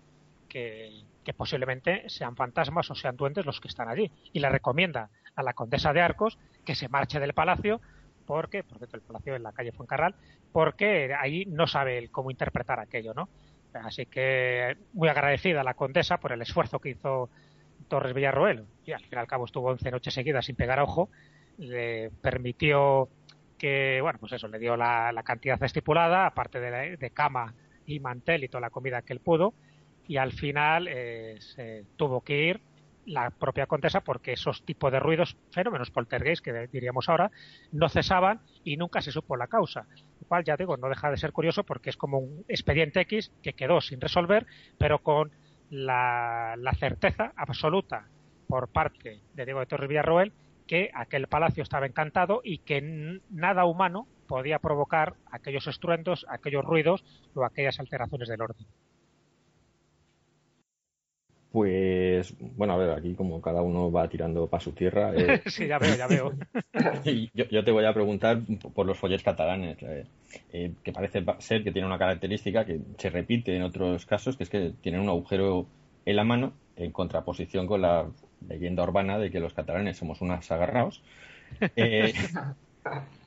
que, 0.48 1.04
posiblemente 1.36 2.08
sean 2.08 2.34
fantasmas 2.34 2.90
o 2.90 2.94
sean 2.94 3.16
duendes 3.16 3.46
los 3.46 3.60
que 3.60 3.68
están 3.68 3.88
allí 3.88 4.10
y 4.32 4.40
le 4.40 4.48
recomienda 4.48 5.08
a 5.36 5.42
la 5.42 5.52
condesa 5.52 5.92
de 5.92 6.00
Arcos 6.00 6.36
que 6.64 6.74
se 6.74 6.88
marche 6.88 7.20
del 7.20 7.32
palacio 7.32 7.80
porque, 8.26 8.64
porque 8.64 8.86
el 8.92 9.02
palacio 9.02 9.36
en 9.36 9.42
la 9.42 9.52
calle 9.52 9.72
Fuencarral, 9.72 10.14
porque 10.52 11.14
ahí 11.14 11.44
no 11.46 11.66
sabe 11.66 12.08
cómo 12.08 12.30
interpretar 12.30 12.80
aquello, 12.80 13.14
¿no? 13.14 13.28
Así 13.72 14.06
que 14.06 14.76
muy 14.92 15.08
agradecida 15.08 15.62
a 15.62 15.64
la 15.64 15.74
condesa 15.74 16.18
por 16.18 16.32
el 16.32 16.42
esfuerzo 16.42 16.78
que 16.78 16.90
hizo 16.90 17.30
Torres 17.92 18.14
Villarroel, 18.14 18.64
y 18.86 18.92
al 18.92 19.00
fin 19.00 19.10
y 19.12 19.16
al 19.16 19.26
cabo 19.26 19.44
estuvo 19.44 19.68
11 19.68 19.90
noches 19.90 20.14
seguidas 20.14 20.46
sin 20.46 20.56
pegar 20.56 20.80
ojo, 20.80 21.10
le 21.58 22.10
permitió 22.22 23.10
que, 23.58 23.98
bueno, 24.00 24.18
pues 24.18 24.32
eso, 24.32 24.48
le 24.48 24.58
dio 24.58 24.78
la, 24.78 25.12
cantidad 25.22 25.62
estipulada, 25.62 26.24
aparte 26.24 26.58
de, 26.58 27.10
cama 27.10 27.52
y 27.84 28.00
mantel 28.00 28.44
y 28.44 28.48
toda 28.48 28.62
la 28.62 28.70
comida 28.70 29.02
que 29.02 29.12
él 29.12 29.20
pudo, 29.20 29.52
y 30.08 30.16
al 30.16 30.32
final 30.32 30.88
eh, 30.88 31.36
se 31.40 31.84
tuvo 31.96 32.22
que 32.22 32.42
ir 32.42 32.62
la 33.04 33.28
propia 33.28 33.66
contesa 33.66 34.00
porque 34.00 34.32
esos 34.32 34.62
tipos 34.62 34.90
de 34.90 34.98
ruidos, 34.98 35.36
fenómenos 35.50 35.90
poltergeist 35.90 36.42
que 36.42 36.68
diríamos 36.68 37.10
ahora, 37.10 37.30
no 37.72 37.90
cesaban 37.90 38.40
y 38.64 38.78
nunca 38.78 39.02
se 39.02 39.12
supo 39.12 39.36
la 39.36 39.48
causa. 39.48 39.86
Lo 40.18 40.26
cual, 40.28 40.44
ya 40.44 40.56
digo, 40.56 40.78
no 40.78 40.88
deja 40.88 41.10
de 41.10 41.18
ser 41.18 41.32
curioso 41.32 41.62
porque 41.62 41.90
es 41.90 41.98
como 41.98 42.20
un 42.20 42.46
expediente 42.48 43.02
X 43.02 43.32
que 43.42 43.52
quedó 43.52 43.82
sin 43.82 44.00
resolver, 44.00 44.46
pero 44.78 45.00
con 45.00 45.30
la, 45.72 46.74
certeza 46.78 47.32
absoluta 47.34 48.06
por 48.46 48.68
parte 48.68 49.22
de 49.32 49.44
Diego 49.44 49.60
de 49.60 49.66
Torres 49.66 49.88
Villarroel 49.88 50.32
que 50.66 50.90
aquel 50.94 51.28
palacio 51.28 51.62
estaba 51.62 51.86
encantado 51.86 52.42
y 52.44 52.58
que 52.58 53.20
nada 53.30 53.64
humano 53.64 54.06
podía 54.28 54.58
provocar 54.58 55.14
aquellos 55.30 55.66
estruendos, 55.66 56.26
aquellos 56.28 56.64
ruidos 56.64 57.04
o 57.34 57.44
aquellas 57.44 57.80
alteraciones 57.80 58.28
del 58.28 58.42
orden. 58.42 58.66
Pues, 61.52 62.34
bueno, 62.38 62.72
a 62.72 62.76
ver, 62.78 62.90
aquí 62.92 63.14
como 63.14 63.42
cada 63.42 63.60
uno 63.60 63.92
va 63.92 64.08
tirando 64.08 64.46
para 64.46 64.62
su 64.62 64.72
tierra. 64.72 65.12
Eh, 65.14 65.42
sí, 65.46 65.66
ya 65.66 65.78
veo, 65.78 65.94
ya 65.94 66.06
veo. 66.06 66.32
yo, 67.34 67.64
te 67.64 67.70
voy 67.70 67.84
a 67.84 67.92
preguntar 67.92 68.40
por 68.74 68.86
los 68.86 68.96
follets 68.96 69.22
catalanes, 69.22 69.76
eh, 69.82 70.06
eh, 70.50 70.72
que 70.82 70.92
parece 70.92 71.22
ser 71.40 71.62
que 71.62 71.70
tiene 71.70 71.86
una 71.86 71.98
característica 71.98 72.64
que 72.64 72.80
se 72.96 73.10
repite 73.10 73.54
en 73.54 73.62
otros 73.64 74.06
casos, 74.06 74.38
que 74.38 74.44
es 74.44 74.50
que 74.50 74.72
tienen 74.80 75.02
un 75.02 75.10
agujero 75.10 75.66
en 76.06 76.16
la 76.16 76.24
mano, 76.24 76.54
en 76.76 76.90
contraposición 76.90 77.66
con 77.66 77.82
la 77.82 78.06
leyenda 78.48 78.82
urbana 78.82 79.18
de 79.18 79.30
que 79.30 79.38
los 79.38 79.52
catalanes 79.52 79.98
somos 79.98 80.22
unos 80.22 80.50
agarrados. 80.50 81.02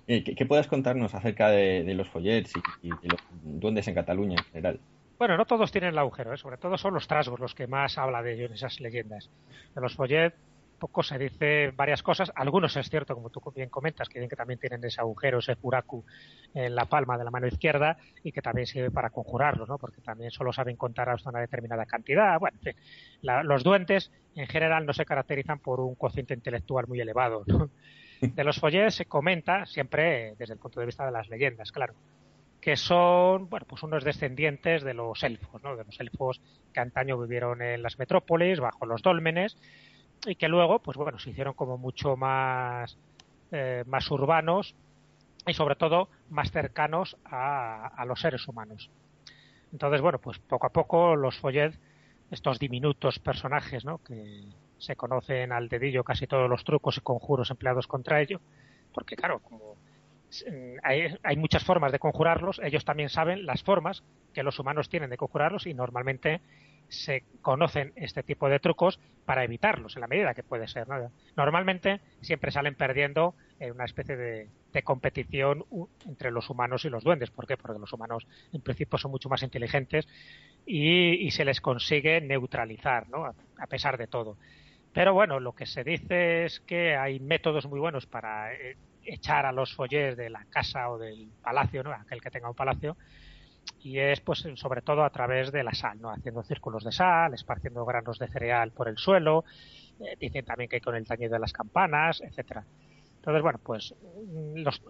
¿qué, 0.07 0.45
puedes 0.47 0.65
contarnos 0.65 1.13
acerca 1.13 1.49
de, 1.49 1.93
los 1.93 2.09
follets 2.09 2.53
y, 2.81 2.87
y 2.87 2.89
de 2.89 3.07
los 3.07 3.21
duendes 3.43 3.87
en 3.87 3.93
Cataluña 3.93 4.37
en 4.39 4.45
general? 4.45 4.79
Bueno, 5.17 5.37
no 5.37 5.45
todos 5.45 5.71
tienen 5.71 5.91
el 5.91 5.97
agujero, 5.97 6.33
¿eh? 6.33 6.37
sobre 6.37 6.57
todo 6.57 6.77
son 6.77 6.93
los 6.93 7.07
trasgos 7.07 7.39
los 7.39 7.55
que 7.55 7.67
más 7.67 7.97
habla 7.97 8.21
de 8.21 8.33
ello 8.33 8.45
en 8.47 8.53
esas 8.53 8.81
leyendas. 8.81 9.29
De 9.73 9.79
los 9.79 9.95
follet 9.95 10.33
poco 10.75 11.03
se 11.03 11.17
dice 11.17 11.71
varias 11.71 12.03
cosas. 12.03 12.31
Algunos 12.35 12.75
es 12.75 12.89
cierto, 12.89 13.15
como 13.15 13.29
tú 13.29 13.41
bien 13.55 13.69
comentas, 13.69 14.09
que, 14.09 14.27
que 14.27 14.35
también 14.35 14.59
tienen 14.59 14.83
ese 14.83 14.99
agujero, 14.99 15.39
ese 15.39 15.55
furaku 15.55 16.03
en 16.53 16.75
la 16.75 16.85
palma 16.85 17.17
de 17.17 17.23
la 17.23 17.31
mano 17.31 17.47
izquierda 17.47 17.97
y 18.23 18.33
que 18.33 18.41
también 18.41 18.67
sirve 18.67 18.91
para 18.91 19.09
conjurarlos, 19.09 19.69
¿no? 19.69 19.77
porque 19.77 20.01
también 20.01 20.31
solo 20.31 20.51
saben 20.51 20.75
contar 20.75 21.09
hasta 21.09 21.29
una 21.29 21.39
determinada 21.39 21.85
cantidad. 21.85 22.37
Bueno, 22.37 22.57
en 22.61 22.73
fin, 22.73 22.83
los 23.21 23.63
duendes 23.63 24.11
en 24.35 24.47
general 24.47 24.85
no 24.85 24.91
se 24.91 25.05
caracterizan 25.05 25.59
por 25.59 25.79
un 25.79 25.95
cociente 25.95 26.33
intelectual 26.33 26.87
muy 26.87 26.99
elevado. 26.99 27.45
De 28.21 28.43
los 28.45 28.59
follets 28.59 28.95
se 28.95 29.05
comenta 29.05 29.65
siempre 29.65 30.35
desde 30.37 30.53
el 30.53 30.59
punto 30.59 30.79
de 30.79 30.85
vista 30.85 31.05
de 31.05 31.11
las 31.11 31.27
leyendas, 31.27 31.71
claro 31.73 31.93
que 32.65 32.77
son 32.77 33.47
bueno 33.47 33.67
pues 33.69 33.83
unos 33.83 34.03
descendientes 34.03 34.83
de 34.83 34.95
los 34.95 35.21
elfos, 35.21 35.61
¿no? 35.61 35.75
de 35.75 35.83
los 35.83 35.99
elfos 35.99 36.41
que 36.73 36.79
antaño 36.79 37.15
vivieron 37.15 37.61
en 37.61 37.83
las 37.83 37.99
metrópolis, 37.99 38.59
bajo 38.59 38.87
los 38.87 39.03
dólmenes, 39.03 39.55
y 40.25 40.33
que 40.33 40.47
luego, 40.47 40.79
pues 40.79 40.97
bueno, 40.97 41.19
se 41.19 41.29
hicieron 41.29 41.53
como 41.53 41.77
mucho 41.77 42.17
más, 42.17 42.97
eh, 43.51 43.83
más 43.85 44.09
urbanos 44.09 44.73
y 45.45 45.53
sobre 45.53 45.75
todo 45.75 46.09
más 46.31 46.49
cercanos 46.49 47.17
a, 47.23 48.03
los 48.07 48.19
seres 48.19 48.47
humanos. 48.47 48.89
Entonces, 49.71 50.01
bueno, 50.01 50.17
pues 50.17 50.39
poco 50.39 50.65
a 50.65 50.71
poco 50.71 51.15
los 51.15 51.37
Follet, 51.37 51.77
estos 52.31 52.57
diminutos 52.57 53.19
personajes, 53.19 53.85
¿no? 53.85 53.99
que 53.99 54.41
se 54.79 54.95
conocen 54.95 55.51
al 55.51 55.69
dedillo 55.69 56.03
casi 56.03 56.25
todos 56.25 56.49
los 56.49 56.63
trucos 56.63 56.97
y 56.97 57.01
conjuros 57.01 57.51
empleados 57.51 57.85
contra 57.85 58.23
ello, 58.23 58.41
porque 58.91 59.15
claro, 59.15 59.37
como 59.37 59.75
hay, 60.83 61.37
muchas 61.37 61.63
formas 61.63 61.91
de 61.91 61.99
conjurarlos, 61.99 62.59
ellos 62.63 62.85
también 62.85 63.09
saben 63.09 63.45
las 63.45 63.63
formas 63.63 64.03
que 64.33 64.43
los 64.43 64.59
humanos 64.59 64.89
tienen 64.89 65.09
de 65.09 65.17
conjurarlos 65.17 65.67
y 65.67 65.73
normalmente 65.73 66.41
se 66.87 67.23
conocen 67.41 67.93
este 67.95 68.21
tipo 68.21 68.47
de 68.47 68.59
trucos 68.59 68.99
para 69.25 69.43
evitarlos 69.43 69.95
en 69.95 70.01
la 70.01 70.07
medida 70.07 70.33
que 70.33 70.43
puede 70.43 70.67
ser. 70.67 70.87
Normalmente 71.35 71.99
siempre 72.21 72.51
salen 72.51 72.75
perdiendo 72.75 73.33
en 73.59 73.71
una 73.71 73.85
especie 73.85 74.15
de, 74.15 74.49
competición 74.83 75.63
entre 76.05 76.31
los 76.31 76.49
humanos 76.49 76.83
y 76.83 76.89
los 76.89 77.03
duendes. 77.03 77.31
¿Por 77.31 77.47
qué? 77.47 77.55
Porque 77.55 77.79
los 77.79 77.93
humanos 77.93 78.27
en 78.51 78.59
principio 78.59 78.97
son 78.97 79.11
mucho 79.11 79.29
más 79.29 79.41
inteligentes 79.41 80.05
y, 80.65 81.31
se 81.31 81.45
les 81.45 81.61
consigue 81.61 82.19
neutralizar, 82.19 83.07
¿no? 83.09 83.25
a, 83.25 83.67
pesar 83.67 83.97
de 83.97 84.07
todo. 84.07 84.37
Pero 84.91 85.13
bueno, 85.13 85.39
lo 85.39 85.53
que 85.53 85.65
se 85.65 85.83
dice 85.83 86.45
es 86.45 86.59
que 86.59 86.95
hay 86.95 87.19
métodos 87.19 87.65
muy 87.67 87.79
buenos 87.79 88.05
para 88.05 88.53
eh, 88.53 88.77
echar 89.05 89.45
a 89.45 89.51
los 89.51 89.73
follets 89.73 90.17
de 90.17 90.29
la 90.29 90.45
casa 90.45 90.89
o 90.89 90.97
del 90.97 91.29
palacio, 91.41 91.83
¿no? 91.83 91.93
aquel 91.93 92.21
que 92.21 92.31
tenga 92.31 92.49
un 92.49 92.55
palacio, 92.55 92.97
y 93.81 93.99
es 93.99 94.19
pues 94.21 94.45
sobre 94.55 94.81
todo 94.81 95.03
a 95.03 95.09
través 95.09 95.51
de 95.51 95.63
la 95.63 95.73
sal, 95.73 95.99
¿no? 96.01 96.09
haciendo 96.09 96.43
círculos 96.43 96.83
de 96.83 96.91
sal, 96.91 97.33
esparciendo 97.33 97.85
granos 97.85 98.19
de 98.19 98.27
cereal 98.27 98.71
por 98.71 98.87
el 98.87 98.97
suelo, 98.97 99.45
eh, 99.99 100.15
dicen 100.19 100.45
también 100.45 100.69
que 100.69 100.81
con 100.81 100.95
el 100.95 101.05
tañido 101.05 101.33
de 101.33 101.39
las 101.39 101.53
campanas, 101.53 102.21
etcétera. 102.21 102.65
Entonces, 103.25 103.41
bueno, 103.41 103.59
pues 103.63 103.95
mm, 104.27 104.57
los 104.57 104.81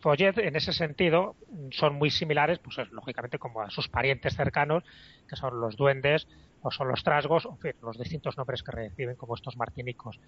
follets 0.00 0.36
en 0.38 0.56
ese 0.56 0.74
sentido 0.74 1.36
son 1.70 1.94
muy 1.94 2.10
similares, 2.10 2.58
pues 2.58 2.76
lógicamente 2.90 3.38
como 3.38 3.62
a 3.62 3.70
sus 3.70 3.88
parientes 3.88 4.36
cercanos, 4.36 4.84
que 5.26 5.36
son 5.36 5.58
los 5.58 5.74
duendes 5.76 6.28
o 6.60 6.70
son 6.70 6.88
los 6.88 7.02
trasgos, 7.02 7.46
o 7.46 7.58
en 7.62 7.74
los 7.80 7.96
distintos 7.96 8.36
nombres 8.36 8.62
que 8.62 8.72
reciben 8.72 9.16
como 9.16 9.34
estos 9.34 9.56
martinicos. 9.56 10.20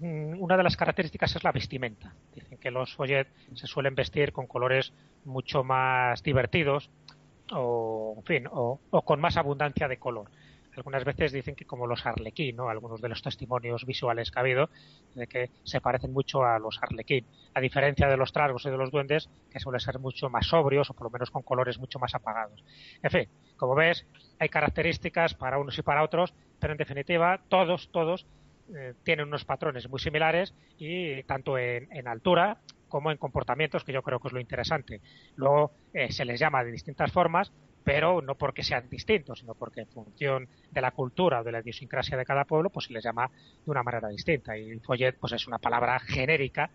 Mm, 0.00 0.42
una 0.42 0.56
de 0.56 0.62
las 0.64 0.76
características 0.76 1.36
es 1.36 1.44
la 1.44 1.52
vestimenta. 1.52 2.14
Dicen 2.34 2.58
que 2.58 2.70
los 2.70 2.94
follet 2.94 3.28
se 3.54 3.66
suelen 3.66 3.94
vestir 3.94 4.32
con 4.32 4.46
colores 4.46 4.92
mucho 5.24 5.62
más 5.62 6.22
divertidos 6.22 6.90
o, 7.52 8.14
en 8.18 8.24
fin, 8.24 8.48
o, 8.50 8.80
con 9.04 9.20
más 9.20 9.36
abundancia 9.36 9.86
de 9.86 9.98
color. 9.98 10.30
Algunas 10.76 11.04
veces 11.04 11.30
dicen 11.30 11.54
que 11.54 11.64
como 11.64 11.86
los 11.86 12.04
arlequín, 12.04 12.56
¿no? 12.56 12.68
Algunos 12.68 13.00
de 13.00 13.08
los 13.08 13.22
testimonios 13.22 13.86
visuales 13.86 14.32
que 14.32 14.38
ha 14.40 14.42
habido 14.42 14.70
de 15.14 15.28
que 15.28 15.50
se 15.62 15.80
parecen 15.80 16.12
mucho 16.12 16.42
a 16.42 16.58
los 16.58 16.82
arlequín, 16.82 17.24
a 17.54 17.60
diferencia 17.60 18.08
de 18.08 18.16
los 18.16 18.32
trasgos 18.32 18.66
y 18.66 18.70
de 18.70 18.76
los 18.76 18.90
duendes, 18.90 19.30
que 19.52 19.60
suelen 19.60 19.78
ser 19.78 20.00
mucho 20.00 20.28
más 20.28 20.48
sobrios 20.48 20.90
o 20.90 20.94
por 20.94 21.04
lo 21.04 21.10
menos 21.10 21.30
con 21.30 21.42
colores 21.42 21.78
mucho 21.78 22.00
más 22.00 22.16
apagados. 22.16 22.64
En 23.04 23.10
fin, 23.12 23.28
como 23.56 23.76
ves, 23.76 24.04
hay 24.40 24.48
características 24.48 25.34
para 25.34 25.58
unos 25.58 25.78
y 25.78 25.82
para 25.82 26.02
otros, 26.02 26.34
pero 26.58 26.72
en 26.72 26.78
definitiva 26.78 27.40
todos, 27.48 27.88
todos 27.92 28.26
eh, 28.74 28.94
tienen 29.02 29.28
unos 29.28 29.44
patrones 29.44 29.88
muy 29.88 29.98
similares 29.98 30.54
y 30.78 31.22
tanto 31.24 31.58
en, 31.58 32.08
altura 32.08 32.58
como 32.88 33.10
en 33.10 33.18
comportamientos, 33.18 33.84
que 33.84 33.92
yo 33.92 34.02
creo 34.02 34.20
que 34.20 34.28
es 34.28 34.32
lo 34.32 34.40
interesante. 34.40 35.00
Luego 35.36 35.72
eh, 35.92 36.12
se 36.12 36.24
les 36.24 36.38
llama 36.38 36.64
de 36.64 36.70
distintas 36.70 37.12
formas, 37.12 37.52
pero 37.82 38.22
no 38.22 38.36
porque 38.36 38.62
sean 38.62 38.88
distintos, 38.88 39.40
sino 39.40 39.54
porque 39.54 39.82
en 39.82 39.88
función 39.88 40.48
de 40.70 40.80
la 40.80 40.92
cultura 40.92 41.40
o 41.40 41.44
de 41.44 41.52
la 41.52 41.60
idiosincrasia 41.60 42.16
de 42.16 42.24
cada 42.24 42.44
pueblo, 42.44 42.70
pues 42.70 42.86
se 42.86 42.92
les 42.92 43.04
llama 43.04 43.30
de 43.64 43.70
una 43.70 43.82
manera 43.82 44.08
distinta. 44.08 44.56
Y 44.56 44.78
follet, 44.80 45.18
pues 45.18 45.32
es 45.32 45.46
una 45.46 45.58
palabra 45.58 45.98
genérica 45.98 46.70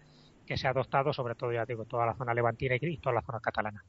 que 0.46 0.58
se 0.58 0.68
ha 0.68 0.72
adoptado 0.72 1.14
sobre 1.14 1.36
todo, 1.36 1.52
ya 1.52 1.66
digo, 1.66 1.86
toda 1.86 2.06
la 2.06 2.16
zona 2.16 2.34
levantina 2.34 2.76
y 2.80 2.98
toda 2.98 3.16
la 3.16 3.22
zona 3.22 3.40
catalana. 3.40 3.84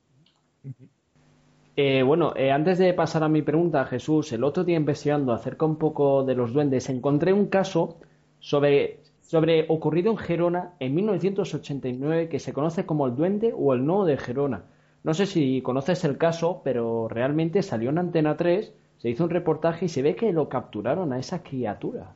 Eh, 1.77 2.03
bueno, 2.03 2.35
eh, 2.37 2.51
antes 2.51 2.79
de 2.79 2.93
pasar 2.95 3.23
a 3.23 3.29
mi 3.29 3.43
pregunta, 3.43 3.85
Jesús, 3.85 4.33
el 4.33 4.45
otro 4.45 4.64
día 4.64 4.77
investigando 4.77 5.33
acerca 5.33 5.64
un 5.64 5.77
poco 5.77 6.25
de 6.25 6.35
los 6.35 6.53
duendes, 6.53 6.89
encontré 6.89 7.33
un 7.33 7.47
caso 7.47 7.99
sobre, 8.41 9.01
sobre 9.23 9.66
ocurrido 9.68 10.11
en 10.11 10.18
Gerona 10.18 10.73
en 10.81 10.95
1989 10.95 12.29
que 12.29 12.39
se 12.39 12.53
conoce 12.53 12.85
como 12.85 13.07
el 13.07 13.14
duende 13.14 13.55
o 13.57 13.73
el 13.73 13.87
no 13.87 14.05
de 14.05 14.16
Gerona. 14.16 14.64
No 15.03 15.14
sé 15.14 15.27
si 15.27 15.62
conoces 15.62 16.05
el 16.05 16.18
caso, 16.18 16.61
pero 16.62 17.09
realmente 17.09 17.62
salió 17.62 17.91
en 17.91 17.99
Antena 17.99 18.37
3, 18.37 18.75
se 18.99 19.09
hizo 19.09 19.25
un 19.25 19.31
reportaje 19.31 19.87
y 19.87 19.89
se 19.89 20.03
ve 20.03 20.14
que 20.14 20.33
lo 20.33 20.49
capturaron 20.49 21.12
a 21.12 21.18
esa 21.18 21.43
criatura. 21.43 22.12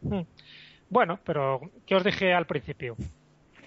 Hmm. 0.00 0.22
Bueno, 0.88 1.18
pero 1.24 1.60
¿qué 1.84 1.96
os 1.96 2.04
dije 2.04 2.32
al 2.32 2.46
principio? 2.46 2.96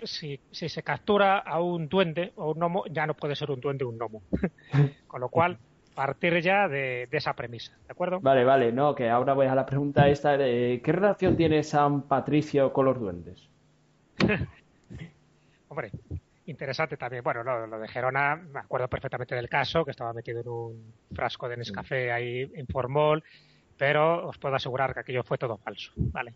Si, 0.04 0.40
si, 0.52 0.70
se 0.70 0.84
captura 0.84 1.40
a 1.40 1.62
un 1.62 1.88
duende 1.88 2.34
o 2.36 2.52
un 2.52 2.60
gnomo, 2.60 2.86
ya 2.90 3.06
no 3.06 3.14
puede 3.14 3.36
ser 3.36 3.52
un 3.52 3.60
duende 3.60 3.86
o 3.86 3.90
un 3.90 3.98
gnomo. 3.98 4.22
Con 5.08 5.22
lo 5.22 5.30
cual, 5.30 5.58
partir 5.94 6.42
ya 6.42 6.68
de, 6.68 7.08
esa 7.12 7.34
premisa, 7.34 7.74
¿de 7.86 7.92
acuerdo? 7.92 8.20
Vale, 8.22 8.44
vale, 8.44 8.72
no, 8.72 8.96
que 8.96 9.10
ahora 9.10 9.34
voy 9.34 9.48
a 9.48 9.56
la 9.56 9.66
pregunta 9.66 10.08
esta, 10.08 10.38
¿qué 10.38 10.82
relación 10.86 11.36
tiene 11.36 11.64
San 11.64 12.04
Patricio 12.04 12.72
con 12.74 12.86
los 12.86 13.00
duendes? 13.00 13.50
Hombre, 15.68 15.92
interesante 16.46 16.98
también. 16.98 17.24
Bueno, 17.24 17.44
lo, 17.44 17.80
de 17.80 17.88
Gerona, 17.88 18.36
me 18.36 18.60
acuerdo 18.60 18.88
perfectamente 18.88 19.36
del 19.36 19.50
caso, 19.50 19.86
que 19.86 19.92
estaba 19.92 20.14
metido 20.14 20.42
en 20.42 20.48
un 20.50 20.94
frasco 21.14 21.48
de 21.48 21.58
Nescafé 21.58 22.12
ahí 22.12 22.50
en 22.54 22.68
Formol, 22.68 23.24
pero 23.78 24.28
os 24.28 24.38
puedo 24.38 24.56
asegurar 24.56 24.94
que 24.94 25.00
aquello 25.02 25.24
fue 25.24 25.38
todo 25.38 25.58
falso, 25.58 25.92
¿vale? 25.96 26.34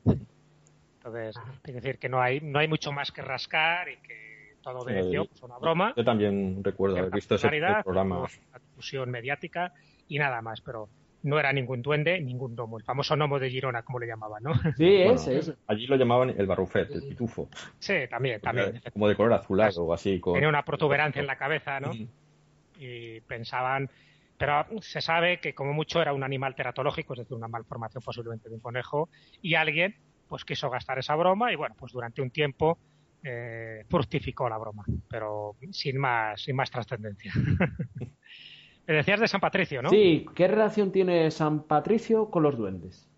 Entonces, 1.05 1.35
es 1.63 1.73
decir, 1.73 1.99
que 1.99 2.09
no 2.09 2.19
hay, 2.19 2.41
no 2.41 2.57
hay 2.57 2.67
mucho 2.67 2.91
más 2.91 3.11
que 3.11 3.21
rascar 3.21 3.89
y 3.89 3.97
que 3.97 4.55
todo 4.63 4.79
obedeció 4.79 5.25
pues, 5.25 5.41
una 5.43 5.59
broma. 5.59 5.93
Yo 5.95 6.03
también 6.03 6.63
recuerdo 6.63 6.97
haber 6.97 7.11
visto 7.11 7.35
ese 7.35 7.47
programa. 7.47 8.19
Una 8.19 8.59
difusión 8.59 9.11
mediática 9.11 9.73
y 10.07 10.17
nada 10.17 10.41
más, 10.41 10.61
pero 10.61 10.89
no 11.21 11.39
era 11.39 11.53
ningún 11.53 11.83
duende, 11.83 12.19
ningún 12.21 12.55
gnomo, 12.55 12.77
el 12.79 12.83
famoso 12.83 13.15
gnomo 13.15 13.37
de 13.39 13.49
Girona, 13.51 13.83
como 13.83 13.99
le 13.99 14.07
llamaban, 14.07 14.43
¿no? 14.43 14.53
Sí, 14.77 14.95
ese, 15.01 15.37
ese. 15.37 15.55
Allí 15.67 15.85
lo 15.85 15.95
llamaban 15.95 16.33
el 16.35 16.47
barrufet, 16.47 16.89
el 16.91 17.07
pitufo. 17.07 17.49
Sí, 17.77 17.93
también, 18.09 18.41
también. 18.41 18.81
Como 18.91 19.07
de 19.07 19.15
color 19.15 19.33
azulado 19.33 19.83
o 19.83 19.93
así. 19.93 20.19
Tenía 20.19 20.49
una 20.49 20.65
protuberancia 20.65 21.19
en 21.19 21.27
la 21.27 21.35
cabeza, 21.37 21.79
¿no? 21.79 21.91
Y 22.79 23.21
pensaban 23.21 23.89
pero 24.37 24.65
se 24.81 24.99
sabe 24.99 25.39
que 25.39 25.55
como 25.55 25.71
mucho 25.71 26.01
era 26.01 26.11
un 26.11 26.21
animal 26.21 26.55
teratológico, 26.55 27.13
es 27.13 27.19
decir, 27.19 27.37
una 27.37 27.47
malformación 27.47 28.03
posiblemente 28.03 28.49
de 28.49 28.55
un 28.55 28.61
conejo, 28.61 29.07
y 29.41 29.55
alguien 29.55 29.95
pues 30.27 30.45
quiso 30.45 30.69
gastar 30.69 30.99
esa 30.99 31.15
broma 31.15 31.51
y 31.51 31.55
bueno, 31.55 31.75
pues 31.77 31.91
durante 31.91 32.21
un 32.21 32.31
tiempo 32.31 32.77
eh, 33.23 33.85
fructificó 33.89 34.47
la 34.49 34.57
broma, 34.57 34.83
pero 35.09 35.55
sin 35.71 35.97
más, 35.97 36.41
sin 36.41 36.55
más 36.55 36.69
trascendencia. 36.69 37.33
Me 38.87 38.93
decías 38.93 39.19
de 39.19 39.27
San 39.27 39.41
Patricio, 39.41 39.81
¿no? 39.81 39.89
Sí, 39.89 40.27
¿qué 40.35 40.47
relación 40.47 40.91
tiene 40.91 41.31
San 41.31 41.63
Patricio 41.63 42.29
con 42.29 42.43
los 42.43 42.55
duendes? 42.55 43.09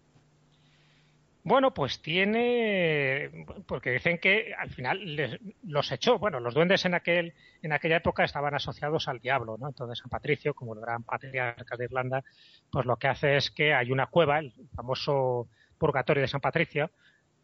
Bueno, 1.48 1.74
pues 1.74 2.02
tiene, 2.02 3.46
porque 3.68 3.92
dicen 3.92 4.18
que 4.18 4.54
al 4.54 4.70
final 4.70 5.40
los 5.64 5.92
echó. 5.94 6.20
Bueno, 6.20 6.42
los 6.42 6.54
duendes 6.54 6.84
en 6.84 6.94
aquel, 6.94 7.34
en 7.62 7.72
aquella 7.72 7.98
época 7.98 8.26
estaban 8.26 8.54
asociados 8.54 9.08
al 9.08 9.20
diablo, 9.20 9.58
¿no? 9.58 9.70
Entonces 9.70 10.00
San 10.00 10.10
Patricio, 10.10 10.54
como 10.54 10.74
el 10.74 10.82
gran 10.82 11.04
patriarca 11.04 11.78
de 11.78 11.86
Irlanda, 11.86 12.24
pues 12.70 12.86
lo 12.86 12.98
que 12.98 13.08
hace 13.08 13.38
es 13.38 13.50
que 13.50 13.74
hay 13.74 13.94
una 13.94 14.08
cueva, 14.08 14.40
el 14.40 14.54
famoso 14.76 15.48
purgatorio 15.78 16.22
de 16.22 16.28
San 16.28 16.42
Patricio, 16.42 16.92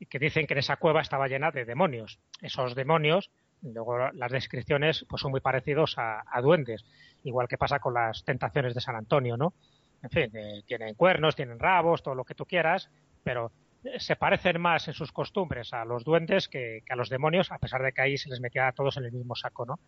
que 0.09 0.19
dicen 0.19 0.47
que 0.47 0.53
en 0.53 0.59
esa 0.59 0.77
cueva 0.77 1.01
estaba 1.01 1.27
llena 1.27 1.51
de 1.51 1.65
demonios. 1.65 2.19
Esos 2.41 2.75
demonios, 2.75 3.31
luego 3.61 4.11
las 4.11 4.31
descripciones, 4.31 5.05
pues 5.07 5.21
son 5.21 5.31
muy 5.31 5.41
parecidos 5.41 5.95
a, 5.97 6.23
duendes, 6.41 6.84
igual 7.23 7.47
que 7.47 7.57
pasa 7.57 7.79
con 7.79 7.93
las 7.93 8.23
tentaciones 8.23 8.73
de 8.73 8.81
San 8.81 8.95
Antonio, 8.95 9.38
¿no? 9.38 9.53
En 10.01 10.09
fin, 10.09 10.36
eh, 10.36 10.63
tienen 10.65 10.95
cuernos, 10.95 11.36
tienen 11.36 11.59
rabos, 11.59 12.03
todo 12.03 12.15
lo 12.15 12.25
que 12.25 12.36
tú 12.36 12.45
quieras, 12.45 12.89
pero 13.23 13.51
se 13.97 14.15
parecen 14.15 14.59
más 14.59 14.88
en 14.88 14.93
sus 14.93 15.11
costumbres 15.11 15.73
a 15.73 15.86
los 15.86 16.03
duendes 16.03 16.47
que, 16.47 16.84
a 16.89 16.95
los 16.95 17.09
demonios, 17.09 17.51
a 17.51 17.57
pesar 17.57 17.81
de 17.81 17.93
que 17.93 18.01
ahí 18.01 18.17
se 18.17 18.29
les 18.29 18.41
metía 18.41 18.67
a 18.67 18.73
todos 18.73 18.97
en 18.97 19.05
el 19.05 19.11
mismo 19.11 19.36
saco, 19.36 19.65
¿no? 19.65 19.79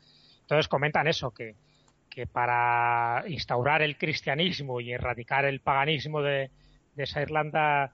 Entonces 0.41 0.67
comentan 0.67 1.07
eso, 1.07 1.31
que, 1.31 1.55
que 2.09 2.27
para 2.27 3.23
instaurar 3.27 3.81
el 3.81 3.97
cristianismo 3.97 4.79
y 4.79 4.93
erradicar 4.93 5.45
el 5.45 5.59
paganismo 5.59 6.21
de, 6.21 6.51
de 6.95 7.03
esa 7.03 7.21
Irlanda 7.21 7.91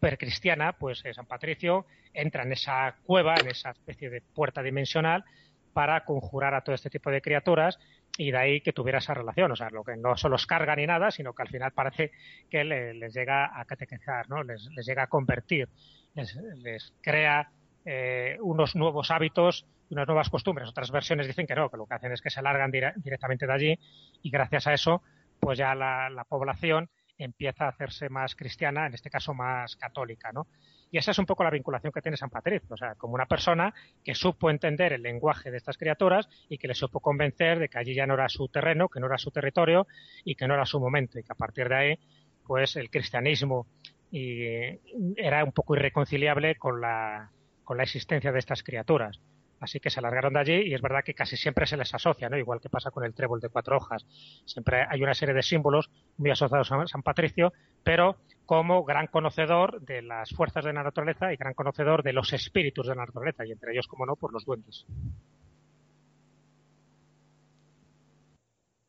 percristiana, 0.00 0.72
pues 0.72 1.04
eh, 1.04 1.14
San 1.14 1.26
Patricio 1.26 1.86
entra 2.12 2.42
en 2.42 2.52
esa 2.52 2.96
cueva, 3.04 3.34
en 3.36 3.48
esa 3.48 3.70
especie 3.70 4.10
de 4.10 4.20
puerta 4.20 4.62
dimensional, 4.62 5.24
para 5.72 6.04
conjurar 6.04 6.54
a 6.54 6.62
todo 6.62 6.74
este 6.74 6.90
tipo 6.90 7.10
de 7.10 7.20
criaturas 7.20 7.78
y 8.16 8.30
de 8.30 8.38
ahí 8.38 8.60
que 8.60 8.72
tuviera 8.72 8.98
esa 8.98 9.12
relación. 9.12 9.50
O 9.50 9.56
sea, 9.56 9.70
lo 9.70 9.82
que 9.82 9.96
no 9.96 10.16
solo 10.16 10.36
os 10.36 10.46
carga 10.46 10.76
ni 10.76 10.86
nada, 10.86 11.10
sino 11.10 11.34
que 11.34 11.42
al 11.42 11.48
final 11.48 11.72
parece 11.72 12.12
que 12.48 12.64
les 12.64 13.12
llega 13.12 13.58
a 13.58 13.64
catequizar, 13.64 14.28
¿no? 14.30 14.42
Les, 14.42 14.68
llega 14.86 15.02
a 15.02 15.06
convertir, 15.08 15.68
les, 16.14 16.92
crea 17.02 17.50
eh, 17.84 18.38
unos 18.40 18.76
nuevos 18.76 19.10
hábitos 19.10 19.66
y 19.90 19.94
unas 19.94 20.06
nuevas 20.06 20.30
costumbres. 20.30 20.68
Otras 20.68 20.90
versiones 20.92 21.26
dicen 21.26 21.46
que 21.46 21.56
no, 21.56 21.70
que 21.70 21.76
lo 21.76 21.86
que 21.86 21.94
hacen 21.94 22.12
es 22.12 22.22
que 22.22 22.30
se 22.30 22.40
largan 22.40 22.70
directamente 22.70 23.46
de 23.46 23.52
allí 23.52 23.78
y 24.22 24.30
gracias 24.30 24.68
a 24.68 24.74
eso, 24.74 25.02
pues 25.40 25.58
ya 25.58 25.74
la 25.74 26.24
población 26.28 26.88
empieza 27.18 27.66
a 27.66 27.68
hacerse 27.68 28.08
más 28.08 28.34
cristiana, 28.34 28.86
en 28.86 28.94
este 28.94 29.10
caso 29.10 29.34
más 29.34 29.76
católica, 29.76 30.32
¿no? 30.32 30.46
Y 30.90 30.98
esa 30.98 31.10
es 31.10 31.18
un 31.18 31.26
poco 31.26 31.42
la 31.42 31.50
vinculación 31.50 31.92
que 31.92 32.00
tiene 32.00 32.16
San 32.16 32.30
Patricio, 32.30 32.68
o 32.70 32.76
sea, 32.76 32.94
como 32.94 33.14
una 33.14 33.26
persona 33.26 33.74
que 34.04 34.14
supo 34.14 34.50
entender 34.50 34.92
el 34.92 35.02
lenguaje 35.02 35.50
de 35.50 35.56
estas 35.56 35.76
criaturas 35.76 36.28
y 36.48 36.58
que 36.58 36.68
le 36.68 36.74
supo 36.74 37.00
convencer 37.00 37.58
de 37.58 37.68
que 37.68 37.78
allí 37.78 37.94
ya 37.94 38.06
no 38.06 38.14
era 38.14 38.28
su 38.28 38.48
terreno, 38.48 38.88
que 38.88 39.00
no 39.00 39.06
era 39.06 39.18
su 39.18 39.30
territorio 39.30 39.86
y 40.24 40.36
que 40.36 40.46
no 40.46 40.54
era 40.54 40.66
su 40.66 40.78
momento 40.78 41.18
y 41.18 41.24
que 41.24 41.32
a 41.32 41.36
partir 41.36 41.68
de 41.68 41.74
ahí, 41.74 41.98
pues 42.46 42.76
el 42.76 42.90
cristianismo 42.90 43.66
era 44.12 45.42
un 45.42 45.52
poco 45.52 45.74
irreconciliable 45.74 46.54
con 46.54 46.80
la, 46.80 47.30
con 47.64 47.76
la 47.76 47.82
existencia 47.82 48.30
de 48.30 48.38
estas 48.38 48.62
criaturas. 48.62 49.20
Así 49.60 49.80
que 49.80 49.90
se 49.90 50.00
largaron 50.00 50.34
de 50.34 50.40
allí 50.40 50.62
y 50.68 50.74
es 50.74 50.82
verdad 50.82 51.02
que 51.04 51.14
casi 51.14 51.36
siempre 51.36 51.66
se 51.66 51.76
les 51.76 51.94
asocia, 51.94 52.28
¿no? 52.28 52.36
Igual 52.36 52.60
que 52.60 52.68
pasa 52.68 52.90
con 52.90 53.04
el 53.04 53.14
trébol 53.14 53.40
de 53.40 53.48
cuatro 53.48 53.76
hojas. 53.76 54.04
Siempre 54.44 54.86
hay 54.88 55.02
una 55.02 55.14
serie 55.14 55.34
de 55.34 55.42
símbolos 55.42 55.90
muy 56.18 56.30
asociados 56.30 56.70
a 56.70 56.86
San 56.86 57.02
Patricio, 57.02 57.52
pero 57.82 58.16
como 58.46 58.84
gran 58.84 59.06
conocedor 59.06 59.80
de 59.80 60.02
las 60.02 60.30
fuerzas 60.30 60.64
de 60.64 60.72
la 60.72 60.82
naturaleza 60.82 61.32
y 61.32 61.36
gran 61.36 61.54
conocedor 61.54 62.02
de 62.02 62.12
los 62.12 62.32
espíritus 62.32 62.86
de 62.86 62.94
la 62.94 63.06
naturaleza, 63.06 63.46
y 63.46 63.52
entre 63.52 63.72
ellos, 63.72 63.86
como 63.86 64.06
no, 64.06 64.16
por 64.16 64.32
los 64.32 64.44
duendes. 64.44 64.86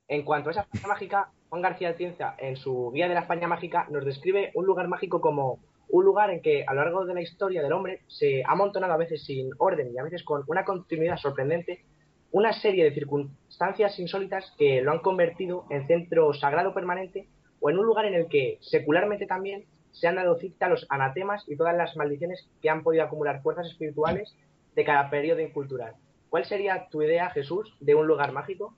En 0.08 0.24
cuanto 0.24 0.50
a 0.50 0.52
esa 0.52 0.62
España 0.62 0.88
mágica, 0.88 1.32
Juan 1.50 1.62
García 1.62 1.94
Cienza, 1.94 2.36
en 2.38 2.58
su 2.58 2.92
Guía 2.94 3.08
de 3.08 3.16
la 3.16 3.22
España 3.22 3.48
mágica, 3.48 3.88
nos 3.90 4.06
describe 4.06 4.52
un 4.54 4.66
lugar 4.66 4.88
mágico 4.88 5.20
como 5.20 5.60
un 5.90 6.06
lugar 6.06 6.30
en 6.30 6.42
que 6.42 6.64
a 6.66 6.74
lo 6.74 6.84
largo 6.84 7.06
de 7.06 7.14
la 7.14 7.22
historia 7.22 7.62
del 7.62 7.74
hombre 7.74 8.02
se 8.08 8.44
ha 8.44 8.52
amontonado 8.52 8.94
a 8.94 8.98
veces 8.98 9.24
sin 9.24 9.50
orden 9.58 9.92
y 9.94 9.98
a 9.98 10.04
veces 10.04 10.24
con 10.24 10.44
una 10.48 10.66
continuidad 10.66 11.18
sorprendente 11.18 11.86
una 12.32 12.52
serie 12.52 12.84
de 12.84 12.94
circunstancias 12.94 13.98
insólitas 13.98 14.54
que 14.58 14.82
lo 14.82 14.92
han 14.92 15.00
convertido 15.00 15.66
en 15.70 15.88
centro 15.88 16.34
sagrado 16.34 16.74
permanente 16.74 17.30
o 17.62 17.70
en 17.70 17.80
un 17.80 17.86
lugar 17.86 18.06
en 18.06 18.14
el 18.14 18.28
que 18.28 18.58
secularmente 18.62 19.26
también 19.26 19.66
se 19.92 20.08
han 20.08 20.16
dado 20.16 20.38
cita 20.38 20.68
los 20.68 20.86
anatemas 20.90 21.46
y 21.48 21.56
todas 21.56 21.76
las 21.78 21.96
maldiciones 21.96 22.46
que 22.62 22.70
han 22.70 22.84
podido 22.84 23.06
acumular 23.06 23.42
fuerzas 23.42 23.68
espirituales 23.68 24.36
de 24.76 24.84
cada 24.84 25.10
periodo 25.10 25.40
incultural. 25.40 25.94
¿Cuál 26.30 26.44
sería 26.44 26.90
tu 26.90 27.02
idea, 27.02 27.30
Jesús, 27.30 27.74
de 27.80 27.96
un 27.96 28.06
lugar 28.06 28.34
mágico? 28.34 28.76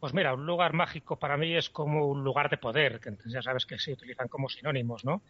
Pues 0.00 0.14
mira, 0.14 0.32
un 0.32 0.46
lugar 0.46 0.72
mágico 0.72 1.18
para 1.18 1.36
mí 1.36 1.54
es 1.54 1.68
como 1.68 2.06
un 2.06 2.24
lugar 2.24 2.48
de 2.48 2.56
poder, 2.56 3.00
que 3.00 3.14
ya 3.26 3.42
sabes 3.42 3.66
que 3.66 3.78
se 3.78 3.92
utilizan 3.92 4.28
como 4.28 4.48
sinónimos, 4.48 5.04
¿no? 5.04 5.20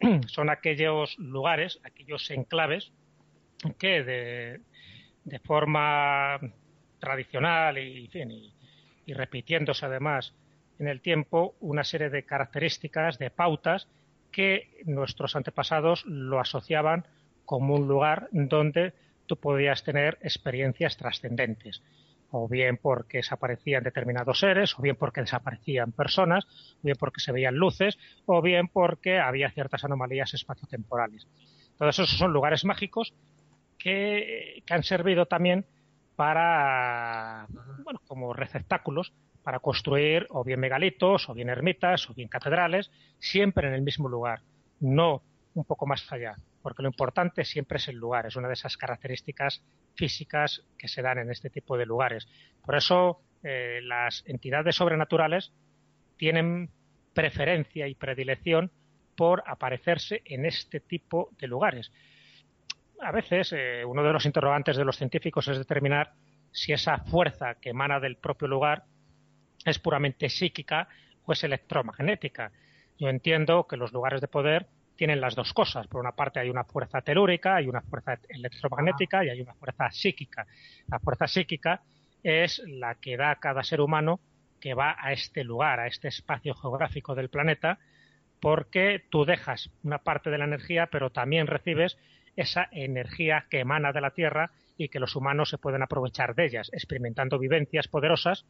Son 0.26 0.50
aquellos 0.50 1.18
lugares, 1.18 1.80
aquellos 1.84 2.30
enclaves 2.30 2.92
que 3.78 4.04
de, 4.04 5.38
forma 5.40 6.38
tradicional 6.98 7.78
y, 7.78 8.08
y 9.06 9.12
repitiéndose 9.12 9.86
además 9.86 10.34
en 10.78 10.88
el 10.88 11.00
tiempo 11.00 11.56
una 11.60 11.84
serie 11.84 12.08
de 12.10 12.24
características, 12.24 13.18
de 13.18 13.30
pautas 13.30 13.88
que 14.30 14.82
nuestros 14.84 15.34
antepasados 15.34 16.04
lo 16.06 16.38
asociaban 16.38 17.06
como 17.44 17.74
un 17.74 17.88
lugar 17.88 18.28
donde 18.30 18.92
tú 19.26 19.36
podías 19.36 19.82
tener 19.82 20.18
experiencias 20.22 20.96
trascendentes 20.96 21.82
o 22.30 22.48
bien 22.48 22.78
porque 22.80 23.18
desaparecían 23.18 23.84
determinados 23.84 24.40
seres, 24.40 24.78
o 24.78 24.82
bien 24.82 24.96
porque 24.96 25.22
desaparecían 25.22 25.92
personas, 25.92 26.46
o 26.76 26.84
bien 26.84 26.96
porque 26.98 27.20
se 27.20 27.32
veían 27.32 27.56
luces, 27.56 27.98
o 28.26 28.42
bien 28.42 28.68
porque 28.68 29.18
había 29.18 29.50
ciertas 29.50 29.84
anomalías 29.84 30.34
espaciotemporales. 30.34 31.26
Todos 31.78 31.98
esos 31.98 32.18
son 32.18 32.32
lugares 32.32 32.64
mágicos 32.64 33.14
que, 33.78 34.62
que 34.66 34.74
han 34.74 34.82
servido 34.82 35.26
también 35.26 35.64
para, 36.16 37.46
bueno, 37.84 38.00
como 38.08 38.32
receptáculos 38.32 39.12
para 39.44 39.60
construir 39.60 40.26
o 40.30 40.44
bien 40.44 40.60
megalitos, 40.60 41.28
o 41.28 41.34
bien 41.34 41.48
ermitas, 41.48 42.10
o 42.10 42.14
bien 42.14 42.28
catedrales, 42.28 42.90
siempre 43.18 43.68
en 43.68 43.74
el 43.74 43.82
mismo 43.82 44.08
lugar, 44.08 44.40
no 44.80 45.22
un 45.54 45.64
poco 45.64 45.86
más 45.86 46.10
allá, 46.12 46.36
porque 46.68 46.82
lo 46.82 46.90
importante 46.90 47.46
siempre 47.46 47.78
es 47.78 47.88
el 47.88 47.96
lugar, 47.96 48.26
es 48.26 48.36
una 48.36 48.46
de 48.46 48.52
esas 48.52 48.76
características 48.76 49.64
físicas 49.94 50.66
que 50.76 50.86
se 50.86 51.00
dan 51.00 51.16
en 51.16 51.30
este 51.30 51.48
tipo 51.48 51.78
de 51.78 51.86
lugares. 51.86 52.28
Por 52.62 52.76
eso 52.76 53.22
eh, 53.42 53.80
las 53.82 54.22
entidades 54.26 54.76
sobrenaturales 54.76 55.50
tienen 56.18 56.68
preferencia 57.14 57.88
y 57.88 57.94
predilección 57.94 58.70
por 59.16 59.42
aparecerse 59.46 60.20
en 60.26 60.44
este 60.44 60.80
tipo 60.80 61.30
de 61.40 61.46
lugares. 61.46 61.90
A 63.00 63.12
veces 63.12 63.54
eh, 63.56 63.82
uno 63.86 64.02
de 64.02 64.12
los 64.12 64.26
interrogantes 64.26 64.76
de 64.76 64.84
los 64.84 64.98
científicos 64.98 65.48
es 65.48 65.56
determinar 65.56 66.12
si 66.52 66.74
esa 66.74 66.98
fuerza 66.98 67.54
que 67.54 67.70
emana 67.70 67.98
del 67.98 68.16
propio 68.16 68.46
lugar 68.46 68.84
es 69.64 69.78
puramente 69.78 70.28
psíquica 70.28 70.86
o 71.24 71.32
es 71.32 71.42
electromagnética. 71.44 72.52
Yo 72.98 73.08
entiendo 73.08 73.66
que 73.66 73.78
los 73.78 73.94
lugares 73.94 74.20
de 74.20 74.28
poder 74.28 74.66
tienen 74.98 75.20
las 75.20 75.36
dos 75.36 75.54
cosas. 75.54 75.86
Por 75.86 76.00
una 76.00 76.10
parte 76.10 76.40
hay 76.40 76.50
una 76.50 76.64
fuerza 76.64 77.00
telúrica, 77.00 77.54
hay 77.54 77.68
una 77.68 77.82
fuerza 77.82 78.18
electromagnética 78.28 79.24
y 79.24 79.30
hay 79.30 79.40
una 79.40 79.54
fuerza 79.54 79.88
psíquica. 79.92 80.44
La 80.88 80.98
fuerza 80.98 81.28
psíquica 81.28 81.82
es 82.24 82.60
la 82.66 82.96
que 82.96 83.16
da 83.16 83.30
a 83.30 83.36
cada 83.36 83.62
ser 83.62 83.80
humano 83.80 84.18
que 84.60 84.74
va 84.74 84.96
a 84.98 85.12
este 85.12 85.44
lugar, 85.44 85.78
a 85.78 85.86
este 85.86 86.08
espacio 86.08 86.52
geográfico 86.52 87.14
del 87.14 87.30
planeta, 87.30 87.78
porque 88.40 89.04
tú 89.08 89.24
dejas 89.24 89.70
una 89.84 89.98
parte 89.98 90.30
de 90.30 90.38
la 90.38 90.46
energía, 90.46 90.88
pero 90.90 91.10
también 91.10 91.46
recibes 91.46 91.96
esa 92.34 92.68
energía 92.72 93.46
que 93.48 93.60
emana 93.60 93.92
de 93.92 94.00
la 94.00 94.10
Tierra 94.10 94.50
y 94.76 94.88
que 94.88 94.98
los 94.98 95.14
humanos 95.14 95.50
se 95.50 95.58
pueden 95.58 95.82
aprovechar 95.82 96.34
de 96.34 96.46
ellas, 96.46 96.70
experimentando 96.72 97.38
vivencias 97.38 97.86
poderosas, 97.86 98.46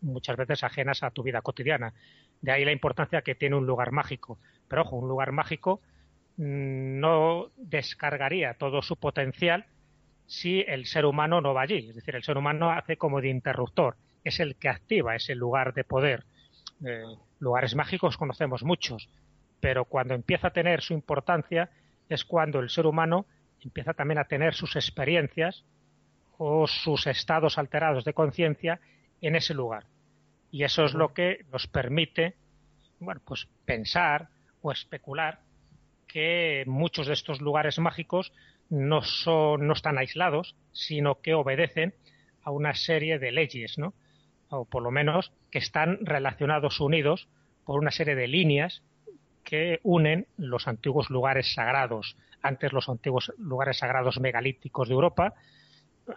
muchas 0.00 0.36
veces 0.36 0.64
ajenas 0.64 1.04
a 1.04 1.12
tu 1.12 1.22
vida 1.22 1.42
cotidiana. 1.42 1.94
De 2.40 2.50
ahí 2.50 2.64
la 2.64 2.72
importancia 2.72 3.22
que 3.22 3.36
tiene 3.36 3.54
un 3.54 3.66
lugar 3.66 3.92
mágico. 3.92 4.40
Pero 4.66 4.82
ojo, 4.82 4.96
un 4.96 5.08
lugar 5.08 5.30
mágico 5.30 5.80
no 6.42 7.52
descargaría 7.56 8.54
todo 8.54 8.82
su 8.82 8.96
potencial 8.96 9.64
si 10.26 10.64
el 10.66 10.86
ser 10.86 11.04
humano 11.06 11.40
no 11.40 11.54
va 11.54 11.62
allí. 11.62 11.88
Es 11.88 11.94
decir, 11.94 12.16
el 12.16 12.24
ser 12.24 12.36
humano 12.36 12.70
hace 12.70 12.96
como 12.96 13.20
de 13.20 13.28
interruptor, 13.28 13.96
es 14.24 14.40
el 14.40 14.56
que 14.56 14.68
activa 14.68 15.14
ese 15.14 15.36
lugar 15.36 15.72
de 15.72 15.84
poder. 15.84 16.24
Eh, 16.84 17.04
lugares 17.38 17.76
mágicos 17.76 18.16
conocemos 18.16 18.64
muchos, 18.64 19.08
pero 19.60 19.84
cuando 19.84 20.14
empieza 20.14 20.48
a 20.48 20.52
tener 20.52 20.80
su 20.80 20.94
importancia 20.94 21.70
es 22.08 22.24
cuando 22.24 22.58
el 22.58 22.70
ser 22.70 22.86
humano 22.86 23.24
empieza 23.60 23.94
también 23.94 24.18
a 24.18 24.24
tener 24.24 24.54
sus 24.54 24.74
experiencias 24.74 25.64
o 26.38 26.66
sus 26.66 27.06
estados 27.06 27.56
alterados 27.56 28.04
de 28.04 28.14
conciencia 28.14 28.80
en 29.20 29.36
ese 29.36 29.54
lugar. 29.54 29.86
Y 30.50 30.64
eso 30.64 30.84
es 30.84 30.94
lo 30.94 31.14
que 31.14 31.44
nos 31.52 31.68
permite, 31.68 32.34
bueno, 32.98 33.20
pues 33.24 33.46
pensar 33.64 34.28
o 34.60 34.72
especular 34.72 35.38
que 36.12 36.64
muchos 36.66 37.06
de 37.06 37.14
estos 37.14 37.40
lugares 37.40 37.78
mágicos 37.78 38.32
no, 38.68 39.02
son, 39.02 39.66
no 39.66 39.72
están 39.72 39.96
aislados, 39.96 40.56
sino 40.72 41.20
que 41.20 41.34
obedecen 41.34 41.94
a 42.42 42.50
una 42.50 42.74
serie 42.74 43.18
de 43.18 43.32
leyes, 43.32 43.78
¿no? 43.78 43.94
o 44.50 44.66
por 44.66 44.82
lo 44.82 44.90
menos 44.90 45.32
que 45.50 45.58
están 45.58 45.98
relacionados, 46.02 46.80
unidos 46.80 47.28
por 47.64 47.80
una 47.80 47.90
serie 47.90 48.14
de 48.14 48.28
líneas 48.28 48.82
que 49.44 49.80
unen 49.82 50.26
los 50.36 50.68
antiguos 50.68 51.08
lugares 51.08 51.54
sagrados, 51.54 52.16
antes 52.42 52.72
los 52.72 52.88
antiguos 52.88 53.32
lugares 53.38 53.78
sagrados 53.78 54.20
megalíticos 54.20 54.88
de 54.88 54.94
Europa. 54.94 55.34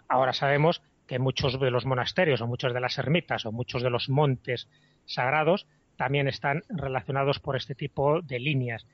Ahora 0.08 0.34
sabemos 0.34 0.82
que 1.06 1.18
muchos 1.18 1.58
de 1.58 1.70
los 1.70 1.86
monasterios 1.86 2.42
o 2.42 2.46
muchas 2.46 2.74
de 2.74 2.80
las 2.80 2.98
ermitas 2.98 3.46
o 3.46 3.52
muchos 3.52 3.82
de 3.82 3.90
los 3.90 4.10
montes 4.10 4.68
sagrados 5.06 5.66
también 5.96 6.28
están 6.28 6.62
relacionados 6.68 7.40
por 7.40 7.56
este 7.56 7.74
tipo 7.74 8.20
de 8.20 8.38
líneas. 8.38 8.86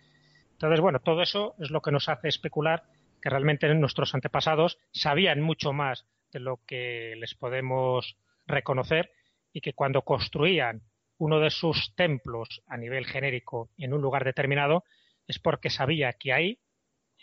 Entonces, 0.62 0.80
bueno, 0.80 1.00
todo 1.00 1.22
eso 1.22 1.56
es 1.58 1.72
lo 1.72 1.80
que 1.80 1.90
nos 1.90 2.08
hace 2.08 2.28
especular 2.28 2.84
que 3.20 3.28
realmente 3.28 3.66
nuestros 3.74 4.14
antepasados 4.14 4.78
sabían 4.92 5.40
mucho 5.40 5.72
más 5.72 6.06
de 6.30 6.38
lo 6.38 6.60
que 6.64 7.16
les 7.16 7.34
podemos 7.34 8.16
reconocer 8.46 9.10
y 9.52 9.60
que 9.60 9.72
cuando 9.72 10.02
construían 10.02 10.82
uno 11.18 11.40
de 11.40 11.50
sus 11.50 11.96
templos 11.96 12.62
a 12.68 12.76
nivel 12.76 13.06
genérico 13.06 13.70
en 13.76 13.92
un 13.92 14.02
lugar 14.02 14.22
determinado 14.24 14.84
es 15.26 15.40
porque 15.40 15.68
sabía 15.68 16.12
que 16.12 16.32
ahí 16.32 16.60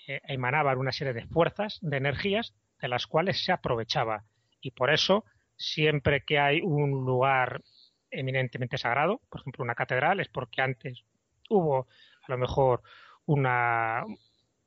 eh, 0.05 0.19
emanaban 0.27 0.77
una 0.77 0.91
serie 0.91 1.13
de 1.13 1.25
fuerzas, 1.25 1.77
de 1.81 1.95
energías, 1.95 2.53
de 2.81 2.89
las 2.89 3.07
cuales 3.07 3.41
se 3.45 3.53
aprovechaba. 3.53 4.25
Y 4.59 4.71
por 4.71 4.91
eso, 4.91 5.23
siempre 5.55 6.25
que 6.25 6.39
hay 6.39 6.59
un 6.59 7.05
lugar 7.05 7.61
eminentemente 8.11 8.77
sagrado, 8.77 9.21
por 9.29 9.39
ejemplo 9.39 9.63
una 9.63 9.75
catedral, 9.75 10.19
es 10.19 10.27
porque 10.27 10.61
antes 10.61 11.05
hubo 11.49 11.87
a 12.27 12.31
lo 12.33 12.37
mejor 12.37 12.83
una, 13.29 14.05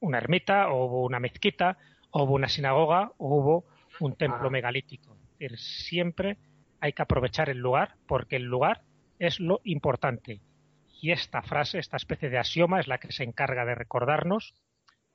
una 0.01 0.19
ermita, 0.19 0.71
o 0.71 0.87
hubo 0.87 1.05
una 1.05 1.19
mezquita, 1.19 1.79
o 2.11 2.23
hubo 2.23 2.35
una 2.35 2.49
sinagoga, 2.49 3.11
o 3.19 3.37
hubo 3.37 3.65
un 3.99 4.15
templo 4.15 4.51
megalítico. 4.51 5.17
Es 5.39 5.51
decir, 5.51 5.59
siempre 5.59 6.37
hay 6.81 6.93
que 6.93 7.03
aprovechar 7.03 7.51
el 7.51 7.59
lugar 7.59 7.97
porque 8.07 8.37
el 8.37 8.45
lugar 8.45 8.83
es 9.19 9.41
lo 9.41 9.61
importante. 9.65 10.41
Y 11.01 11.11
esta 11.11 11.43
frase, 11.43 11.81
esta 11.81 11.97
especie 11.97 12.31
de 12.31 12.39
axioma, 12.39 12.79
es 12.79 12.87
la 12.87 12.99
que 12.99 13.11
se 13.11 13.25
encarga 13.25 13.65
de 13.65 13.75
recordarnos 13.75 14.55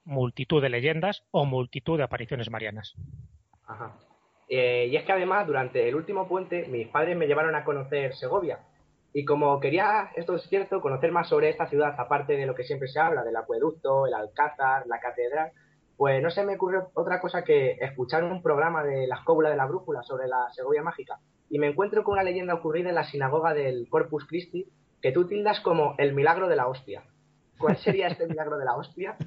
multitud 0.03 0.61
de 0.61 0.69
leyendas 0.69 1.23
o 1.31 1.45
multitud 1.45 1.97
de 1.97 2.03
apariciones 2.03 2.49
marianas. 2.49 2.95
Ajá. 3.65 3.93
Eh, 4.49 4.87
y 4.91 4.95
es 4.97 5.03
que 5.03 5.11
además, 5.13 5.47
durante 5.47 5.87
el 5.87 5.95
último 5.95 6.27
puente, 6.27 6.67
mis 6.67 6.87
padres 6.87 7.15
me 7.15 7.27
llevaron 7.27 7.55
a 7.55 7.63
conocer 7.63 8.13
Segovia, 8.13 8.59
y 9.17 9.25
como 9.25 9.59
quería, 9.59 10.11
esto 10.15 10.35
es 10.35 10.43
cierto, 10.43 10.79
conocer 10.79 11.11
más 11.11 11.27
sobre 11.27 11.49
esta 11.49 11.67
ciudad, 11.67 11.95
aparte 11.97 12.37
de 12.37 12.45
lo 12.45 12.53
que 12.53 12.63
siempre 12.63 12.87
se 12.87 12.99
habla, 12.99 13.23
del 13.23 13.35
acueducto, 13.35 14.05
el 14.05 14.13
alcázar, 14.13 14.85
la 14.85 14.99
catedral, 14.99 15.53
pues 15.95 16.21
no 16.21 16.29
se 16.29 16.43
me 16.43 16.53
ocurrió 16.53 16.91
otra 16.93 17.19
cosa 17.19 17.43
que 17.43 17.79
escuchar 17.81 18.23
un 18.23 18.43
programa 18.43 18.83
de 18.83 19.07
la 19.07 19.15
escóbula 19.15 19.49
de 19.49 19.55
la 19.55 19.65
brújula 19.65 20.03
sobre 20.03 20.27
la 20.27 20.45
Segovia 20.53 20.83
mágica. 20.83 21.17
Y 21.49 21.57
me 21.57 21.65
encuentro 21.65 22.03
con 22.03 22.13
una 22.13 22.21
leyenda 22.21 22.53
ocurrida 22.53 22.89
en 22.89 22.95
la 22.95 23.05
sinagoga 23.05 23.55
del 23.55 23.89
Corpus 23.89 24.27
Christi 24.27 24.67
que 25.01 25.11
tú 25.11 25.25
tildas 25.25 25.61
como 25.61 25.95
el 25.97 26.13
milagro 26.13 26.47
de 26.47 26.55
la 26.55 26.67
hostia. 26.67 27.01
¿Cuál 27.57 27.75
sería 27.77 28.09
este 28.09 28.27
milagro 28.29 28.59
de 28.59 28.65
la 28.65 28.75
hostia? 28.75 29.17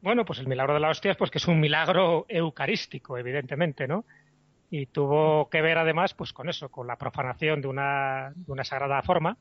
Bueno, 0.00 0.24
pues 0.24 0.38
el 0.38 0.46
milagro 0.46 0.72
de 0.72 0.80
la 0.80 0.88
hostia 0.88 1.10
es 1.10 1.18
pues 1.18 1.30
que 1.30 1.36
es 1.36 1.46
un 1.46 1.60
milagro 1.60 2.24
eucarístico, 2.30 3.18
evidentemente, 3.18 3.86
¿no? 3.86 4.06
Y 4.70 4.86
tuvo 4.86 5.48
que 5.48 5.62
ver 5.62 5.78
además 5.78 6.14
pues 6.14 6.32
con 6.32 6.48
eso, 6.48 6.68
con 6.68 6.86
la 6.86 6.96
profanación 6.96 7.60
de 7.60 7.68
una, 7.68 8.32
de 8.34 8.52
una 8.52 8.64
sagrada 8.64 9.02
forma. 9.02 9.36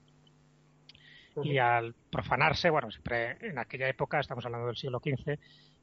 Y 1.44 1.60
al 1.60 1.94
profanarse, 2.10 2.72
bueno, 2.72 2.90
siempre 2.90 3.38
en 3.42 3.60
aquella 3.60 3.88
época, 3.88 4.20
estamos 4.20 4.44
hablando 4.46 4.68
del 4.68 4.76
siglo 4.76 5.00
XV, 5.00 5.38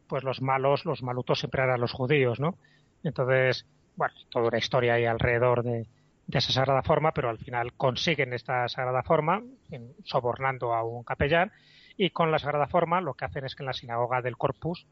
pues 0.09 0.25
los 0.25 0.43
malos, 0.43 0.85
los 0.85 1.03
malutos 1.05 1.39
siempre 1.39 1.63
eran 1.63 1.81
los 1.81 1.93
judíos, 1.93 2.41
¿no? 2.41 2.59
Entonces, 3.05 3.65
bueno, 3.95 4.15
toda 4.31 4.49
una 4.49 4.59
historia 4.59 4.95
ahí 4.95 5.05
alrededor 5.05 5.63
de, 5.63 5.87
de 6.27 6.39
esa 6.39 6.53
sagrada 6.53 6.83
forma, 6.83 7.13
pero 7.13 7.29
al 7.29 7.39
final 7.39 7.73
consiguen 7.75 8.33
esta 8.33 8.69
sagrada 8.69 9.05
forma 9.05 9.43
sobornando 10.05 10.75
a 10.75 10.83
un 10.83 11.05
capellán. 11.05 11.53
Y 11.97 12.11
con 12.11 12.33
la 12.33 12.41
sagrada 12.41 12.67
forma 12.67 13.01
lo 13.01 13.15
que 13.15 13.25
hacen 13.25 13.45
es 13.45 13.55
que 13.55 13.63
en 13.63 13.69
la 13.69 13.73
sinagoga 13.73 14.23
del 14.23 14.37
Corpus, 14.37 14.87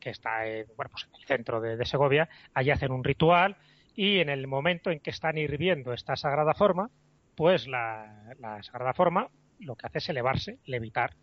que 0.00 0.10
está 0.10 0.46
en, 0.46 0.66
bueno, 0.76 0.90
pues 0.90 1.04
en 1.04 1.14
el 1.14 1.26
centro 1.26 1.60
de, 1.60 1.76
de 1.76 1.86
Segovia, 1.86 2.28
allí 2.54 2.70
hacen 2.70 2.90
un 2.90 3.04
ritual 3.04 3.56
y 3.98 4.20
en 4.20 4.28
el 4.28 4.46
momento 4.46 4.92
en 4.92 5.00
que 5.00 5.10
están 5.10 5.38
hirviendo 5.38 5.92
esta 5.92 6.14
sagrada 6.14 6.54
forma, 6.54 6.88
pues 7.34 7.66
la, 7.66 8.32
sagrada 8.62 8.94
forma 8.94 9.28
lo 9.58 9.74
que 9.74 9.88
hace 9.88 9.98
es 9.98 10.08
elevarse, 10.08 10.60
levitar. 10.66 11.16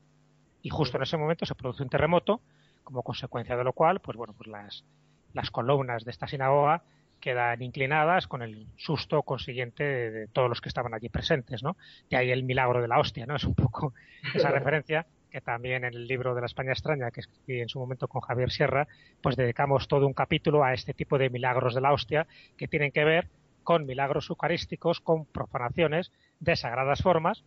Y 0.62 0.68
justo 0.68 0.98
en 0.98 1.04
ese 1.04 1.16
momento 1.16 1.46
se 1.46 1.56
produce 1.56 1.84
un 1.84 1.90
terremoto, 1.90 2.42
como 2.84 3.02
consecuencia 3.02 3.56
de 3.56 3.64
lo 3.64 3.72
cual, 3.72 4.02
pues 4.02 4.18
bueno, 4.18 4.34
pues 4.34 4.50
las, 4.50 4.84
las 5.32 5.52
columnas 5.52 6.04
de 6.04 6.12
esta 6.12 6.28
sinagoga 6.28 6.84
quedan 7.22 7.62
inclinadas 7.62 8.28
con 8.28 8.42
el 8.42 8.68
susto 8.76 9.24
consiguiente 9.24 10.12
de, 10.12 10.28
todos 10.28 10.50
los 10.50 10.60
que 10.60 10.68
estaban 10.68 10.94
allí 10.94 11.08
presentes, 11.08 11.64
¿no? 11.64 11.78
De 12.10 12.18
ahí 12.18 12.30
el 12.30 12.44
milagro 12.44 12.82
de 12.82 12.90
la 12.90 13.00
hostia, 13.00 13.26
¿no? 13.26 13.38
Es 13.38 13.46
un 13.46 13.56
poco 13.56 13.94
esa 14.36 14.50
referencia 14.50 15.08
que 15.36 15.42
también 15.42 15.84
en 15.84 15.94
el 15.94 16.08
libro 16.08 16.34
de 16.34 16.40
la 16.40 16.46
España 16.46 16.72
extraña 16.72 17.12
que 17.12 17.20
escribí 17.20 17.60
en 17.60 17.68
su 17.68 17.78
momento 17.78 18.08
con 18.08 18.22
Javier 18.22 18.52
Sierra, 18.52 18.88
pues 19.22 19.36
dedicamos 19.36 19.90
todo 19.90 20.08
un 20.08 20.14
capítulo 20.14 20.64
a 20.64 20.74
este 20.74 20.94
tipo 20.94 21.18
de 21.18 21.30
milagros 21.30 21.76
de 21.76 21.82
la 21.82 21.92
hostia 21.92 22.26
que 22.56 22.70
tienen 22.70 22.94
que 22.94 23.04
ver 23.04 23.28
con 23.62 23.86
milagros 23.86 24.30
eucarísticos, 24.30 25.02
con 25.02 25.26
profanaciones 25.26 26.14
de 26.40 26.56
sagradas 26.56 27.02
formas, 27.02 27.44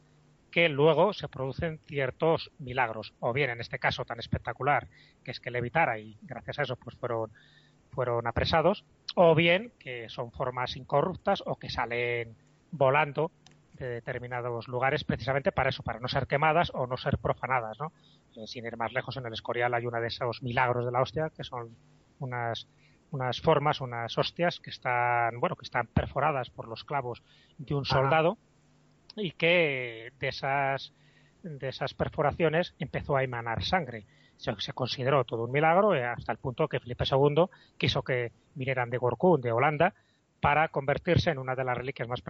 que 0.51 0.69
luego 0.69 1.15
se 1.15 1.29
producen 1.29 1.81
ciertos 1.87 2.51
milagros, 2.59 3.15
o 3.21 3.33
bien 3.33 3.49
en 3.49 3.63
este 3.63 3.79
caso 3.79 4.05
tan 4.05 4.19
espectacular 4.19 4.87
que 5.25 5.31
es 5.31 5.41
que 5.41 5.51
levitara 5.51 5.99
y 5.99 6.19
gracias 6.21 6.59
a 6.59 6.63
eso 6.65 6.77
pues 6.77 6.95
fueron 6.97 7.31
fueron 7.93 8.27
apresados, 8.27 8.85
o 9.15 9.35
bien 9.35 9.73
que 9.79 10.11
son 10.11 10.31
formas 10.31 10.77
incorruptas 10.77 11.43
o 11.47 11.57
que 11.57 11.71
salen 11.71 12.37
volando 12.71 13.31
de 13.85 13.95
determinados 13.95 14.69
lugares 14.69 15.05
precisamente 15.05 15.53
para 15.53 15.71
eso, 15.71 15.83
para 15.83 16.01
no 16.01 16.09
ser 16.09 16.27
quemadas 16.27 16.71
o 16.75 16.87
no 16.87 16.97
ser 16.97 17.19
profanadas, 17.19 17.79
¿no? 17.79 17.93
Eh, 18.37 18.47
sin 18.47 18.67
ir 18.67 18.77
más 18.77 18.93
lejos, 18.93 19.17
en 19.17 19.27
el 19.27 19.33
Escorial 19.33 19.75
hay 19.75 19.87
una 19.87 20.01
de 20.01 20.09
esos 20.09 20.43
milagros 20.43 20.85
de 20.85 20.93
la 20.93 21.03
hostia 21.03 21.31
que 21.31 21.45
son 21.45 21.77
unas 22.19 22.67
unas 23.11 23.41
formas, 23.41 23.81
unas 23.81 24.17
hostias 24.19 24.61
que 24.61 24.71
están, 24.71 25.41
bueno, 25.41 25.57
que 25.57 25.65
están 25.65 25.87
perforadas 25.87 26.51
por 26.51 26.69
los 26.69 26.85
clavos 26.85 27.23
de 27.57 27.75
un 27.75 27.85
soldado 27.85 28.37
y 29.17 29.33
que 29.33 30.13
de 30.19 30.29
esas 30.29 30.93
de 31.43 31.69
esas 31.69 31.95
perforaciones 31.95 32.75
empezó 32.79 33.17
a 33.17 33.25
emanar 33.25 33.63
sangre. 33.63 34.05
Se, 34.37 34.55
se 34.61 34.73
consideró 34.73 35.25
todo 35.25 35.45
un 35.45 35.53
milagro 35.53 35.95
eh, 35.95 36.05
hasta 36.05 36.33
el 36.33 36.39
punto 36.39 36.69
que 36.69 36.81
Felipe 36.81 37.05
II 37.11 37.47
quiso 37.77 38.03
que 38.03 38.33
vinieran 38.55 38.91
de 38.91 38.99
Gorkun, 38.99 39.41
de 39.41 39.53
Holanda, 39.53 39.95
para 40.41 40.69
convertirse 40.69 41.31
en 41.31 41.39
una 41.39 41.55
de 41.55 41.65
las 41.65 41.77
reliquias 41.77 42.09
más 42.09 42.23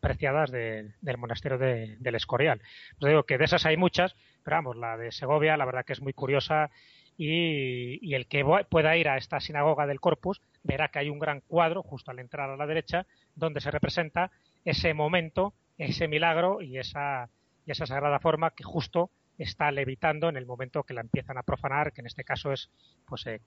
preciadas 0.00 0.50
del 0.50 1.18
monasterio 1.18 1.58
de, 1.58 1.96
del 1.98 2.14
Escorial. 2.14 2.60
Os 3.00 3.08
digo 3.08 3.24
que 3.24 3.38
de 3.38 3.44
esas 3.44 3.64
hay 3.66 3.76
muchas, 3.76 4.14
pero 4.42 4.56
vamos, 4.56 4.76
la 4.76 4.96
de 4.96 5.12
Segovia, 5.12 5.56
la 5.56 5.64
verdad 5.64 5.84
que 5.84 5.94
es 5.94 6.02
muy 6.02 6.12
curiosa 6.12 6.70
y, 7.16 8.14
el 8.14 8.26
que 8.26 8.44
pueda 8.68 8.96
ir 8.96 9.08
a 9.08 9.16
esta 9.16 9.40
sinagoga 9.40 9.86
del 9.86 10.00
Corpus 10.00 10.40
verá 10.62 10.88
que 10.88 10.98
hay 10.98 11.10
un 11.10 11.18
gran 11.18 11.40
cuadro 11.40 11.82
justo 11.82 12.10
al 12.10 12.18
entrar 12.18 12.50
a 12.50 12.56
la 12.56 12.66
derecha 12.66 13.06
donde 13.34 13.60
se 13.60 13.70
representa 13.70 14.30
ese 14.64 14.94
momento, 14.94 15.54
ese 15.78 16.08
milagro 16.08 16.60
y 16.60 16.78
esa, 16.78 17.30
y 17.66 17.70
esa 17.70 17.86
sagrada 17.86 18.18
forma 18.18 18.50
que 18.50 18.64
justo 18.64 19.10
está 19.38 19.70
levitando 19.70 20.28
en 20.28 20.36
el 20.36 20.46
momento 20.46 20.84
que 20.84 20.94
la 20.94 21.00
empiezan 21.00 21.38
a 21.38 21.42
profanar, 21.42 21.92
que 21.92 22.00
en 22.00 22.06
este 22.06 22.24
caso 22.24 22.52
es 22.52 22.70
pues 23.06 23.26
eh, 23.26 23.40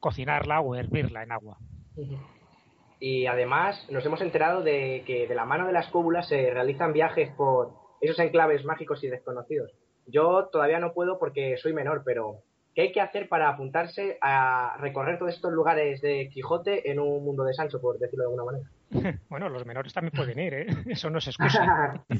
cocinarla 0.00 0.60
o 0.60 0.74
hervirla 0.74 1.22
en 1.22 1.32
agua. 1.32 1.58
Y 2.98 3.26
además 3.26 3.86
nos 3.90 4.04
hemos 4.06 4.20
enterado 4.20 4.62
de 4.62 5.02
que 5.06 5.26
de 5.26 5.34
la 5.34 5.44
mano 5.44 5.66
de 5.66 5.72
las 5.72 5.88
cúbulas 5.88 6.28
se 6.28 6.50
realizan 6.50 6.92
viajes 6.92 7.30
por 7.36 7.74
esos 8.00 8.18
enclaves 8.18 8.64
mágicos 8.64 9.02
y 9.04 9.08
desconocidos. 9.08 9.72
Yo 10.06 10.48
todavía 10.52 10.78
no 10.78 10.92
puedo 10.92 11.18
porque 11.18 11.56
soy 11.58 11.72
menor, 11.72 12.02
pero 12.04 12.42
¿qué 12.74 12.82
hay 12.82 12.92
que 12.92 13.00
hacer 13.00 13.28
para 13.28 13.48
apuntarse 13.48 14.18
a 14.20 14.76
recorrer 14.80 15.18
todos 15.18 15.34
estos 15.34 15.52
lugares 15.52 16.00
de 16.00 16.28
Quijote 16.32 16.90
en 16.90 17.00
un 17.00 17.24
mundo 17.24 17.44
de 17.44 17.54
Sancho, 17.54 17.80
por 17.80 17.98
decirlo 17.98 18.24
de 18.24 18.30
alguna 18.30 18.44
manera? 18.44 18.70
bueno, 19.28 19.48
los 19.48 19.66
menores 19.66 19.92
también 19.92 20.12
pueden 20.12 20.38
ir, 20.38 20.54
¿eh? 20.54 20.66
Eso 20.86 21.10
no 21.10 21.18
es 21.18 21.26
excusa. 21.26 22.04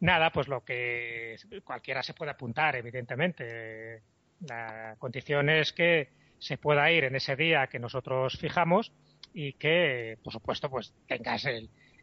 Nada, 0.00 0.30
pues 0.30 0.48
lo 0.48 0.64
que 0.64 1.36
cualquiera 1.62 2.02
se 2.02 2.14
puede 2.14 2.30
apuntar, 2.30 2.74
evidentemente. 2.76 4.02
La 4.48 4.96
condición 4.98 5.50
es 5.50 5.74
que 5.74 6.08
se 6.40 6.58
pueda 6.58 6.90
ir 6.90 7.04
en 7.04 7.14
ese 7.14 7.36
día 7.36 7.68
que 7.68 7.78
nosotros 7.78 8.36
fijamos 8.38 8.92
y 9.32 9.52
que, 9.52 10.18
por 10.24 10.32
supuesto, 10.32 10.68
pues 10.68 10.92
tengas 11.06 11.46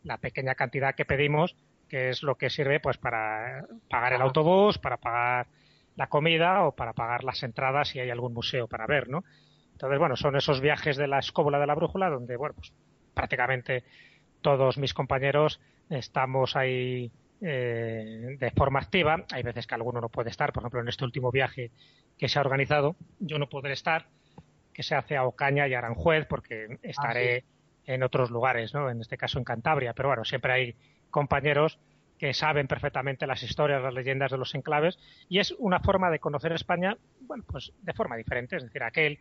la 0.03 0.17
pequeña 0.17 0.55
cantidad 0.55 0.95
que 0.95 1.03
pedimos, 1.03 1.55
que 1.89 2.09
es 2.09 2.23
lo 2.23 2.35
que 2.35 2.49
sirve 2.49 2.79
pues 2.79 2.97
para 2.97 3.65
pagar 3.89 4.13
el 4.13 4.21
autobús, 4.21 4.77
para 4.77 4.97
pagar 4.97 5.47
la 5.95 6.07
comida 6.07 6.63
o 6.63 6.73
para 6.73 6.93
pagar 6.93 7.23
las 7.23 7.41
entradas 7.43 7.89
si 7.89 7.99
hay 7.99 8.09
algún 8.09 8.33
museo 8.33 8.67
para 8.67 8.85
ver, 8.85 9.09
¿no? 9.09 9.23
Entonces, 9.71 9.99
bueno, 9.99 10.15
son 10.15 10.35
esos 10.35 10.61
viajes 10.61 10.97
de 10.97 11.07
la 11.07 11.19
escóbula 11.19 11.59
de 11.59 11.67
la 11.67 11.75
brújula 11.75 12.09
donde, 12.09 12.35
bueno, 12.37 12.55
pues 12.55 12.71
prácticamente 13.13 13.83
todos 14.41 14.77
mis 14.77 14.93
compañeros 14.93 15.59
estamos 15.89 16.55
ahí 16.55 17.11
eh, 17.41 18.37
de 18.39 18.51
forma 18.51 18.79
activa. 18.79 19.25
Hay 19.31 19.43
veces 19.43 19.67
que 19.67 19.75
alguno 19.75 20.01
no 20.01 20.09
puede 20.09 20.29
estar, 20.29 20.53
por 20.53 20.61
ejemplo, 20.61 20.81
en 20.81 20.87
este 20.87 21.03
último 21.03 21.31
viaje 21.31 21.71
que 22.17 22.27
se 22.27 22.39
ha 22.39 22.41
organizado, 22.41 22.95
yo 23.19 23.37
no 23.37 23.49
podré 23.49 23.73
estar, 23.73 24.07
que 24.77 24.83
se 24.83 24.93
hace 24.93 25.17
a 25.17 25.25
Ocaña 25.25 25.67
y 25.67 25.73
Aranjuez, 25.73 26.27
porque 26.27 26.77
estaré 26.83 27.39
ah, 27.39 27.51
en 27.85 28.03
otros 28.03 28.29
lugares, 28.29 28.75
¿no? 28.75 28.91
En 28.91 29.01
este 29.01 29.17
caso 29.17 29.39
en 29.39 29.43
Cantabria, 29.43 29.95
pero 29.95 30.09
bueno, 30.09 30.23
siempre 30.23 30.53
hay 30.53 30.75
compañeros 31.09 31.79
que 32.19 32.31
saben 32.35 32.67
perfectamente 32.67 33.25
las 33.25 33.41
historias, 33.41 33.81
las 33.81 33.95
leyendas 33.95 34.29
de 34.29 34.37
los 34.37 34.53
enclaves, 34.53 34.99
y 35.29 35.39
es 35.39 35.55
una 35.57 35.79
forma 35.79 36.11
de 36.11 36.19
conocer 36.19 36.51
España, 36.51 36.95
bueno, 37.21 37.43
pues 37.47 37.73
de 37.81 37.93
forma 37.93 38.17
diferente, 38.17 38.57
es 38.57 38.65
decir, 38.65 38.83
aquel 38.83 39.17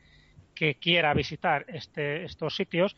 que 0.54 0.74
quiera 0.74 1.14
visitar 1.14 1.64
este, 1.68 2.24
estos 2.24 2.54
sitios 2.54 2.94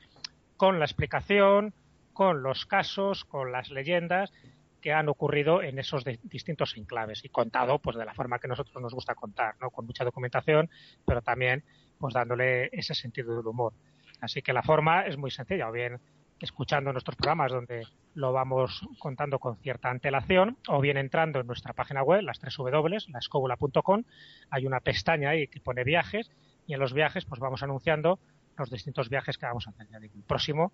con 0.56 0.80
la 0.80 0.84
explicación, 0.84 1.72
con 2.12 2.42
los 2.42 2.66
casos, 2.66 3.24
con 3.24 3.52
las 3.52 3.70
leyendas 3.70 4.32
que 4.80 4.92
han 4.92 5.08
ocurrido 5.08 5.62
en 5.62 5.78
esos 5.78 6.02
distintos 6.24 6.76
enclaves 6.76 7.24
y 7.24 7.28
contado 7.28 7.78
pues 7.78 7.96
de 7.96 8.04
la 8.04 8.14
forma 8.14 8.40
que 8.40 8.48
nosotros 8.48 8.82
nos 8.82 8.94
gusta 8.94 9.14
contar, 9.14 9.54
¿no? 9.60 9.70
Con 9.70 9.86
mucha 9.86 10.04
documentación, 10.04 10.68
pero 11.06 11.22
también 11.22 11.62
pues 11.98 12.14
dándole 12.14 12.68
ese 12.72 12.94
sentido 12.94 13.36
del 13.36 13.46
humor. 13.46 13.72
Así 14.20 14.42
que 14.42 14.52
la 14.52 14.62
forma 14.62 15.02
es 15.02 15.16
muy 15.16 15.30
sencilla, 15.30 15.68
o 15.68 15.72
bien 15.72 16.00
escuchando 16.40 16.92
nuestros 16.92 17.16
programas 17.16 17.52
donde 17.52 17.86
lo 18.14 18.32
vamos 18.32 18.86
contando 18.98 19.38
con 19.38 19.56
cierta 19.56 19.90
antelación, 19.90 20.56
o 20.68 20.80
bien 20.80 20.96
entrando 20.96 21.40
en 21.40 21.46
nuestra 21.46 21.72
página 21.72 22.02
web, 22.02 22.22
las 22.22 22.38
tres 22.38 22.56
W, 22.56 22.98
lascobula.com, 23.08 24.04
hay 24.50 24.66
una 24.66 24.80
pestaña 24.80 25.30
ahí 25.30 25.48
que 25.48 25.60
pone 25.60 25.84
viajes, 25.84 26.30
y 26.66 26.74
en 26.74 26.80
los 26.80 26.92
viajes 26.92 27.24
pues 27.24 27.40
vamos 27.40 27.62
anunciando 27.62 28.18
los 28.56 28.70
distintos 28.70 29.08
viajes 29.08 29.38
que 29.38 29.46
vamos 29.46 29.66
a 29.66 29.70
hacer. 29.70 29.86
El 29.92 30.10
próximo 30.26 30.72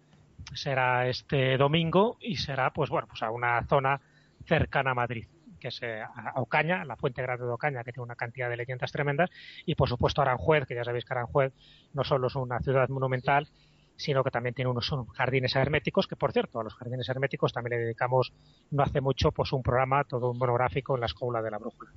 será 0.55 1.09
este 1.09 1.57
domingo 1.57 2.17
y 2.21 2.37
será, 2.37 2.73
pues 2.73 2.91
bueno, 2.91 3.07
pues 3.07 3.23
a 3.23 3.31
una 3.31 3.63
zona 3.65 4.01
cercana 4.47 4.91
a 4.91 4.95
Madrid, 4.95 5.27
que 5.65 5.69
es 5.69 5.81
eh, 5.83 6.03
Ocaña, 6.35 6.85
la 6.85 6.95
Fuente 6.95 7.23
Grande 7.23 7.47
de 7.47 7.51
Ocaña, 7.51 7.83
que 7.83 7.93
tiene 7.93 8.05
una 8.05 8.17
cantidad 8.17 8.51
de 8.51 8.59
leyendas 8.59 8.93
tremendas, 8.93 9.31
y 9.65 9.75
por 9.75 9.89
supuesto 9.89 10.21
Aranjuez, 10.21 10.67
que 10.67 10.75
ya 10.75 10.85
sabéis 10.85 11.07
que 11.07 11.15
Aranjuez 11.15 11.55
no 11.95 12.05
solo 12.05 12.27
es 12.27 12.37
una 12.37 12.61
ciudad 12.61 12.87
monumental, 12.91 13.49
sino 13.97 14.23
que 14.23 14.31
también 14.31 14.55
tiene 14.55 14.71
unos 14.71 14.95
jardines 15.15 15.57
herméticos, 15.57 16.07
que 16.07 16.17
por 16.17 16.33
cierto, 16.33 16.61
a 16.61 16.65
los 16.65 16.75
jardines 16.75 17.09
herméticos 17.09 17.55
también 17.55 17.79
le 17.79 17.85
dedicamos 17.87 18.35
no 18.73 18.83
hace 18.83 19.01
mucho 19.01 19.33
pues 19.33 19.55
un 19.55 19.63
programa, 19.63 20.05
todo 20.05 20.33
un 20.33 20.39
monográfico 20.39 20.97
en 20.97 21.01
la 21.01 21.07
Escuela 21.07 21.41
de 21.41 21.51
la 21.51 21.57
Brújula. 21.57 21.91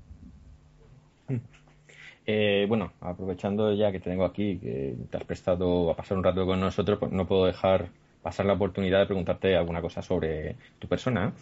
Eh, 2.26 2.66
bueno, 2.70 2.94
aprovechando 3.02 3.74
ya 3.74 3.92
que 3.92 4.00
te 4.00 4.10
tengo 4.10 4.24
aquí, 4.24 4.60
que 4.60 4.96
te 5.10 5.18
has 5.18 5.26
prestado 5.26 5.92
a 5.92 5.96
pasar 5.96 6.18
un 6.18 6.24
rato 6.24 6.46
con 6.46 6.62
nosotros, 6.62 7.00
pues 7.00 7.12
no 7.12 7.28
puedo 7.28 7.46
dejar 7.46 7.90
pasar 8.22 8.46
la 8.46 8.54
oportunidad 8.54 9.00
de 9.00 9.06
preguntarte 9.08 9.58
alguna 9.58 9.82
cosa 9.82 10.02
sobre 10.02 10.56
tu 10.80 10.88
persona. 10.88 11.34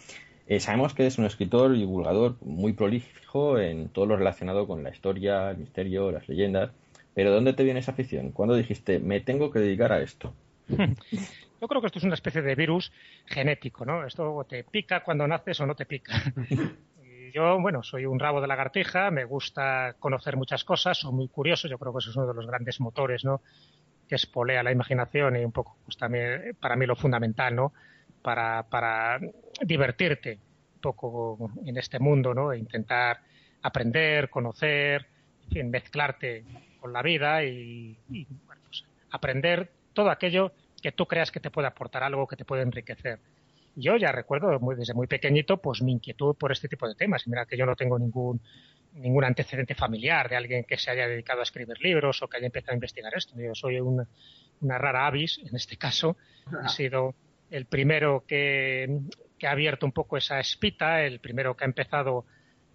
Eh, 0.47 0.59
sabemos 0.59 0.93
que 0.93 1.03
eres 1.03 1.17
un 1.17 1.25
escritor 1.25 1.75
y 1.75 1.79
divulgador 1.79 2.35
muy 2.41 2.73
prolífico 2.73 3.57
en 3.59 3.89
todo 3.89 4.05
lo 4.05 4.17
relacionado 4.17 4.67
con 4.67 4.83
la 4.83 4.91
historia, 4.91 5.51
el 5.51 5.57
misterio, 5.57 6.11
las 6.11 6.27
leyendas. 6.29 6.71
Pero 7.13 7.31
¿dónde 7.31 7.53
te 7.53 7.63
viene 7.63 7.79
esa 7.79 7.91
afición? 7.91 8.31
¿Cuándo 8.31 8.55
dijiste, 8.55 8.99
me 8.99 9.21
tengo 9.21 9.51
que 9.51 9.59
dedicar 9.59 9.91
a 9.91 10.01
esto? 10.01 10.33
Yo 10.67 11.67
creo 11.67 11.81
que 11.81 11.87
esto 11.87 11.99
es 11.99 12.05
una 12.05 12.15
especie 12.15 12.41
de 12.41 12.53
virus 12.53 12.91
genético, 13.25 13.85
¿no? 13.85 14.05
Esto 14.05 14.45
te 14.47 14.63
pica 14.63 15.03
cuando 15.03 15.27
naces 15.27 15.59
o 15.61 15.65
no 15.65 15.75
te 15.75 15.85
pica. 15.85 16.13
yo, 17.33 17.59
bueno, 17.59 17.81
soy 17.81 18.05
un 18.05 18.19
rabo 18.19 18.39
de 18.39 18.47
lagartija, 18.47 19.09
me 19.11 19.25
gusta 19.25 19.95
conocer 19.99 20.37
muchas 20.37 20.63
cosas, 20.63 20.99
soy 20.99 21.13
muy 21.13 21.27
curioso, 21.27 21.67
yo 21.67 21.77
creo 21.77 21.91
que 21.91 21.99
eso 21.99 22.09
es 22.09 22.15
uno 22.15 22.27
de 22.27 22.33
los 22.33 22.45
grandes 22.45 22.79
motores, 22.79 23.25
¿no? 23.25 23.41
que 24.07 24.15
espolea 24.15 24.63
la 24.63 24.71
imaginación 24.71 25.35
y 25.35 25.43
un 25.43 25.51
poco, 25.51 25.77
pues 25.85 25.97
también 25.97 26.55
para 26.59 26.75
mí 26.75 26.85
lo 26.85 26.95
fundamental, 26.95 27.55
¿no? 27.55 27.73
Para, 28.26 28.63
para 28.63 29.19
divertirte 29.61 30.39
un 30.76 30.82
poco 30.82 31.51
en 31.63 31.78
este 31.78 31.99
mundo, 31.99 32.34
¿no? 32.34 32.51
E 32.51 32.57
intentar 32.57 33.21
aprender, 33.61 34.32
conocer, 34.32 35.05
en 35.43 35.49
fin, 35.51 35.69
mezclarte 35.69 36.43
con 36.80 36.91
la 36.91 37.03
vida 37.03 37.43
y, 37.43 37.95
bueno, 38.47 38.61
pues, 38.65 38.84
aprender 39.11 39.69
todo 39.93 40.09
aquello 40.09 40.53
que 40.82 40.91
tú 40.91 41.05
creas 41.05 41.30
que 41.30 41.39
te 41.39 41.51
puede 41.51 41.67
aportar 41.67 42.01
algo, 42.01 42.26
que 42.26 42.36
te 42.36 42.45
puede 42.45 42.63
enriquecer. 42.63 43.19
Yo 43.76 43.95
ya 43.95 44.11
recuerdo 44.11 44.57
desde 44.76 44.95
muy 44.95 45.05
pequeñito 45.05 45.57
pues 45.57 45.84
mi 45.84 45.91
inquietud 45.91 46.36
por 46.36 46.51
este 46.51 46.67
tipo 46.67 46.88
de 46.88 46.95
temas. 46.95 47.28
Y 47.28 47.30
mira 47.30 47.45
que 47.45 47.57
yo 47.57 47.67
no 47.67 47.76
tengo 47.76 47.99
ningún 47.99 48.41
ningún 48.95 49.26
antecedente 49.26 49.76
familiar 49.76 50.30
de 50.30 50.38
alguien 50.38 50.63
que 50.63 50.78
se 50.78 50.89
haya 50.89 51.07
dedicado 51.07 51.41
a 51.41 51.43
escribir 51.43 51.78
libros 51.82 52.21
o 52.21 52.28
que 52.28 52.38
haya 52.38 52.45
empezado 52.45 52.71
a 52.71 52.76
investigar 52.76 53.13
esto. 53.15 53.36
Yo 53.38 53.53
soy 53.53 53.80
una, 53.80 54.07
rara 54.61 55.05
avis, 55.05 55.39
en 55.45 55.55
este 55.55 55.78
caso. 55.78 56.17
He 56.65 56.69
sido 56.69 57.13
el 57.51 57.65
primero 57.65 58.23
que, 58.27 58.99
ha 59.45 59.51
abierto 59.51 59.85
un 59.85 59.91
poco 59.91 60.17
esa 60.17 60.39
espita, 60.39 61.03
el 61.03 61.19
primero 61.19 61.55
que 61.55 61.65
ha 61.65 61.67
empezado 61.67 62.25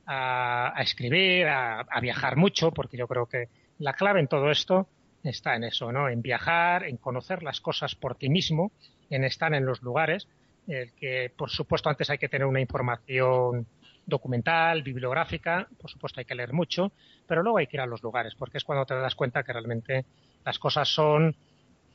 a, 0.07 0.73
escribir, 0.81 1.49
a, 1.49 2.01
viajar 2.01 2.37
mucho, 2.37 2.71
porque 2.71 2.97
yo 2.97 3.09
creo 3.09 3.27
que 3.27 3.49
la 3.79 3.95
clave 3.95 4.21
en 4.21 4.29
todo 4.29 4.51
esto 4.51 4.89
está 5.25 5.57
en 5.57 5.65
eso, 5.65 5.91
¿no? 5.93 6.09
En 6.09 6.23
viajar, 6.23 6.85
en 6.85 6.97
conocer 6.97 7.43
las 7.43 7.61
cosas 7.61 7.95
por 7.95 8.15
ti 8.15 8.29
mismo, 8.29 8.73
en 9.11 9.25
estar 9.25 9.53
en 9.55 9.67
los 9.67 9.83
lugares, 9.83 10.29
el 10.69 10.93
que, 10.93 11.33
por 11.37 11.51
supuesto, 11.51 11.89
antes 11.89 12.09
hay 12.11 12.19
que 12.19 12.29
tener 12.29 12.47
una 12.47 12.61
información 12.61 13.67
documental, 14.07 14.83
bibliográfica, 14.83 15.69
por 15.81 15.91
supuesto 15.91 16.21
hay 16.21 16.27
que 16.27 16.35
leer 16.35 16.53
mucho, 16.53 16.93
pero 17.27 17.43
luego 17.43 17.59
hay 17.59 17.67
que 17.67 17.77
ir 17.77 17.81
a 17.81 17.87
los 17.87 18.03
lugares, 18.03 18.35
porque 18.35 18.59
es 18.59 18.65
cuando 18.65 18.85
te 18.87 18.95
das 18.95 19.15
cuenta 19.15 19.43
que 19.43 19.53
realmente 19.53 20.05
las 20.45 20.59
cosas 20.59 20.89
son 20.89 21.35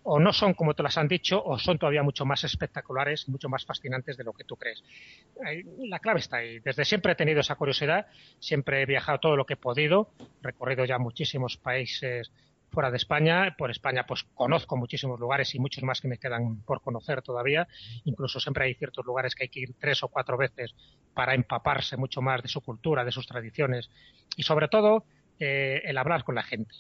o 0.08 0.20
no 0.20 0.32
son 0.34 0.54
como 0.54 0.76
te 0.76 0.84
las 0.84 0.98
han 0.98 1.08
dicho 1.08 1.44
o 1.44 1.58
son 1.58 1.80
todavía 1.80 2.04
mucho 2.04 2.26
más 2.26 2.44
espectaculares, 2.44 3.28
mucho 3.28 3.50
más 3.50 3.66
fascinantes 3.66 4.16
de 4.18 4.24
lo 4.24 4.34
que 4.34 4.44
tú 4.44 4.56
crees. 4.56 4.84
La 5.80 6.00
clave 6.00 6.20
está 6.20 6.38
ahí. 6.38 6.60
Desde 6.60 6.86
siempre 6.86 7.14
he 7.14 7.16
tenido 7.16 7.40
esa 7.42 7.56
curiosidad, 7.56 8.06
siempre 8.40 8.84
he 8.84 8.86
viajado 8.86 9.20
todo 9.20 9.36
lo 9.36 9.46
que 9.46 9.54
he 9.54 9.58
podido, 9.58 10.12
recorrido 10.44 10.86
ya 10.86 11.00
muchísimos 11.00 11.58
países 11.58 12.32
fuera 12.70 12.92
de 12.92 12.98
España. 12.98 13.56
Por 13.58 13.72
España, 13.72 14.06
pues 14.06 14.24
conozco 14.36 14.78
muchísimos 14.78 15.20
lugares 15.20 15.56
y 15.56 15.60
muchos 15.60 15.84
más 15.84 16.00
que 16.02 16.08
me 16.08 16.20
quedan 16.20 16.62
por 16.62 16.82
conocer 16.82 17.24
todavía. 17.24 17.68
Incluso 18.04 18.40
siempre 18.40 18.66
hay 18.66 18.76
ciertos 18.76 19.04
lugares 19.08 19.34
que 19.34 19.46
hay 19.46 19.50
que 19.50 19.62
ir 19.62 19.74
tres 19.80 20.04
o 20.04 20.08
cuatro 20.10 20.38
veces 20.38 20.76
para 21.16 21.34
empaparse 21.34 21.98
mucho 21.98 22.22
más 22.22 22.44
de 22.44 22.48
su 22.48 22.62
cultura, 22.62 23.04
de 23.04 23.12
sus 23.12 23.26
tradiciones 23.26 23.90
y 24.38 24.44
sobre 24.44 24.68
todo 24.68 25.04
eh, 25.40 25.82
el 25.84 25.98
hablar 25.98 26.24
con 26.24 26.36
la 26.36 26.44
gente 26.44 26.76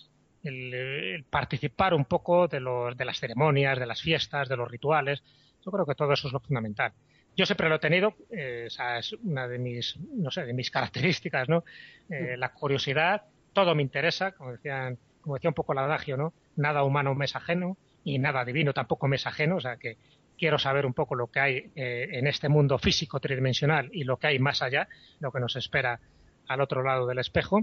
el, 0.45 1.25
participar 1.29 1.93
un 1.93 2.05
poco 2.05 2.47
de, 2.47 2.59
los, 2.59 2.95
de 2.95 3.05
las 3.05 3.19
ceremonias, 3.19 3.79
de 3.79 3.85
las 3.85 4.01
fiestas, 4.01 4.47
de 4.47 4.57
los 4.57 4.69
rituales. 4.69 5.23
Yo 5.63 5.71
creo 5.71 5.85
que 5.85 5.95
todo 5.95 6.13
eso 6.13 6.27
es 6.27 6.33
lo 6.33 6.39
fundamental. 6.39 6.93
Yo 7.35 7.45
siempre 7.45 7.67
lo 7.67 7.75
he 7.75 7.79
tenido, 7.79 8.15
eh, 8.29 8.65
esa 8.67 8.97
es 8.97 9.13
una 9.13 9.47
de 9.47 9.59
mis, 9.59 9.97
no 9.97 10.31
sé, 10.31 10.45
de 10.45 10.53
mis 10.53 10.71
características, 10.71 11.49
¿no? 11.49 11.63
Eh, 12.09 12.37
la 12.37 12.53
curiosidad, 12.53 13.23
todo 13.51 13.75
me 13.75 13.81
interesa, 13.81 14.31
como 14.31 14.51
decían, 14.53 14.97
como 15.21 15.35
decía 15.35 15.49
un 15.49 15.55
poco 15.55 15.73
el 15.73 15.79
adagio, 15.79 16.15
¿no? 16.15 16.33
Nada 16.55 16.83
humano 16.83 17.13
me 17.15 17.25
es 17.25 17.35
ajeno 17.35 17.77
y 18.03 18.19
nada 18.19 18.45
divino 18.45 18.73
tampoco 18.73 19.07
me 19.07 19.17
es 19.17 19.27
ajeno, 19.27 19.57
o 19.57 19.59
sea 19.59 19.77
que 19.77 19.97
quiero 20.37 20.57
saber 20.59 20.85
un 20.85 20.93
poco 20.93 21.15
lo 21.15 21.27
que 21.27 21.39
hay 21.39 21.71
eh, 21.75 22.09
en 22.11 22.27
este 22.27 22.49
mundo 22.49 22.77
físico 22.77 23.19
tridimensional 23.19 23.89
y 23.91 24.03
lo 24.03 24.17
que 24.17 24.27
hay 24.27 24.39
más 24.39 24.61
allá, 24.61 24.87
lo 25.19 25.31
que 25.31 25.39
nos 25.39 25.55
espera 25.55 25.99
al 26.47 26.61
otro 26.61 26.83
lado 26.83 27.07
del 27.07 27.19
espejo. 27.19 27.61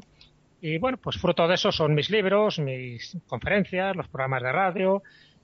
Y 0.63 0.79
bueno, 0.79 0.97
pues 0.97 1.19
fruto 1.19 1.49
de 1.49 1.57
eso 1.57 1.73
son 1.73 1.93
mis 1.93 2.09
libros, 2.09 2.61
mis 2.61 3.19
conferencias, 3.27 3.97
los 3.97 4.07
programas 4.07 4.45
de 4.45 4.53
radio, 4.53 5.03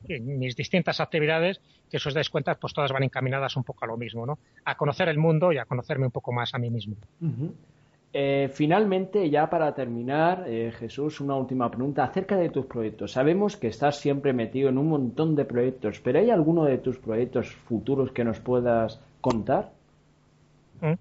mis 0.09 0.55
distintas 0.55 1.01
actividades, 1.01 1.61
que 1.91 1.99
si 1.99 2.09
os 2.09 2.15
dais 2.15 2.31
cuenta, 2.31 2.55
pues 2.55 2.73
todas 2.73 2.93
van 2.93 3.03
encaminadas 3.03 3.57
un 3.57 3.65
poco 3.65 3.85
a 3.85 3.89
lo 3.89 3.97
mismo, 3.97 4.25
¿no? 4.25 4.39
A 4.65 4.77
conocer 4.77 5.09
el 5.09 5.19
mundo 5.19 5.53
y 5.53 5.59
a 5.59 5.65
conocerme 5.65 6.07
un 6.07 6.13
poco 6.13 6.31
más 6.31 6.55
a 6.55 6.59
mí 6.59 6.71
mismo. 6.71 6.95
Eh, 8.13 8.49
finalmente, 8.55 9.29
ya 9.29 9.51
para 9.51 9.75
terminar, 9.75 10.45
eh, 10.47 10.73
Jesús, 10.79 11.21
una 11.21 11.35
última 11.35 11.69
pregunta 11.69 12.05
acerca 12.05 12.37
de 12.37 12.51
tus 12.51 12.67
proyectos. 12.67 13.11
Sabemos 13.11 13.57
que 13.57 13.67
estás 13.67 13.99
siempre 13.99 14.33
metido 14.33 14.69
en 14.69 14.79
un 14.79 14.89
montón 14.89 15.35
de 15.35 15.45
proyectos, 15.45 15.99
pero 15.99 16.21
¿hay 16.21 16.31
alguno 16.31 16.65
de 16.65 16.79
tus 16.79 16.97
proyectos 16.97 17.49
futuros 17.49 18.13
que 18.13 18.23
nos 18.23 18.39
puedas 18.39 19.01
contar? 19.21 19.73
¿Mm? 20.81 20.95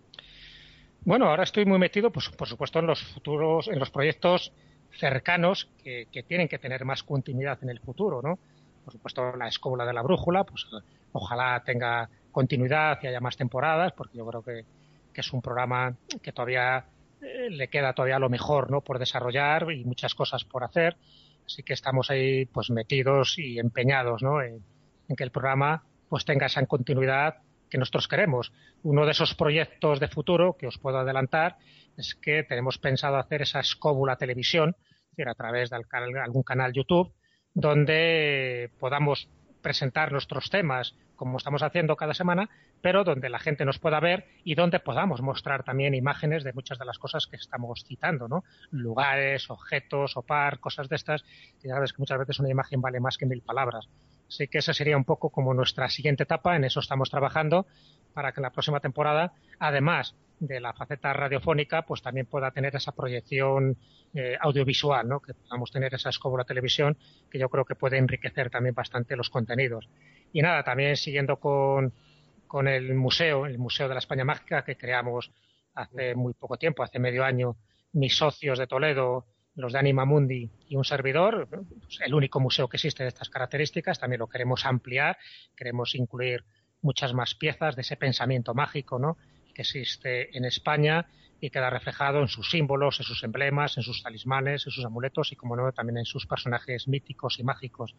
Bueno, 1.07 1.29
ahora 1.29 1.43
estoy 1.43 1.63
muy 1.63 1.79
metido, 1.79 2.11
pues, 2.11 2.27
por 2.27 2.49
supuesto, 2.49 2.79
en 2.79 2.87
los 2.87 3.01
futuros, 3.01 3.69
en 3.69 3.79
los 3.79 3.89
proyectos 3.89 4.51
cercanos 4.91 5.69
que, 5.81 6.05
tienen 6.27 6.49
que 6.49 6.59
tener 6.59 6.83
más 6.83 7.01
continuidad 7.01 7.57
en 7.63 7.69
el 7.69 7.79
futuro, 7.79 8.21
¿no? 8.21 8.37
Por 8.83 8.91
supuesto, 8.91 9.33
la 9.37 9.47
escóbula 9.47 9.85
de 9.85 9.93
la 9.93 10.01
brújula, 10.01 10.43
pues 10.43 10.67
ojalá 11.13 11.63
tenga 11.65 12.09
continuidad 12.29 12.99
y 13.01 13.07
haya 13.07 13.21
más 13.21 13.37
temporadas, 13.37 13.93
porque 13.93 14.17
yo 14.17 14.27
creo 14.27 14.43
que, 14.43 14.65
es 15.13 15.31
un 15.31 15.41
programa 15.41 15.95
que 16.21 16.33
todavía 16.33 16.85
eh, 17.21 17.49
le 17.51 17.69
queda 17.69 17.93
todavía 17.93 18.19
lo 18.19 18.29
mejor, 18.29 18.69
¿no? 18.69 18.81
Por 18.81 18.99
desarrollar 18.99 19.71
y 19.71 19.85
muchas 19.85 20.13
cosas 20.13 20.43
por 20.43 20.65
hacer. 20.65 20.97
Así 21.45 21.63
que 21.63 21.71
estamos 21.71 22.11
ahí, 22.11 22.47
pues, 22.47 22.69
metidos 22.69 23.39
y 23.39 23.59
empeñados, 23.59 24.23
¿no? 24.23 24.41
En, 24.41 24.61
en 25.07 25.15
que 25.15 25.23
el 25.23 25.31
programa, 25.31 25.85
pues, 26.09 26.25
tenga 26.25 26.47
esa 26.47 26.65
continuidad 26.65 27.37
que 27.69 27.77
nosotros 27.77 28.07
queremos. 28.07 28.51
Uno 28.83 29.05
de 29.05 29.11
esos 29.11 29.35
proyectos 29.35 29.99
de 29.99 30.07
futuro 30.07 30.55
que 30.57 30.67
os 30.67 30.77
puedo 30.77 30.99
adelantar 30.99 31.57
es 31.97 32.15
que 32.15 32.43
tenemos 32.43 32.77
pensado 32.77 33.17
hacer 33.17 33.41
esa 33.41 33.59
escóbula 33.59 34.15
televisión, 34.15 34.75
es 34.79 35.09
decir, 35.11 35.29
a 35.29 35.35
través 35.35 35.69
de 35.69 35.75
algún 35.75 36.43
canal 36.43 36.73
YouTube, 36.73 37.13
donde 37.53 38.71
podamos 38.79 39.29
presentar 39.61 40.11
nuestros 40.11 40.49
temas 40.49 40.95
como 41.15 41.37
estamos 41.37 41.63
haciendo 41.63 41.95
cada 41.95 42.13
semana, 42.13 42.49
pero 42.81 43.03
donde 43.03 43.29
la 43.29 43.39
gente 43.39 43.65
nos 43.65 43.79
pueda 43.79 43.99
ver 43.99 44.27
y 44.43 44.55
donde 44.55 44.79
podamos 44.79 45.21
mostrar 45.21 45.63
también 45.63 45.95
imágenes 45.95 46.43
de 46.43 46.53
muchas 46.53 46.77
de 46.77 46.85
las 46.85 46.99
cosas 46.99 47.27
que 47.27 47.35
estamos 47.35 47.83
citando, 47.85 48.27
¿no? 48.27 48.43
Lugares, 48.69 49.49
objetos, 49.49 50.15
o 50.15 50.21
par, 50.21 50.59
cosas 50.59 50.87
de 50.87 50.95
estas, 50.95 51.25
ya 51.63 51.73
sabes 51.73 51.91
que 51.91 52.01
muchas 52.01 52.19
veces 52.19 52.39
una 52.39 52.49
imagen 52.49 52.79
vale 52.79 52.99
más 52.99 53.17
que 53.17 53.25
mil 53.25 53.41
palabras. 53.41 53.89
Así 54.27 54.47
que 54.47 54.57
esa 54.57 54.73
sería 54.73 54.97
un 54.97 55.05
poco 55.05 55.29
como 55.29 55.53
nuestra 55.53 55.89
siguiente 55.89 56.23
etapa, 56.23 56.55
en 56.55 56.63
eso 56.63 56.79
estamos 56.79 57.09
trabajando 57.09 57.65
para 58.13 58.31
que 58.31 58.41
la 58.41 58.51
próxima 58.51 58.79
temporada, 58.79 59.33
además 59.59 60.15
de 60.39 60.59
la 60.59 60.73
faceta 60.73 61.13
radiofónica, 61.13 61.83
pues 61.83 62.01
también 62.01 62.25
pueda 62.25 62.51
tener 62.51 62.75
esa 62.75 62.91
proyección 62.91 63.77
eh, 64.13 64.37
audiovisual, 64.39 65.07
¿no? 65.07 65.19
que 65.19 65.33
podamos 65.33 65.71
tener 65.71 65.93
esa 65.93 66.09
escóbula 66.09 66.43
televisión, 66.43 66.97
que 67.29 67.39
yo 67.39 67.49
creo 67.49 67.65
que 67.65 67.75
puede 67.75 67.97
enriquecer 67.97 68.49
también 68.49 68.75
bastante 68.75 69.15
los 69.15 69.29
contenidos. 69.29 69.89
Y 70.33 70.41
nada, 70.41 70.63
también 70.63 70.97
siguiendo 70.97 71.39
con, 71.39 71.93
con 72.47 72.67
el 72.67 72.93
museo, 72.95 73.45
el 73.45 73.57
Museo 73.57 73.87
de 73.87 73.95
la 73.95 73.99
España 73.99 74.25
Mágica, 74.25 74.63
que 74.63 74.77
creamos 74.77 75.31
hace 75.73 76.15
muy 76.15 76.33
poco 76.33 76.57
tiempo, 76.57 76.83
hace 76.83 76.99
medio 76.99 77.23
año, 77.23 77.55
mis 77.93 78.17
socios 78.17 78.59
de 78.59 78.67
Toledo, 78.67 79.25
los 79.57 79.73
de 79.73 79.79
Anima 79.79 80.05
Mundi 80.05 80.49
y 80.69 80.75
un 80.75 80.85
servidor, 80.85 81.47
pues, 81.49 81.99
el 82.05 82.13
único 82.13 82.39
museo 82.39 82.69
que 82.69 82.77
existe 82.77 83.03
de 83.03 83.09
estas 83.09 83.29
características, 83.29 83.99
también 83.99 84.19
lo 84.19 84.27
queremos 84.27 84.65
ampliar, 84.65 85.17
queremos 85.55 85.95
incluir 85.95 86.45
muchas 86.81 87.13
más 87.13 87.33
piezas 87.35 87.75
de 87.75 87.81
ese 87.81 87.97
pensamiento 87.97 88.53
mágico 88.53 88.99
¿no? 88.99 89.17
que 89.53 89.63
existe 89.63 90.37
en 90.37 90.45
España 90.45 91.07
y 91.41 91.49
queda 91.49 91.69
reflejado 91.69 92.21
en 92.21 92.27
sus 92.27 92.49
símbolos, 92.51 92.99
en 92.99 93.05
sus 93.05 93.23
emblemas, 93.23 93.77
en 93.77 93.83
sus 93.83 94.01
talismanes, 94.03 94.65
en 94.65 94.71
sus 94.71 94.85
amuletos 94.85 95.31
y, 95.31 95.35
como 95.35 95.55
no, 95.55 95.71
también 95.71 95.97
en 95.97 96.05
sus 96.05 96.25
personajes 96.27 96.87
míticos 96.87 97.39
y 97.39 97.43
mágicos. 97.43 97.95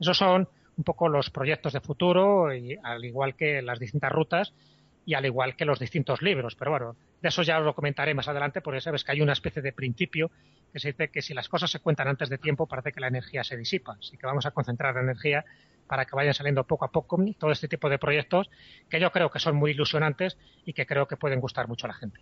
Esos 0.00 0.18
son 0.18 0.48
un 0.76 0.84
poco 0.84 1.08
los 1.08 1.30
proyectos 1.30 1.72
de 1.72 1.80
futuro, 1.80 2.54
y, 2.54 2.76
al 2.82 3.04
igual 3.04 3.36
que 3.36 3.62
las 3.62 3.78
distintas 3.78 4.10
rutas 4.10 4.52
y 5.04 5.14
al 5.14 5.26
igual 5.26 5.56
que 5.56 5.64
los 5.64 5.78
distintos 5.78 6.22
libros. 6.22 6.54
Pero 6.54 6.70
bueno, 6.70 6.96
de 7.20 7.28
eso 7.28 7.42
ya 7.42 7.58
os 7.58 7.64
lo 7.64 7.74
comentaré 7.74 8.14
más 8.14 8.28
adelante, 8.28 8.60
porque 8.60 8.80
sabes 8.80 9.04
que 9.04 9.12
hay 9.12 9.20
una 9.20 9.32
especie 9.32 9.62
de 9.62 9.72
principio 9.72 10.30
que 10.72 10.78
se 10.78 10.88
dice 10.88 11.08
que 11.08 11.22
si 11.22 11.34
las 11.34 11.48
cosas 11.48 11.70
se 11.70 11.80
cuentan 11.80 12.08
antes 12.08 12.28
de 12.28 12.38
tiempo 12.38 12.66
parece 12.66 12.92
que 12.92 13.00
la 13.00 13.08
energía 13.08 13.44
se 13.44 13.56
disipa. 13.56 13.96
Así 13.98 14.16
que 14.16 14.26
vamos 14.26 14.46
a 14.46 14.52
concentrar 14.52 14.94
la 14.94 15.02
energía 15.02 15.44
para 15.92 16.06
que 16.06 16.16
vayan 16.16 16.32
saliendo 16.32 16.64
poco 16.64 16.86
a 16.86 16.90
poco 16.90 17.18
todo 17.38 17.50
este 17.50 17.68
tipo 17.68 17.90
de 17.90 17.98
proyectos 17.98 18.48
que 18.88 18.98
yo 18.98 19.12
creo 19.12 19.30
que 19.30 19.38
son 19.38 19.56
muy 19.56 19.72
ilusionantes 19.72 20.38
y 20.64 20.72
que 20.72 20.86
creo 20.86 21.06
que 21.06 21.18
pueden 21.18 21.38
gustar 21.38 21.68
mucho 21.68 21.86
a 21.86 21.88
la 21.88 21.92
gente. 21.92 22.18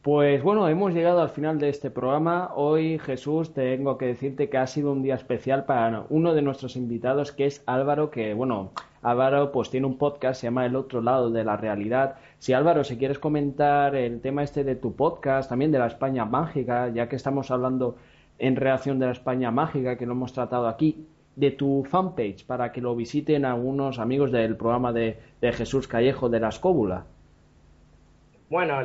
Pues 0.00 0.42
bueno, 0.42 0.66
hemos 0.66 0.94
llegado 0.94 1.20
al 1.20 1.28
final 1.28 1.58
de 1.58 1.68
este 1.68 1.90
programa. 1.90 2.52
Hoy, 2.54 2.98
Jesús, 2.98 3.52
tengo 3.52 3.98
que 3.98 4.06
decirte 4.06 4.48
que 4.48 4.56
ha 4.56 4.66
sido 4.66 4.92
un 4.92 5.02
día 5.02 5.14
especial 5.14 5.66
para 5.66 6.06
uno 6.08 6.32
de 6.32 6.40
nuestros 6.40 6.74
invitados, 6.74 7.32
que 7.32 7.44
es 7.44 7.62
Álvaro, 7.66 8.10
que 8.10 8.32
bueno, 8.32 8.72
Álvaro 9.02 9.52
pues 9.52 9.68
tiene 9.68 9.86
un 9.86 9.98
podcast, 9.98 10.40
se 10.40 10.46
llama 10.46 10.64
El 10.64 10.74
otro 10.74 11.02
lado 11.02 11.30
de 11.30 11.44
la 11.44 11.58
realidad. 11.58 12.16
Si 12.38 12.54
Álvaro, 12.54 12.82
si 12.82 12.96
quieres 12.96 13.18
comentar 13.18 13.94
el 13.94 14.22
tema 14.22 14.42
este 14.42 14.64
de 14.64 14.74
tu 14.74 14.96
podcast, 14.96 15.50
también 15.50 15.70
de 15.70 15.80
la 15.80 15.88
España 15.88 16.24
mágica, 16.24 16.88
ya 16.88 17.10
que 17.10 17.16
estamos 17.16 17.50
hablando 17.50 17.98
en 18.38 18.56
relación 18.56 18.98
de 18.98 19.04
la 19.04 19.12
España 19.12 19.50
mágica, 19.50 19.98
que 19.98 20.06
lo 20.06 20.12
hemos 20.12 20.32
tratado 20.32 20.66
aquí, 20.66 21.06
de 21.36 21.50
tu 21.50 21.84
fanpage 21.84 22.44
para 22.46 22.72
que 22.72 22.80
lo 22.80 22.96
visiten 22.96 23.44
algunos 23.44 23.98
amigos 23.98 24.32
del 24.32 24.56
programa 24.56 24.92
de, 24.92 25.18
Jesús 25.40 25.86
Callejo 25.86 26.28
de 26.28 26.40
la 26.40 26.48
Escóbula. 26.48 27.04
Bueno, 28.48 28.80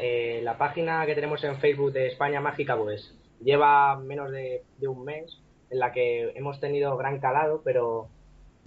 eh, 0.00 0.40
la, 0.42 0.58
página 0.58 1.06
que 1.06 1.14
tenemos 1.14 1.42
en 1.44 1.56
Facebook 1.58 1.92
de 1.92 2.08
España 2.08 2.40
Mágica 2.40 2.76
pues 2.76 3.14
lleva 3.42 3.96
menos 3.96 4.30
de, 4.30 4.62
un 4.86 5.04
mes 5.04 5.38
en 5.70 5.78
la 5.78 5.92
que 5.92 6.32
hemos 6.34 6.60
tenido 6.60 6.96
gran 6.96 7.18
calado, 7.18 7.62
pero 7.64 8.08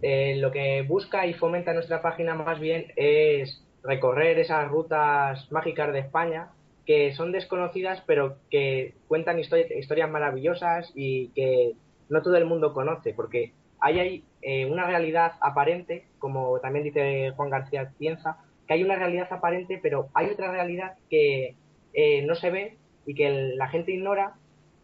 eh, 0.02 0.38
lo 0.38 0.52
que 0.52 0.82
busca 0.84 1.28
y 1.28 1.34
fomenta 1.34 1.74
nuestra 1.74 2.02
página 2.02 2.36
más 2.36 2.60
bien 2.60 2.94
es 2.96 3.64
recorrer 3.84 4.40
esas 4.40 4.68
rutas 4.70 5.52
mágicas 5.52 5.94
de 5.94 6.00
España 6.00 6.50
que 6.86 7.14
son 7.14 7.32
desconocidas 7.32 8.04
pero 8.06 8.38
que 8.50 8.94
cuentan 9.08 9.40
historias 9.40 10.10
maravillosas 10.10 10.92
y 10.96 11.30
que 11.30 11.74
no 12.10 12.22
todo 12.22 12.36
el 12.38 12.46
mundo 12.46 12.74
conoce, 12.74 13.14
porque 13.14 13.54
hay, 13.80 14.24
eh, 14.42 14.66
una 14.66 14.86
realidad 14.86 15.34
aparente, 15.42 16.06
como 16.20 16.60
también 16.60 16.86
dice 16.86 17.32
Juan 17.36 17.50
García 17.50 17.92
Pienza, 17.98 18.38
que 18.68 18.74
hay 18.74 18.84
una 18.84 18.96
realidad 18.96 19.28
aparente, 19.32 19.80
pero 19.82 20.10
hay 20.14 20.30
otra 20.30 20.52
realidad 20.52 20.96
que 21.10 21.56
eh, 21.94 22.26
no 22.26 22.36
se 22.36 22.50
ve 22.50 22.78
y 23.06 23.14
que 23.14 23.54
la 23.56 23.68
gente 23.68 23.92
ignora, 23.92 24.34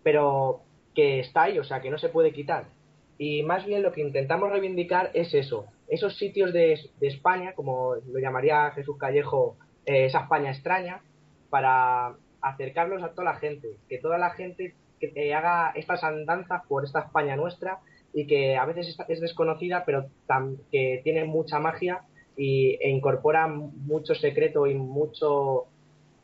pero 0.04 0.62
que 0.94 1.20
está 1.20 1.44
ahí, 1.44 1.58
o 1.58 1.64
sea, 1.64 1.82
que 1.82 1.90
no 1.90 1.98
se 1.98 2.10
puede 2.10 2.32
quitar. 2.32 2.66
Y 3.18 3.44
más 3.44 3.66
bien 3.66 3.84
lo 3.84 3.92
que 3.92 4.02
intentamos 4.02 4.52
reivindicar 4.52 5.12
es 5.14 5.34
eso, 5.34 5.66
esos 5.92 6.18
sitios 6.18 6.54
de, 6.54 6.80
España, 7.02 7.54
como 7.54 7.96
lo 7.96 8.20
llamaría 8.20 8.72
Jesús 8.72 8.98
Callejo, 8.98 9.58
eh, 9.86 10.06
esa 10.06 10.22
España 10.22 10.52
extraña, 10.52 11.02
para 11.50 12.16
acercarlos 12.42 13.04
a 13.04 13.12
toda 13.12 13.34
la 13.34 13.40
gente, 13.40 13.76
que 13.90 13.98
toda 13.98 14.18
la 14.18 14.32
gente 14.32 14.74
que 15.02 15.34
haga 15.34 15.72
estas 15.76 16.04
andanzas 16.04 16.62
por 16.68 16.86
esta 16.86 17.00
España 17.00 17.36
nuestra 17.36 17.80
y 18.14 18.28
que 18.28 18.56
a 18.58 18.66
veces 18.66 18.98
es 19.08 19.22
desconocida, 19.22 19.84
pero 19.86 20.08
que 20.72 21.02
tiene 21.04 21.26
mucha 21.26 21.60
magia 21.60 22.02
y, 22.38 22.78
e 22.82 22.90
incorpora 22.90 23.48
mucho 23.48 24.16
secreto 24.16 24.68
y 24.68 24.76
mucho 24.76 25.66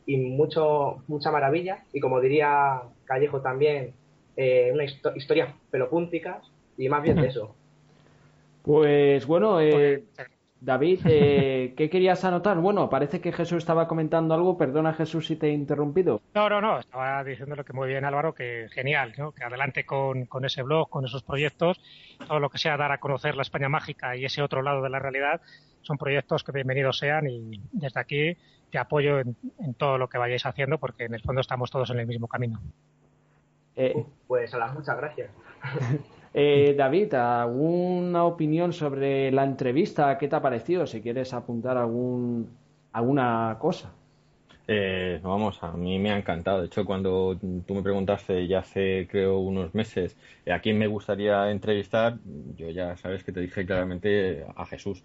y 0.06 0.16
mucho 0.16 1.02
mucha 1.06 1.30
maravilla. 1.30 1.84
Y 1.92 2.00
como 2.00 2.20
diría 2.20 2.82
Callejo 3.04 3.40
también 3.40 3.92
eh, 4.36 4.70
una 4.72 4.84
historia 4.84 5.54
pelopúnticas 5.70 6.44
y 6.76 6.88
más 6.88 7.02
bien 7.02 7.20
de 7.20 7.28
eso. 7.28 7.54
Pues 8.62 9.26
bueno, 9.26 9.60
eh, 9.60 10.04
David, 10.60 11.00
eh, 11.04 11.74
¿qué 11.76 11.88
querías 11.88 12.24
anotar? 12.24 12.58
Bueno, 12.58 12.90
parece 12.90 13.20
que 13.20 13.32
Jesús 13.32 13.58
estaba 13.58 13.86
comentando 13.86 14.34
algo. 14.34 14.56
Perdona, 14.56 14.92
Jesús, 14.94 15.26
si 15.26 15.36
te 15.36 15.48
he 15.48 15.52
interrumpido. 15.52 16.20
No, 16.34 16.48
no, 16.48 16.60
no. 16.60 16.78
Estaba 16.78 17.22
diciéndole 17.24 17.64
que 17.64 17.72
muy 17.72 17.88
bien, 17.88 18.04
Álvaro, 18.04 18.34
que 18.34 18.68
genial, 18.70 19.14
¿no? 19.16 19.32
Que 19.32 19.44
adelante 19.44 19.84
con, 19.84 20.26
con 20.26 20.44
ese 20.44 20.62
blog, 20.62 20.88
con 20.88 21.04
esos 21.04 21.22
proyectos. 21.22 21.80
Todo 22.26 22.40
lo 22.40 22.50
que 22.50 22.58
sea 22.58 22.76
dar 22.76 22.92
a 22.92 22.98
conocer 22.98 23.36
la 23.36 23.42
España 23.42 23.68
mágica 23.68 24.16
y 24.16 24.24
ese 24.24 24.42
otro 24.42 24.62
lado 24.62 24.82
de 24.82 24.90
la 24.90 24.98
realidad 24.98 25.40
son 25.82 25.96
proyectos 25.96 26.44
que 26.44 26.52
bienvenidos 26.52 26.98
sean 26.98 27.28
y 27.28 27.62
desde 27.72 28.00
aquí 28.00 28.36
te 28.70 28.78
apoyo 28.78 29.20
en, 29.20 29.36
todo 29.76 29.96
lo 29.96 30.08
que 30.08 30.18
vayáis 30.18 30.44
haciendo 30.44 30.78
porque 30.78 31.04
en 31.04 31.14
el 31.14 31.22
fondo 31.22 31.40
estamos 31.40 31.70
todos 31.70 31.90
en 31.90 32.00
el 32.00 32.06
mismo 32.06 32.28
camino. 32.28 32.60
Eh, 33.76 34.04
pues 34.26 34.52
a 34.52 34.58
las 34.58 34.74
muchas 34.74 34.96
gracias. 34.96 35.30
Eh, 36.34 36.74
David, 36.76 37.14
¿alguna 37.14 38.24
opinión 38.24 38.72
sobre 38.72 39.30
la 39.32 39.44
entrevista? 39.44 40.16
¿Qué 40.18 40.28
te 40.28 40.36
ha 40.36 40.42
parecido? 40.42 40.86
Si 40.86 41.00
quieres 41.00 41.32
apuntar 41.34 41.76
algún, 41.76 42.58
alguna 42.92 43.56
cosa. 43.60 43.97
Eh, 44.70 45.18
vamos, 45.22 45.62
a 45.62 45.72
mí 45.72 45.98
me 45.98 46.12
ha 46.12 46.18
encantado. 46.18 46.60
De 46.60 46.66
hecho, 46.66 46.84
cuando 46.84 47.38
tú 47.66 47.74
me 47.74 47.82
preguntaste 47.82 48.46
ya 48.46 48.58
hace, 48.58 49.08
creo, 49.10 49.38
unos 49.38 49.74
meses 49.74 50.14
a 50.46 50.58
quién 50.58 50.76
me 50.76 50.86
gustaría 50.86 51.50
entrevistar, 51.50 52.18
yo 52.54 52.68
ya 52.68 52.94
sabes 52.98 53.24
que 53.24 53.32
te 53.32 53.40
dije 53.40 53.64
claramente 53.64 54.44
a 54.54 54.66
Jesús, 54.66 55.02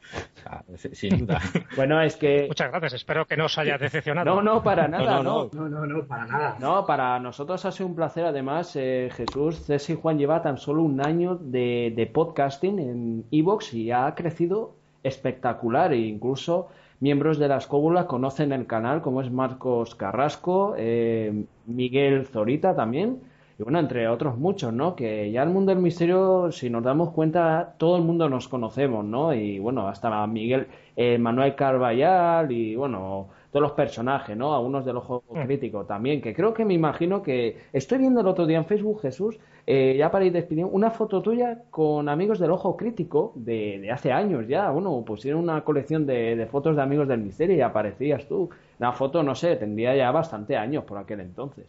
sin 0.91 1.20
duda. 1.20 1.39
bueno, 1.78 2.01
es 2.01 2.18
que... 2.18 2.47
Muchas 2.49 2.72
gracias, 2.72 2.93
espero 2.95 3.26
que 3.26 3.38
no 3.38 3.45
os 3.45 3.57
haya 3.57 3.78
decepcionado. 3.78 4.36
No, 4.36 4.41
no, 4.41 4.61
para 4.61 4.89
nada, 4.89 5.24
no. 5.24 5.49
No, 5.53 5.70
no, 5.70 5.86
no, 5.86 6.05
para 6.05 6.26
nada. 6.26 6.57
No, 6.59 6.86
para 6.86 7.18
nosotros 7.22 7.64
ha 7.64 7.72
sido 7.72 7.88
un 7.88 7.95
placer. 7.95 8.26
Además, 8.26 8.76
eh, 8.76 9.09
Jesús, 9.16 9.64
César 9.64 9.95
y 9.95 9.99
Juan 10.01 10.18
lleva 10.18 10.41
tan 10.41 10.57
solo 10.57 10.84
un 10.84 10.99
año 10.99 11.36
de, 11.36 11.93
de 11.95 12.05
podcasting 12.07 12.80
en 12.80 13.26
Evox 13.32 13.74
y 13.74 13.91
ha 13.91 14.14
crecido 14.14 14.76
espectacular 15.03 15.93
e 15.93 15.99
incluso 15.99 16.68
miembros 17.04 17.38
de 17.38 17.49
la 17.49 17.58
escóbula 17.58 18.08
conocen 18.08 18.54
el 18.54 18.66
canal, 18.66 19.01
como 19.01 19.22
es 19.22 19.30
Marcos 19.30 19.93
Carrasco, 19.93 20.74
eh, 20.78 21.43
Miguel 21.66 22.26
Zorita 22.28 22.78
también, 22.78 23.20
y 23.60 23.64
bueno, 23.64 23.80
entre 23.80 24.08
otros 24.08 24.38
muchos, 24.38 24.72
¿no? 24.72 24.95
Que 24.95 25.30
ya 25.30 25.43
el 25.43 25.49
mundo 25.49 25.74
del 25.74 25.82
misterio, 25.82 26.49
si 26.54 26.70
nos 26.70 26.82
damos 26.82 27.10
cuenta, 27.12 27.76
todo 27.78 27.97
el 27.97 28.04
mundo 28.04 28.30
nos 28.30 28.47
conocemos, 28.47 29.04
¿no? 29.04 29.34
Y 29.34 29.60
bueno, 29.60 29.89
hasta 29.89 30.26
Miguel, 30.28 30.68
eh, 30.95 31.18
Manuel 31.18 31.56
Carballal 31.56 32.49
y 32.54 32.78
bueno, 32.78 33.28
todos 33.54 33.62
los 33.62 33.72
personajes, 33.74 34.36
¿no? 34.36 34.56
Algunos 34.56 34.84
del 34.84 34.97
ojo 34.97 35.24
mm. 35.30 35.43
crítico 35.43 35.86
también, 35.86 36.22
que 36.22 36.34
creo 36.34 36.56
que 36.56 36.66
me 36.66 36.74
imagino 36.74 37.22
que 37.22 37.56
estoy 37.72 37.99
viendo 37.99 38.20
el 38.22 38.28
otro 38.28 38.47
día 38.47 38.58
en 38.58 38.66
Facebook, 38.66 39.01
Jesús, 39.01 39.39
eh, 39.68 39.95
ya 39.95 40.10
para 40.10 40.26
ir 40.26 40.34
despidiendo, 40.34 40.74
una 40.74 40.89
foto 40.89 41.22
tuya 41.22 41.62
con 41.70 42.10
amigos 42.10 42.39
del 42.39 42.49
ojo 42.49 42.76
crítico 42.76 43.32
de, 43.36 43.91
hace 43.91 44.12
años 44.12 44.47
ya, 44.47 44.72
bueno, 44.72 45.04
pusieron 45.06 45.43
una 45.43 45.64
colección 45.64 46.08
de, 46.08 46.47
fotos 46.51 46.76
de 46.76 46.82
amigos 46.82 47.08
del 47.08 47.20
misterio 47.20 47.56
y 47.56 47.62
aparecías 47.62 48.28
tú. 48.28 48.49
Una 48.80 48.91
foto, 48.91 49.22
no 49.22 49.36
sé, 49.36 49.56
tendría 49.56 49.95
ya 49.95 50.10
bastante 50.10 50.58
años 50.58 50.84
por 50.84 50.97
aquel 50.97 51.20
entonces. 51.20 51.68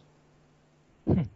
Me 1.05 1.27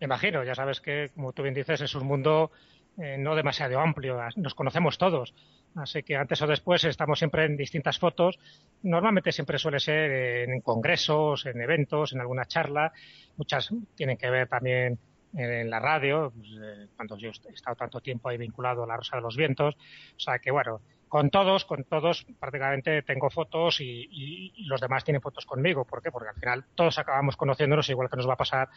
imagino, 0.00 0.42
ya 0.42 0.54
sabes 0.54 0.80
que, 0.80 1.10
como 1.14 1.32
tú 1.32 1.42
bien 1.42 1.54
dices, 1.54 1.82
es 1.82 1.94
un 1.94 2.06
mundo 2.06 2.50
eh, 2.98 3.16
no 3.18 3.34
demasiado 3.34 3.80
amplio, 3.80 4.18
nos 4.36 4.54
conocemos 4.54 4.98
todos. 4.98 5.34
Así 5.74 6.02
que 6.02 6.16
antes 6.16 6.40
o 6.42 6.46
después 6.46 6.84
estamos 6.84 7.18
siempre 7.18 7.44
en 7.46 7.56
distintas 7.56 7.98
fotos. 7.98 8.38
Normalmente 8.82 9.32
siempre 9.32 9.58
suele 9.58 9.80
ser 9.80 10.48
en 10.48 10.60
congresos, 10.60 11.46
en 11.46 11.60
eventos, 11.60 12.12
en 12.12 12.20
alguna 12.20 12.44
charla. 12.44 12.92
Muchas 13.36 13.70
tienen 13.94 14.18
que 14.18 14.28
ver 14.28 14.48
también 14.48 14.98
en 15.34 15.70
la 15.70 15.80
radio, 15.80 16.30
pues, 16.36 16.48
eh, 16.62 16.88
cuando 16.94 17.16
yo 17.16 17.30
he 17.30 17.52
estado 17.52 17.76
tanto 17.76 18.00
tiempo 18.00 18.28
ahí 18.28 18.36
vinculado 18.36 18.84
a 18.84 18.86
la 18.86 18.96
Rosa 18.96 19.16
de 19.16 19.22
los 19.22 19.36
Vientos. 19.36 19.74
O 20.16 20.20
sea 20.20 20.38
que, 20.38 20.50
bueno, 20.50 20.82
con 21.08 21.30
todos, 21.30 21.64
con 21.64 21.84
todos 21.84 22.26
prácticamente 22.38 23.02
tengo 23.02 23.30
fotos 23.30 23.80
y, 23.80 24.52
los 24.66 24.80
demás 24.80 25.04
tienen 25.04 25.20
fotos 25.20 25.46
conmigo. 25.46 25.84
¿Por 25.84 26.02
qué? 26.02 26.10
Porque 26.10 26.30
al 26.30 26.34
final 26.36 26.64
todos 26.74 26.98
acabamos 26.98 27.36
conociéndonos 27.36 27.88
igual 27.90 28.08
que 28.08 28.16
nos 28.16 28.28
va 28.28 28.34
a 28.34 28.38
pasar 28.38 28.68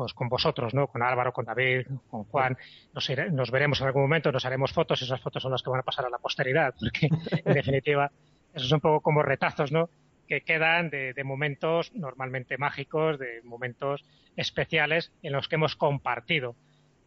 pues 0.00 0.14
con 0.14 0.30
vosotros, 0.30 0.72
¿no? 0.72 0.86
Con 0.86 1.02
Álvaro, 1.02 1.30
con 1.30 1.44
David, 1.44 1.86
con 2.08 2.24
Juan. 2.24 2.56
Nos, 2.94 3.10
nos 3.32 3.50
veremos 3.50 3.82
en 3.82 3.86
algún 3.86 4.00
momento, 4.00 4.32
nos 4.32 4.46
haremos 4.46 4.72
fotos, 4.72 5.02
esas 5.02 5.20
fotos 5.20 5.42
son 5.42 5.52
las 5.52 5.62
que 5.62 5.68
van 5.68 5.80
a 5.80 5.82
pasar 5.82 6.06
a 6.06 6.08
la 6.08 6.16
posteridad, 6.16 6.74
porque 6.80 7.10
en 7.44 7.52
definitiva, 7.52 8.10
esos 8.54 8.70
son 8.70 8.76
un 8.78 8.80
poco 8.80 9.02
como 9.02 9.22
retazos, 9.22 9.70
¿no? 9.72 9.90
Que 10.26 10.40
quedan 10.40 10.88
de, 10.88 11.12
momentos 11.22 11.92
normalmente 11.94 12.56
mágicos, 12.56 13.18
de 13.18 13.42
momentos 13.44 14.02
especiales 14.36 15.12
en 15.22 15.34
los 15.34 15.48
que 15.48 15.56
hemos 15.56 15.76
compartido 15.76 16.56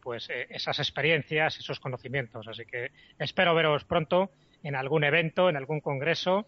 pues 0.00 0.30
eh, 0.30 0.46
esas 0.50 0.78
experiencias, 0.78 1.58
esos 1.58 1.80
conocimientos. 1.80 2.46
Así 2.46 2.64
que 2.64 2.92
espero 3.18 3.56
veros 3.56 3.82
pronto 3.82 4.30
en 4.62 4.76
algún 4.76 5.02
evento, 5.02 5.48
en 5.48 5.56
algún 5.56 5.80
congreso 5.80 6.46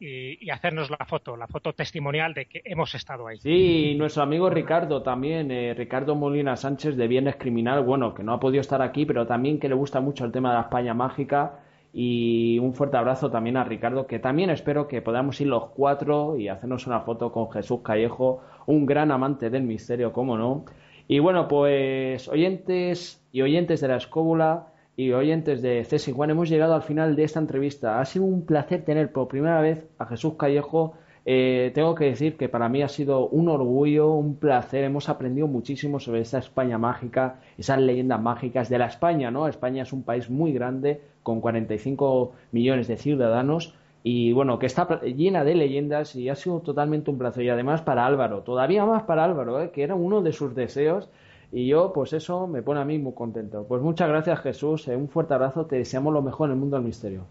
y, 0.00 0.50
hacernos 0.50 0.90
la 0.90 1.04
foto, 1.06 1.36
la 1.36 1.46
foto 1.46 1.72
testimonial 1.72 2.34
de 2.34 2.46
que 2.46 2.62
hemos 2.64 2.94
estado 2.94 3.26
ahí. 3.26 3.38
Sí, 3.38 3.94
nuestro 3.96 4.22
amigo 4.22 4.50
Ricardo 4.50 5.02
también, 5.02 5.50
eh, 5.50 5.74
Ricardo 5.74 6.14
Molina 6.14 6.56
Sánchez 6.56 6.96
de 6.96 7.08
Viernes 7.08 7.36
Criminal, 7.36 7.84
bueno, 7.84 8.14
que 8.14 8.22
no 8.22 8.32
ha 8.32 8.40
podido 8.40 8.60
estar 8.60 8.82
aquí, 8.82 9.06
pero 9.06 9.26
también 9.26 9.58
que 9.58 9.68
le 9.68 9.74
gusta 9.74 10.00
mucho 10.00 10.24
el 10.24 10.32
tema 10.32 10.50
de 10.50 10.56
la 10.56 10.62
España 10.62 10.94
mágica. 10.94 11.60
Y 11.92 12.58
un 12.58 12.74
fuerte 12.74 12.98
abrazo 12.98 13.30
también 13.30 13.56
a 13.56 13.64
Ricardo, 13.64 14.06
que 14.06 14.18
también 14.18 14.50
espero 14.50 14.86
que 14.86 15.00
podamos 15.00 15.40
ir 15.40 15.46
los 15.46 15.70
cuatro 15.70 16.36
y 16.36 16.48
hacernos 16.48 16.86
una 16.86 17.00
foto 17.00 17.32
con 17.32 17.50
Jesús 17.50 17.80
Callejo, 17.82 18.42
un 18.66 18.84
gran 18.84 19.10
amante 19.10 19.48
del 19.48 19.62
misterio, 19.62 20.12
cómo 20.12 20.36
no. 20.36 20.64
Y 21.08 21.18
bueno, 21.18 21.48
pues 21.48 22.28
oyentes 22.28 23.26
y 23.32 23.40
oyentes 23.40 23.80
de 23.80 23.88
la 23.88 23.96
escóbula, 23.96 24.66
y 24.98 25.12
oyentes 25.12 25.62
de 25.62 25.84
César 25.84 26.12
Juan, 26.12 26.30
hemos 26.30 26.48
llegado 26.48 26.74
al 26.74 26.82
final 26.82 27.14
de 27.14 27.22
esta 27.22 27.38
entrevista. 27.38 28.00
Ha 28.00 28.04
sido 28.04 28.24
un 28.24 28.44
placer 28.44 28.84
tener 28.84 29.12
por 29.12 29.28
primera 29.28 29.60
vez 29.60 29.86
a 29.96 30.06
Jesús 30.06 30.34
Callejo. 30.36 30.94
Eh, 31.24 31.70
tengo 31.72 31.94
que 31.94 32.06
decir 32.06 32.36
que 32.36 32.48
para 32.48 32.68
mí 32.68 32.82
ha 32.82 32.88
sido 32.88 33.28
un 33.28 33.48
orgullo, 33.48 34.10
un 34.10 34.34
placer. 34.34 34.82
Hemos 34.82 35.08
aprendido 35.08 35.46
muchísimo 35.46 36.00
sobre 36.00 36.22
esa 36.22 36.38
España 36.38 36.78
mágica, 36.78 37.38
esas 37.56 37.78
leyendas 37.78 38.20
mágicas 38.20 38.68
de 38.68 38.78
la 38.78 38.86
España, 38.86 39.30
¿no? 39.30 39.46
España 39.46 39.84
es 39.84 39.92
un 39.92 40.02
país 40.02 40.28
muy 40.30 40.52
grande, 40.52 41.00
con 41.22 41.40
45 41.40 42.32
millones 42.50 42.88
de 42.88 42.96
ciudadanos 42.96 43.76
y 44.02 44.32
bueno, 44.32 44.58
que 44.58 44.66
está 44.66 45.00
llena 45.02 45.44
de 45.44 45.54
leyendas 45.54 46.16
y 46.16 46.28
ha 46.28 46.34
sido 46.34 46.58
totalmente 46.58 47.08
un 47.12 47.18
placer. 47.18 47.44
Y 47.44 47.50
además 47.50 47.82
para 47.82 48.04
Álvaro, 48.04 48.40
todavía 48.40 48.84
más 48.84 49.04
para 49.04 49.22
Álvaro, 49.22 49.62
¿eh? 49.62 49.70
que 49.70 49.84
era 49.84 49.94
uno 49.94 50.22
de 50.22 50.32
sus 50.32 50.56
deseos 50.56 51.08
y 51.50 51.66
yo, 51.66 51.92
pues 51.92 52.12
eso 52.12 52.46
me 52.46 52.62
pone 52.62 52.80
a 52.80 52.84
mí 52.84 52.98
muy 52.98 53.14
contento. 53.14 53.64
Pues 53.66 53.80
muchas 53.80 54.08
gracias, 54.08 54.40
Jesús. 54.40 54.86
Eh, 54.88 54.96
un 54.96 55.08
fuerte 55.08 55.34
abrazo. 55.34 55.66
Te 55.66 55.76
deseamos 55.76 56.12
lo 56.12 56.22
mejor 56.22 56.48
en 56.48 56.52
el 56.52 56.58
mundo 56.58 56.76
del 56.76 56.84
misterio. 56.84 57.24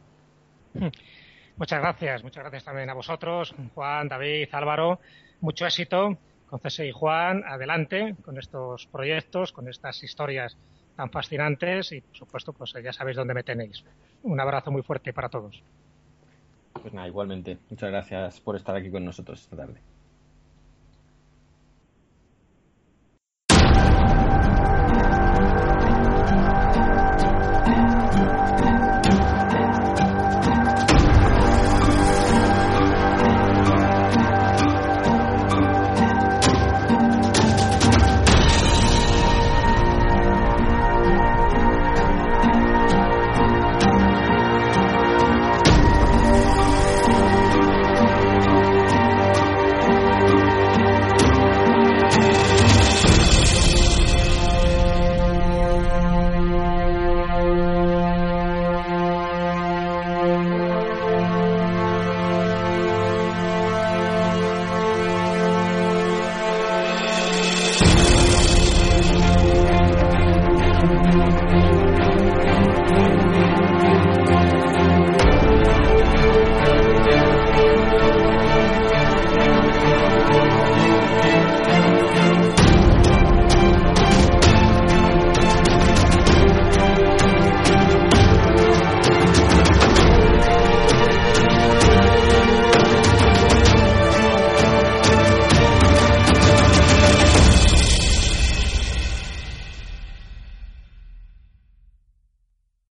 Muchas 1.57 1.79
gracias. 1.79 2.23
Muchas 2.23 2.43
gracias 2.43 2.63
también 2.63 2.89
a 2.89 2.93
vosotros, 2.93 3.53
Juan, 3.75 4.07
David, 4.07 4.49
Álvaro. 4.51 4.99
Mucho 5.41 5.65
éxito 5.65 6.17
con 6.47 6.59
César 6.59 6.85
y 6.85 6.91
Juan. 6.91 7.43
Adelante 7.45 8.15
con 8.23 8.37
estos 8.37 8.87
proyectos, 8.87 9.51
con 9.51 9.67
estas 9.67 10.01
historias 10.03 10.57
tan 10.95 11.11
fascinantes 11.11 11.91
y, 11.91 12.01
por 12.01 12.17
supuesto, 12.17 12.53
pues 12.53 12.73
ya 12.83 12.93
sabéis 12.93 13.17
dónde 13.17 13.35
me 13.35 13.43
tenéis. 13.43 13.83
Un 14.23 14.39
abrazo 14.39 14.71
muy 14.71 14.81
fuerte 14.81 15.13
para 15.13 15.29
todos. 15.29 15.61
Pues 16.81 16.91
nada, 16.91 17.07
igualmente. 17.07 17.59
Muchas 17.69 17.91
gracias 17.91 18.39
por 18.41 18.55
estar 18.55 18.75
aquí 18.75 18.89
con 18.89 19.05
nosotros 19.05 19.41
esta 19.41 19.55
tarde. 19.57 19.79